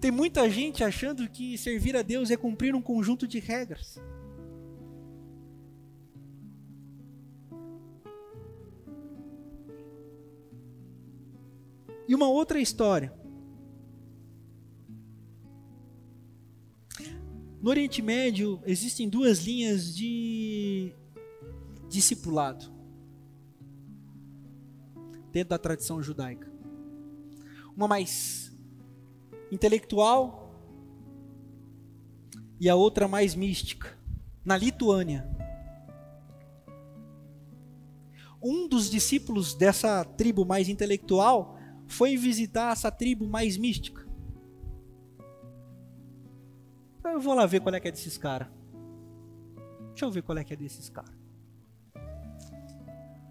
Tem 0.00 0.10
muita 0.10 0.48
gente 0.50 0.82
achando 0.82 1.28
que 1.28 1.56
servir 1.56 1.96
a 1.96 2.02
Deus 2.02 2.30
é 2.30 2.36
cumprir 2.36 2.74
um 2.74 2.82
conjunto 2.82 3.26
de 3.26 3.38
regras. 3.38 4.00
E 12.08 12.14
uma 12.14 12.28
outra 12.28 12.60
história. 12.60 13.12
No 17.60 17.70
Oriente 17.70 18.02
Médio 18.02 18.60
existem 18.66 19.08
duas 19.08 19.38
linhas 19.38 19.94
de 19.94 20.92
discipulado 21.88 22.72
dentro 25.30 25.50
da 25.50 25.58
tradição 25.58 26.02
judaica. 26.02 26.50
Uma 27.76 27.86
mais 27.86 28.52
intelectual 29.50 30.52
e 32.60 32.68
a 32.68 32.74
outra 32.74 33.06
mais 33.06 33.34
mística. 33.34 33.96
Na 34.44 34.56
Lituânia, 34.56 35.24
um 38.42 38.66
dos 38.66 38.90
discípulos 38.90 39.54
dessa 39.54 40.04
tribo 40.04 40.44
mais 40.44 40.68
intelectual 40.68 41.56
foi 41.92 42.16
visitar 42.16 42.72
essa 42.72 42.90
tribo 42.90 43.28
mais 43.28 43.56
mística. 43.56 44.04
Eu 47.04 47.20
vou 47.20 47.34
lá 47.34 47.44
ver 47.44 47.60
qual 47.60 47.74
é 47.74 47.80
que 47.80 47.88
é 47.88 47.90
desses 47.90 48.16
caras. 48.16 48.48
Deixa 49.90 50.06
eu 50.06 50.10
ver 50.10 50.22
qual 50.22 50.38
é 50.38 50.42
que 50.42 50.54
é 50.54 50.56
desses 50.56 50.88
caras. 50.88 51.14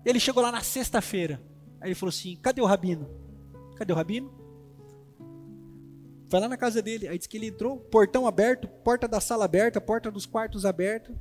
Ele 0.05 0.19
chegou 0.19 0.43
lá 0.43 0.51
na 0.51 0.61
sexta-feira. 0.61 1.41
Aí 1.79 1.89
ele 1.89 1.95
falou 1.95 2.11
assim: 2.11 2.37
cadê 2.37 2.61
o 2.61 2.65
rabino? 2.65 3.09
Cadê 3.75 3.91
o 3.91 3.95
rabino? 3.95 4.31
Vai 6.29 6.39
lá 6.39 6.47
na 6.47 6.57
casa 6.57 6.81
dele. 6.81 7.07
Aí 7.07 7.17
disse 7.17 7.27
que 7.27 7.37
ele 7.37 7.47
entrou, 7.47 7.77
portão 7.77 8.27
aberto, 8.27 8.67
porta 8.67 9.07
da 9.07 9.19
sala 9.19 9.45
aberta, 9.45 9.81
porta 9.81 10.11
dos 10.11 10.25
quartos 10.25 10.65
aberta, 10.65 11.13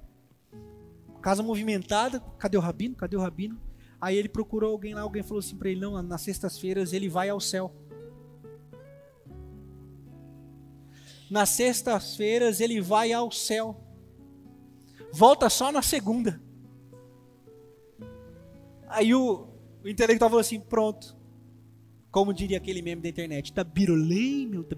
casa 1.22 1.42
movimentada. 1.42 2.20
Cadê 2.38 2.56
o 2.58 2.60
rabino? 2.60 2.94
Cadê 2.94 3.16
o 3.16 3.20
rabino? 3.20 3.69
Aí 4.00 4.16
ele 4.16 4.28
procurou 4.28 4.72
alguém 4.72 4.94
lá, 4.94 5.02
alguém 5.02 5.22
falou 5.22 5.40
assim 5.40 5.56
para 5.56 5.68
ele: 5.68 5.80
não, 5.80 6.00
nas 6.02 6.22
sextas-feiras 6.22 6.92
ele 6.92 7.08
vai 7.08 7.28
ao 7.28 7.40
céu. 7.40 7.74
Nas 11.30 11.50
sextas-feiras 11.50 12.60
ele 12.60 12.80
vai 12.80 13.12
ao 13.12 13.30
céu. 13.30 13.78
volta 15.12 15.48
só 15.50 15.70
na 15.70 15.82
segunda. 15.82 16.40
Aí 18.88 19.14
o, 19.14 19.46
o 19.84 19.88
intelectual 19.88 20.30
falou 20.30 20.40
assim: 20.40 20.58
pronto. 20.58 21.16
Como 22.10 22.34
diria 22.34 22.56
aquele 22.56 22.82
meme 22.82 23.02
da 23.02 23.08
internet: 23.08 23.52
tá 23.52 23.62
birolei, 23.62 24.46
meu, 24.46 24.64
tá. 24.64 24.74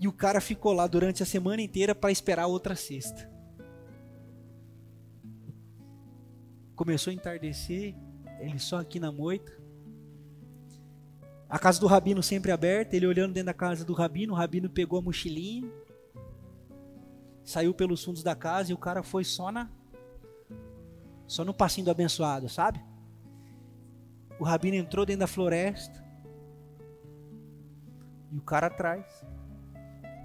E 0.00 0.08
o 0.08 0.12
cara 0.12 0.40
ficou 0.40 0.72
lá 0.72 0.86
durante 0.86 1.22
a 1.22 1.26
semana 1.26 1.60
inteira 1.60 1.94
para 1.94 2.10
esperar 2.10 2.46
outra 2.46 2.74
sexta. 2.74 3.30
Começou 6.74 7.10
a 7.10 7.14
entardecer, 7.14 7.94
ele 8.38 8.58
só 8.58 8.78
aqui 8.78 8.98
na 8.98 9.12
moita. 9.12 9.52
A 11.46 11.58
casa 11.58 11.78
do 11.78 11.86
rabino 11.86 12.22
sempre 12.22 12.50
aberta, 12.50 12.96
ele 12.96 13.06
olhando 13.06 13.34
dentro 13.34 13.48
da 13.48 13.54
casa 13.54 13.84
do 13.84 13.92
rabino, 13.92 14.32
o 14.32 14.36
rabino 14.36 14.70
pegou 14.70 14.98
a 14.98 15.02
mochilinha, 15.02 15.70
saiu 17.44 17.74
pelos 17.74 18.02
fundos 18.02 18.22
da 18.22 18.34
casa 18.34 18.70
e 18.70 18.74
o 18.74 18.78
cara 18.78 19.02
foi 19.02 19.24
só 19.24 19.52
na 19.52 19.68
só 21.26 21.44
no 21.44 21.52
passinho 21.52 21.84
do 21.84 21.90
abençoado, 21.90 22.48
sabe? 22.48 22.82
O 24.38 24.44
rabino 24.44 24.76
entrou 24.76 25.04
dentro 25.04 25.20
da 25.20 25.26
floresta 25.26 26.02
e 28.32 28.38
o 28.38 28.42
cara 28.42 28.68
atrás. 28.68 29.19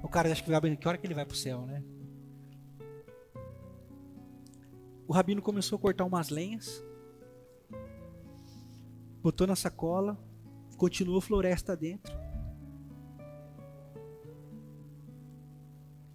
O 0.05 0.07
cara 0.07 0.31
acha 0.31 0.43
que 0.43 0.51
vai 0.51 0.75
que 0.75 0.87
hora 0.87 0.99
que 0.99 1.07
ele 1.07 1.15
vai 1.15 1.25
pro 1.25 1.35
céu, 1.35 1.65
né? 1.65 1.83
O 5.07 5.11
rabino 5.11 5.41
começou 5.41 5.77
a 5.77 5.79
cortar 5.79 6.05
umas 6.05 6.29
lenhas, 6.29 6.85
botou 9.23 9.47
na 9.47 9.55
sacola, 9.55 10.15
continuou 10.77 11.19
floresta 11.19 11.75
dentro. 11.75 12.13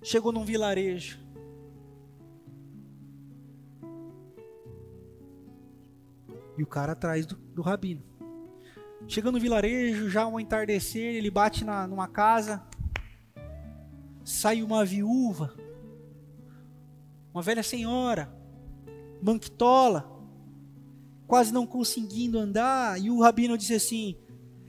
Chegou 0.04 0.30
num 0.30 0.44
vilarejo. 0.44 1.18
E 6.56 6.62
o 6.62 6.66
cara 6.66 6.92
atrás 6.92 7.26
do, 7.26 7.34
do 7.34 7.60
rabino. 7.60 8.04
Chegando 9.08 9.34
no 9.34 9.40
vilarejo, 9.40 10.08
já 10.08 10.22
ao 10.22 10.38
entardecer, 10.38 11.16
ele 11.16 11.28
bate 11.28 11.64
na, 11.64 11.88
numa 11.88 12.06
casa. 12.06 12.69
Sai 14.30 14.62
uma 14.62 14.84
viúva, 14.84 15.52
uma 17.34 17.42
velha 17.42 17.64
senhora, 17.64 18.32
manquitola, 19.20 20.08
quase 21.26 21.52
não 21.52 21.66
conseguindo 21.66 22.38
andar. 22.38 22.98
E 23.00 23.10
o 23.10 23.20
rabino 23.20 23.58
disse 23.58 23.74
assim: 23.74 24.16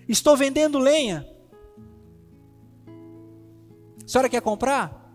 Estou 0.09 0.35
vendendo 0.35 0.79
lenha. 0.79 1.29
A 4.03 4.07
senhora 4.07 4.27
quer 4.27 4.41
comprar? 4.41 5.13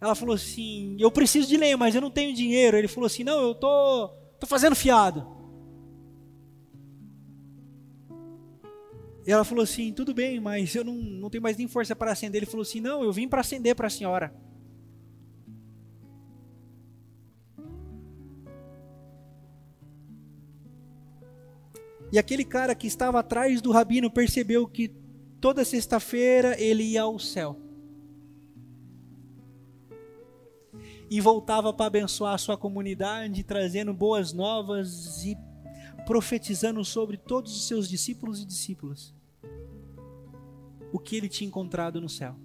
Ela 0.00 0.14
falou 0.14 0.36
assim: 0.36 0.96
Eu 1.00 1.10
preciso 1.10 1.48
de 1.48 1.56
lenha, 1.56 1.76
mas 1.76 1.92
eu 1.92 2.00
não 2.00 2.10
tenho 2.10 2.32
dinheiro. 2.32 2.76
Ele 2.76 2.88
falou 2.88 3.08
assim: 3.08 3.24
Não, 3.24 3.40
eu 3.40 3.54
tô, 3.54 4.08
tô 4.38 4.46
fazendo 4.46 4.76
fiado. 4.76 5.26
Ela 9.32 9.44
falou 9.44 9.64
assim: 9.64 9.92
Tudo 9.92 10.14
bem, 10.14 10.38
mas 10.38 10.74
eu 10.74 10.84
não, 10.84 10.94
não 10.94 11.28
tenho 11.28 11.42
mais 11.42 11.56
nem 11.56 11.66
força 11.66 11.96
para 11.96 12.12
acender. 12.12 12.38
Ele 12.38 12.50
falou 12.50 12.62
assim: 12.62 12.80
Não, 12.80 13.02
eu 13.02 13.12
vim 13.12 13.28
para 13.28 13.40
acender 13.40 13.74
para 13.74 13.88
a 13.88 13.90
senhora. 13.90 14.32
E 22.12 22.18
aquele 22.18 22.44
cara 22.44 22.74
que 22.74 22.86
estava 22.86 23.18
atrás 23.18 23.60
do 23.60 23.72
rabino 23.72 24.08
percebeu 24.08 24.66
que 24.66 24.94
toda 25.40 25.64
sexta-feira 25.64 26.58
ele 26.60 26.84
ia 26.84 27.02
ao 27.02 27.18
céu. 27.18 27.60
e 31.08 31.20
voltava 31.20 31.72
para 31.72 31.86
abençoar 31.86 32.34
a 32.34 32.38
sua 32.38 32.56
comunidade, 32.56 33.44
trazendo 33.44 33.94
boas 33.94 34.32
novas 34.32 35.24
e 35.24 35.36
profetizando 36.04 36.84
sobre 36.84 37.16
todos 37.16 37.54
os 37.54 37.68
seus 37.68 37.88
discípulos 37.88 38.42
e 38.42 38.44
discípulas 38.44 39.15
o 40.92 40.98
que 40.98 41.16
ele 41.16 41.28
tinha 41.28 41.48
encontrado 41.48 42.00
no 42.00 42.08
céu. 42.08 42.36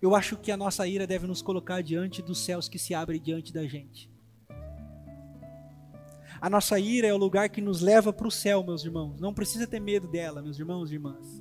Eu 0.00 0.16
acho 0.16 0.36
que 0.36 0.50
a 0.50 0.56
nossa 0.56 0.86
ira 0.86 1.06
deve 1.06 1.28
nos 1.28 1.40
colocar 1.40 1.80
diante 1.80 2.20
dos 2.20 2.44
céus 2.44 2.68
que 2.68 2.78
se 2.78 2.92
abrem 2.92 3.20
diante 3.20 3.52
da 3.52 3.64
gente. 3.64 4.10
A 6.40 6.50
nossa 6.50 6.76
ira 6.80 7.06
é 7.06 7.14
o 7.14 7.16
lugar 7.16 7.48
que 7.50 7.60
nos 7.60 7.80
leva 7.80 8.12
para 8.12 8.26
o 8.26 8.30
céu, 8.30 8.64
meus 8.64 8.84
irmãos. 8.84 9.20
Não 9.20 9.32
precisa 9.32 9.64
ter 9.64 9.78
medo 9.78 10.08
dela, 10.08 10.42
meus 10.42 10.58
irmãos 10.58 10.90
e 10.90 10.94
irmãs. 10.94 11.40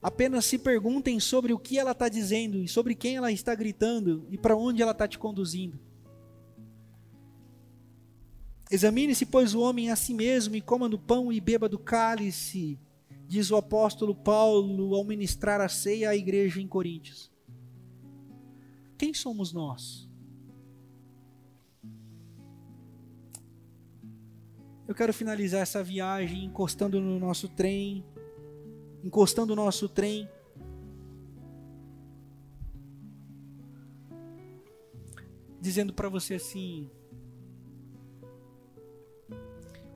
Apenas 0.00 0.46
se 0.46 0.58
perguntem 0.58 1.20
sobre 1.20 1.52
o 1.52 1.58
que 1.58 1.78
ela 1.78 1.90
está 1.90 2.08
dizendo 2.08 2.56
e 2.56 2.66
sobre 2.66 2.94
quem 2.94 3.16
ela 3.16 3.30
está 3.30 3.54
gritando 3.54 4.26
e 4.30 4.38
para 4.38 4.56
onde 4.56 4.80
ela 4.80 4.92
está 4.92 5.06
te 5.06 5.18
conduzindo. 5.18 5.78
Examine-se, 8.70 9.26
pois, 9.26 9.54
o 9.54 9.60
homem 9.60 9.90
a 9.90 9.96
si 9.96 10.14
mesmo 10.14 10.54
e 10.54 10.60
coma 10.60 10.88
do 10.88 10.98
pão 10.98 11.32
e 11.32 11.40
beba 11.40 11.68
do 11.68 11.78
cálice, 11.78 12.78
diz 13.26 13.50
o 13.50 13.56
apóstolo 13.56 14.14
Paulo 14.14 14.94
ao 14.94 15.04
ministrar 15.04 15.60
a 15.60 15.68
ceia 15.68 16.10
à 16.10 16.16
igreja 16.16 16.60
em 16.60 16.68
Coríntios. 16.68 17.30
Quem 18.96 19.12
somos 19.12 19.52
nós? 19.52 20.08
Eu 24.86 24.94
quero 24.94 25.12
finalizar 25.12 25.60
essa 25.60 25.82
viagem 25.82 26.44
encostando 26.44 27.00
no 27.00 27.18
nosso 27.18 27.48
trem 27.48 28.04
encostando 29.02 29.52
o 29.52 29.56
nosso 29.56 29.88
trem. 29.88 30.28
Dizendo 35.60 35.92
para 35.92 36.08
você 36.08 36.34
assim: 36.34 36.90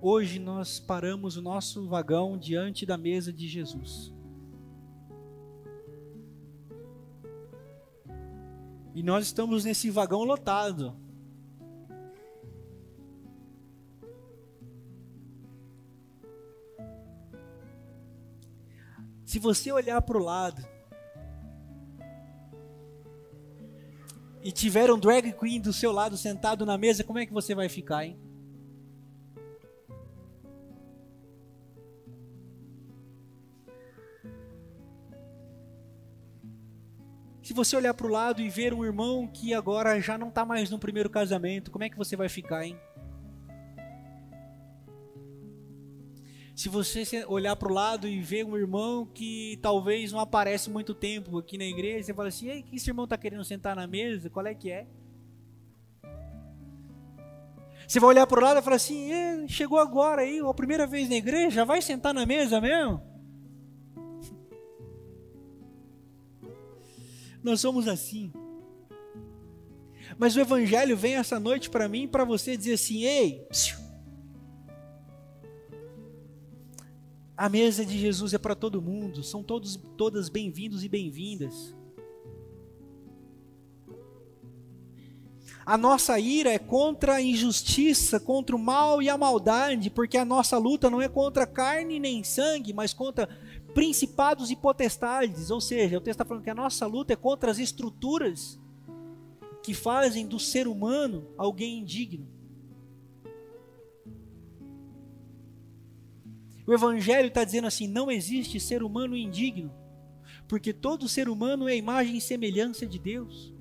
Hoje 0.07 0.39
nós 0.39 0.79
paramos 0.79 1.39
o 1.39 1.41
nosso 1.41 1.89
vagão 1.89 2.37
diante 2.37 2.85
da 2.85 2.99
mesa 2.99 3.33
de 3.33 3.49
Jesus. 3.49 4.13
E 8.95 9.03
nós 9.03 9.25
estamos 9.25 9.65
nesse 9.65 9.89
vagão 9.89 10.23
lotado. 10.23 10.95
Se 19.25 19.39
você 19.39 19.73
olhar 19.73 20.03
para 20.03 20.19
o 20.19 20.23
lado 20.23 20.63
e 24.43 24.53
tiver 24.53 24.93
um 24.93 24.99
drag 24.99 25.33
queen 25.33 25.63
do 25.63 25.73
seu 25.73 25.93
lado 25.93 26.19
sentado 26.19 26.67
na 26.67 26.77
mesa, 26.77 27.03
como 27.03 27.19
é 27.19 27.25
que 27.25 27.33
você 27.33 27.55
vai 27.55 27.71
ficar, 27.71 28.05
hein? 28.05 28.24
Você 37.55 37.77
olhar 37.77 37.95
para 37.95 38.07
o 38.07 38.11
lado 38.11 38.43
e 38.43 38.49
ver 38.49 38.75
um 38.75 38.85
irmão 38.85 39.27
que 39.27 39.55
agora 39.55 40.01
já 40.01 40.19
não 40.19 40.29
está 40.29 40.45
mais 40.45 40.71
no 40.71 40.79
primeiro 40.79 41.09
casamento, 41.09 41.71
como 41.71 41.85
é 41.85 41.89
que 41.89 41.97
você 41.97 42.17
vai 42.17 42.29
ficar, 42.29 42.65
hein? 42.65 42.77
Se 46.55 46.69
você 46.69 47.25
olhar 47.27 47.57
para 47.57 47.69
o 47.69 47.73
lado 47.73 48.07
e 48.07 48.21
ver 48.21 48.45
um 48.45 48.57
irmão 48.57 49.05
que 49.07 49.59
talvez 49.61 50.13
não 50.13 50.21
aparece 50.21 50.71
muito 50.71 50.95
tempo 50.95 51.37
aqui 51.39 51.59
na 51.59 51.65
igreja, 51.65 52.05
você 52.05 52.15
fala 52.15 52.29
assim: 52.29 52.49
Ei, 52.49 52.63
que 52.63 52.77
esse 52.77 52.89
irmão 52.89 53.05
está 53.05 53.19
querendo 53.19 53.45
sentar 53.45 53.75
na 53.75 53.89
mesa? 53.89 54.31
Qual 54.31 54.47
é 54.47 54.55
que 54.55 54.71
é? 54.71 54.87
Você 57.89 57.99
vai 57.99 58.11
olhar 58.11 58.27
para 58.27 58.39
o 58.39 58.43
lado 58.43 58.61
e 58.61 58.63
falar 58.63 58.77
assim: 58.77 59.11
chegou 59.49 59.79
agora 59.81 60.23
aí, 60.23 60.39
a 60.39 60.55
primeira 60.55 60.87
vez 60.87 61.09
na 61.09 61.17
igreja, 61.17 61.65
vai 61.65 61.83
sentar 61.83 62.15
na 62.15 62.25
mesa 62.25 62.61
mesmo? 62.61 63.14
Nós 67.45 67.61
somos 67.61 67.87
assim. 67.87 68.33
Mas 70.19 70.35
o 70.35 70.41
evangelho 70.41 70.97
vem 70.97 71.15
essa 71.15 71.39
noite 71.39 71.71
para 71.71 71.87
mim, 71.87 72.09
para 72.09 72.25
você 72.25 72.57
dizer 72.57 72.73
assim: 72.73 73.05
ei, 73.05 73.47
A 77.37 77.49
mesa 77.49 77.85
de 77.85 77.99
Jesus 77.99 78.33
é 78.33 78.39
para 78.39 78.55
todo 78.55 78.81
mundo, 78.81 79.25
são 79.25 79.43
todos 79.43 79.77
todas 79.97 80.29
bem-vindos 80.29 80.85
e 80.85 80.89
bem-vindas. 80.89 81.75
A 85.67 85.77
nossa 85.77 86.19
ira 86.19 86.51
é 86.51 86.59
contra 86.59 87.15
a 87.15 87.23
injustiça, 87.23 88.21
contra 88.21 88.55
o 88.55 88.59
mal 88.59 89.03
e 89.03 89.09
a 89.09 89.19
maldade, 89.19 89.91
porque 89.91 90.17
a 90.17 90.25
nossa 90.25 90.59
luta 90.59 90.89
não 90.89 91.01
é 91.01 91.09
contra 91.09 91.47
carne 91.47 91.99
nem 91.99 92.23
sangue, 92.23 92.73
mas 92.73 92.93
contra 92.93 93.29
principados 93.75 94.51
e 94.51 94.57
potestades. 94.57 95.51
Ou 95.51 95.61
seja, 95.61 95.99
o 95.99 96.01
texto 96.01 96.21
está 96.21 96.25
falando 96.25 96.45
que 96.45 96.51
a 96.51 96.55
nossa 96.55 96.87
luta 96.87 97.13
é 97.13 97.17
contra 97.17 97.51
as 97.51 97.59
estruturas 97.59 98.59
que 99.63 99.75
fazem 99.75 100.27
do 100.27 100.39
ser 100.39 100.69
humano 100.69 101.27
alguém 101.37 101.81
indigno. 101.81 102.29
O 106.67 106.73
Evangelho 106.73 107.29
está 107.29 107.45
dizendo 107.45 107.67
assim: 107.67 107.89
não 107.89 108.11
existe 108.11 108.59
ser 108.59 108.83
humano 108.83 109.17
indigno, 109.17 109.73
porque 110.49 110.73
todo 110.73 111.09
ser 111.09 111.29
humano 111.29 111.69
é 111.69 111.77
imagem 111.77 112.17
e 112.17 112.21
semelhança 112.21 112.87
de 112.87 112.99
Deus. 112.99 113.53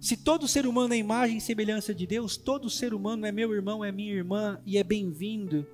Se 0.00 0.16
todo 0.16 0.48
ser 0.48 0.66
humano 0.66 0.94
é 0.94 0.96
imagem 0.96 1.36
e 1.36 1.40
semelhança 1.40 1.94
de 1.94 2.06
Deus, 2.08 2.36
todo 2.36 2.68
ser 2.68 2.92
humano 2.92 3.24
é 3.24 3.30
meu 3.30 3.54
irmão, 3.54 3.84
é 3.84 3.92
minha 3.92 4.12
irmã 4.12 4.60
e 4.66 4.76
é 4.76 4.82
bem-vindo 4.82 5.64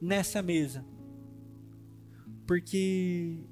nessa 0.00 0.42
mesa. 0.42 0.84
Porque 2.50 3.44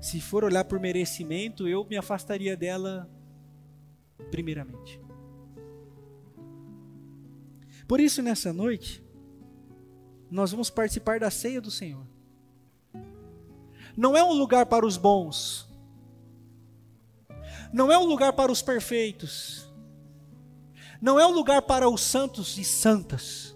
se 0.00 0.18
for 0.18 0.44
olhar 0.44 0.64
por 0.64 0.80
merecimento, 0.80 1.68
eu 1.68 1.84
me 1.84 1.94
afastaria 1.94 2.56
dela 2.56 3.06
primeiramente. 4.30 4.98
Por 7.86 8.00
isso, 8.00 8.22
nessa 8.22 8.50
noite, 8.50 9.04
nós 10.30 10.52
vamos 10.52 10.70
participar 10.70 11.20
da 11.20 11.30
ceia 11.30 11.60
do 11.60 11.70
Senhor. 11.70 12.06
Não 13.94 14.16
é 14.16 14.24
um 14.24 14.32
lugar 14.32 14.64
para 14.64 14.86
os 14.86 14.96
bons, 14.96 15.68
não 17.74 17.92
é 17.92 17.98
um 17.98 18.06
lugar 18.06 18.32
para 18.32 18.50
os 18.50 18.62
perfeitos, 18.62 19.70
não 20.98 21.20
é 21.20 21.26
um 21.26 21.32
lugar 21.32 21.60
para 21.60 21.86
os 21.90 22.00
santos 22.00 22.56
e 22.56 22.64
santas, 22.64 23.54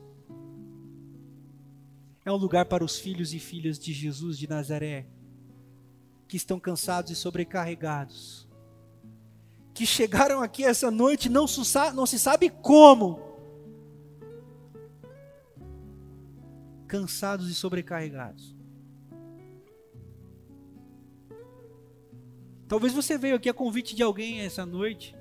é 2.26 2.32
um 2.32 2.36
lugar 2.36 2.64
para 2.64 2.84
os 2.84 2.98
filhos 2.98 3.32
e 3.32 3.38
filhas 3.38 3.78
de 3.78 3.92
Jesus 3.92 4.36
de 4.36 4.48
Nazaré, 4.48 5.06
que 6.26 6.36
estão 6.36 6.58
cansados 6.58 7.12
e 7.12 7.14
sobrecarregados, 7.14 8.48
que 9.72 9.86
chegaram 9.86 10.42
aqui 10.42 10.64
essa 10.64 10.90
noite 10.90 11.28
não, 11.28 11.46
não 11.94 12.04
se 12.04 12.18
sabe 12.18 12.50
como, 12.50 13.20
cansados 16.88 17.48
e 17.48 17.54
sobrecarregados. 17.54 18.56
Talvez 22.66 22.92
você 22.92 23.16
veio 23.16 23.36
aqui 23.36 23.48
a 23.48 23.54
convite 23.54 23.94
de 23.94 24.02
alguém 24.02 24.40
essa 24.40 24.66
noite. 24.66 25.16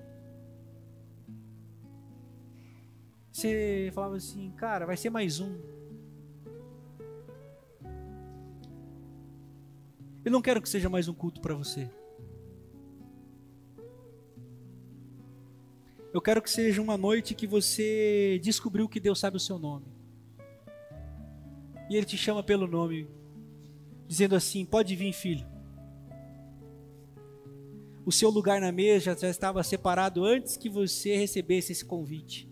Você 3.31 3.91
falava 3.93 4.15
assim, 4.15 4.51
cara, 4.53 4.87
vai 4.87 4.97
ser 4.97 5.11
mais 5.11 5.39
um. 5.39 5.74
Eu 10.25 10.31
não 10.31 10.41
quero 10.41 10.59
que 10.59 10.67
seja 10.67 10.89
mais 10.89 11.07
um 11.07 11.13
culto 11.13 11.39
para 11.39 11.53
você. 11.53 11.87
Eu 16.11 16.19
quero 16.19 16.41
que 16.41 16.49
seja 16.49 16.81
uma 16.81 16.97
noite 16.97 17.35
que 17.35 17.45
você 17.45 18.39
descobriu 18.41 18.89
que 18.89 18.99
Deus 18.99 19.19
sabe 19.19 19.37
o 19.37 19.39
seu 19.39 19.59
nome 19.59 19.85
e 21.87 21.95
ele 21.95 22.07
te 22.07 22.17
chama 22.17 22.41
pelo 22.41 22.65
nome, 22.65 23.07
dizendo 24.07 24.35
assim: 24.35 24.65
Pode 24.65 24.95
vir, 24.95 25.13
filho. 25.13 25.45
O 28.03 28.11
seu 28.11 28.31
lugar 28.31 28.59
na 28.59 28.71
mesa 28.71 29.15
já 29.15 29.29
estava 29.29 29.63
separado 29.63 30.23
antes 30.23 30.57
que 30.57 30.69
você 30.69 31.15
recebesse 31.15 31.71
esse 31.71 31.85
convite, 31.85 32.49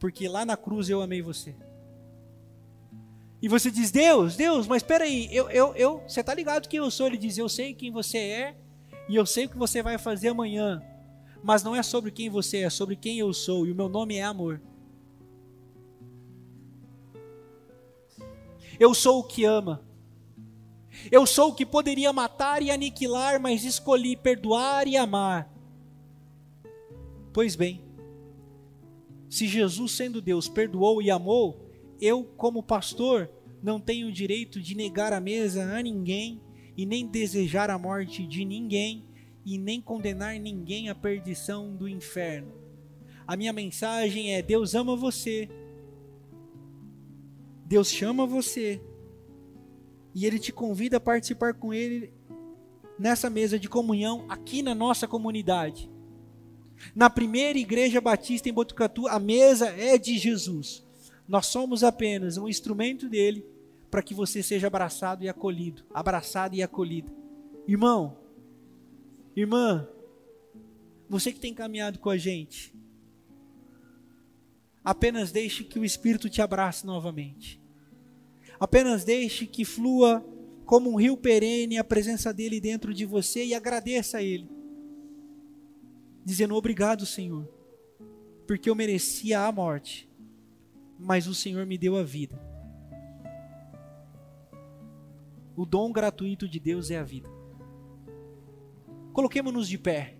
porque 0.00 0.26
lá 0.26 0.44
na 0.44 0.56
cruz 0.56 0.90
eu 0.90 1.00
amei 1.00 1.22
você. 1.22 1.54
E 3.40 3.48
você 3.48 3.70
diz: 3.70 3.90
Deus, 3.90 4.36
Deus, 4.36 4.66
mas 4.66 4.82
espera 4.82 5.04
aí, 5.04 5.28
eu, 5.30 5.48
eu, 5.50 5.74
eu, 5.74 6.02
você 6.06 6.20
está 6.20 6.34
ligado 6.34 6.68
quem 6.68 6.78
eu 6.78 6.90
sou? 6.90 7.06
Ele 7.06 7.16
diz: 7.16 7.38
Eu 7.38 7.48
sei 7.48 7.74
quem 7.74 7.90
você 7.90 8.18
é 8.18 8.56
e 9.08 9.14
eu 9.14 9.24
sei 9.24 9.46
o 9.46 9.48
que 9.48 9.56
você 9.56 9.82
vai 9.82 9.96
fazer 9.96 10.28
amanhã, 10.28 10.82
mas 11.42 11.62
não 11.62 11.74
é 11.74 11.82
sobre 11.82 12.10
quem 12.10 12.28
você 12.28 12.58
é, 12.58 12.62
é 12.62 12.70
sobre 12.70 12.96
quem 12.96 13.18
eu 13.18 13.32
sou 13.32 13.66
e 13.66 13.72
o 13.72 13.74
meu 13.74 13.88
nome 13.88 14.16
é 14.16 14.22
amor. 14.22 14.60
Eu 18.78 18.94
sou 18.94 19.20
o 19.20 19.24
que 19.24 19.44
ama. 19.44 19.84
Eu 21.10 21.26
sou 21.26 21.50
o 21.50 21.54
que 21.54 21.64
poderia 21.64 22.12
matar 22.12 22.60
e 22.60 22.70
aniquilar, 22.70 23.40
mas 23.40 23.64
escolhi 23.64 24.16
perdoar 24.16 24.86
e 24.86 24.96
amar. 24.96 25.52
Pois 27.32 27.54
bem, 27.54 27.84
se 29.28 29.46
Jesus, 29.46 29.92
sendo 29.92 30.20
Deus, 30.20 30.48
perdoou 30.48 31.00
e 31.00 31.10
amou, 31.10 31.67
eu, 32.00 32.24
como 32.24 32.62
pastor, 32.62 33.30
não 33.62 33.80
tenho 33.80 34.08
o 34.08 34.12
direito 34.12 34.60
de 34.60 34.74
negar 34.74 35.12
a 35.12 35.20
mesa 35.20 35.64
a 35.64 35.82
ninguém 35.82 36.40
e 36.76 36.86
nem 36.86 37.06
desejar 37.06 37.70
a 37.70 37.78
morte 37.78 38.26
de 38.26 38.44
ninguém 38.44 39.04
e 39.44 39.58
nem 39.58 39.80
condenar 39.80 40.38
ninguém 40.38 40.88
à 40.88 40.94
perdição 40.94 41.74
do 41.74 41.88
inferno. 41.88 42.52
A 43.26 43.36
minha 43.36 43.52
mensagem 43.52 44.34
é: 44.34 44.42
Deus 44.42 44.74
ama 44.74 44.94
você 44.96 45.48
Deus 47.68 47.90
chama 47.90 48.26
você 48.26 48.80
e 50.14 50.24
Ele 50.24 50.38
te 50.38 50.50
convida 50.50 50.96
a 50.96 51.00
participar 51.00 51.52
com 51.52 51.74
Ele 51.74 52.10
nessa 52.98 53.28
mesa 53.28 53.58
de 53.58 53.68
comunhão 53.68 54.24
aqui 54.26 54.62
na 54.62 54.74
nossa 54.74 55.06
comunidade. 55.06 55.90
Na 56.94 57.10
primeira 57.10 57.58
igreja 57.58 58.00
batista 58.00 58.48
em 58.48 58.54
Botucatu, 58.54 59.06
a 59.06 59.18
mesa 59.18 59.68
é 59.68 59.98
de 59.98 60.16
Jesus. 60.16 60.87
Nós 61.28 61.46
somos 61.46 61.84
apenas 61.84 62.38
um 62.38 62.48
instrumento 62.48 63.06
dele 63.06 63.44
para 63.90 64.02
que 64.02 64.14
você 64.14 64.42
seja 64.42 64.66
abraçado 64.66 65.22
e 65.22 65.28
acolhido, 65.28 65.84
abraçado 65.92 66.56
e 66.56 66.62
acolhida. 66.62 67.12
Irmão, 67.66 68.16
irmã, 69.36 69.86
você 71.08 71.30
que 71.30 71.38
tem 71.38 71.52
caminhado 71.52 71.98
com 71.98 72.08
a 72.08 72.16
gente, 72.16 72.74
apenas 74.82 75.30
deixe 75.30 75.64
que 75.64 75.78
o 75.78 75.84
Espírito 75.84 76.30
te 76.30 76.40
abrace 76.40 76.86
novamente. 76.86 77.60
Apenas 78.58 79.04
deixe 79.04 79.46
que 79.46 79.64
flua 79.64 80.26
como 80.64 80.90
um 80.90 80.96
rio 80.96 81.16
perene 81.16 81.78
a 81.78 81.84
presença 81.84 82.32
dele 82.32 82.60
dentro 82.60 82.92
de 82.92 83.04
você 83.04 83.44
e 83.44 83.54
agradeça 83.54 84.18
a 84.18 84.22
ele, 84.22 84.48
dizendo: 86.24 86.54
Obrigado, 86.54 87.06
Senhor, 87.06 87.48
porque 88.46 88.68
eu 88.68 88.74
merecia 88.74 89.40
a 89.40 89.52
morte, 89.52 90.07
mas 90.98 91.26
o 91.26 91.34
Senhor 91.34 91.64
me 91.64 91.78
deu 91.78 91.96
a 91.96 92.02
vida. 92.02 92.40
O 95.56 95.64
dom 95.64 95.92
gratuito 95.92 96.48
de 96.48 96.58
Deus 96.58 96.90
é 96.90 96.98
a 96.98 97.04
vida. 97.04 97.28
Coloquemos-nos 99.12 99.68
de 99.68 99.78
pé. 99.78 100.16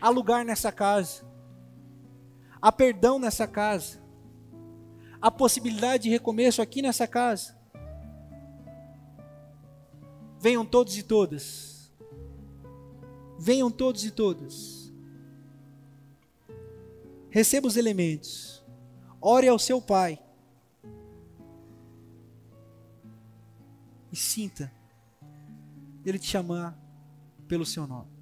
Há 0.00 0.08
lugar 0.08 0.44
nessa 0.44 0.72
casa. 0.72 1.24
Há 2.60 2.70
perdão 2.72 3.18
nessa 3.18 3.46
casa 3.46 4.02
a 5.22 5.30
possibilidade 5.30 6.02
de 6.02 6.08
recomeço 6.10 6.60
aqui 6.60 6.82
nessa 6.82 7.06
casa. 7.06 7.56
Venham 10.40 10.66
todos 10.66 10.96
e 10.98 11.02
todas. 11.04 11.92
Venham 13.38 13.70
todos 13.70 14.04
e 14.04 14.10
todas. 14.10 14.92
Receba 17.30 17.68
os 17.68 17.76
elementos. 17.76 18.51
Ore 19.22 19.46
ao 19.46 19.58
seu 19.58 19.80
Pai. 19.80 20.18
E 24.10 24.16
sinta 24.16 24.70
Ele 26.04 26.18
te 26.18 26.26
chamar 26.26 26.76
pelo 27.46 27.64
seu 27.64 27.86
nome. 27.86 28.21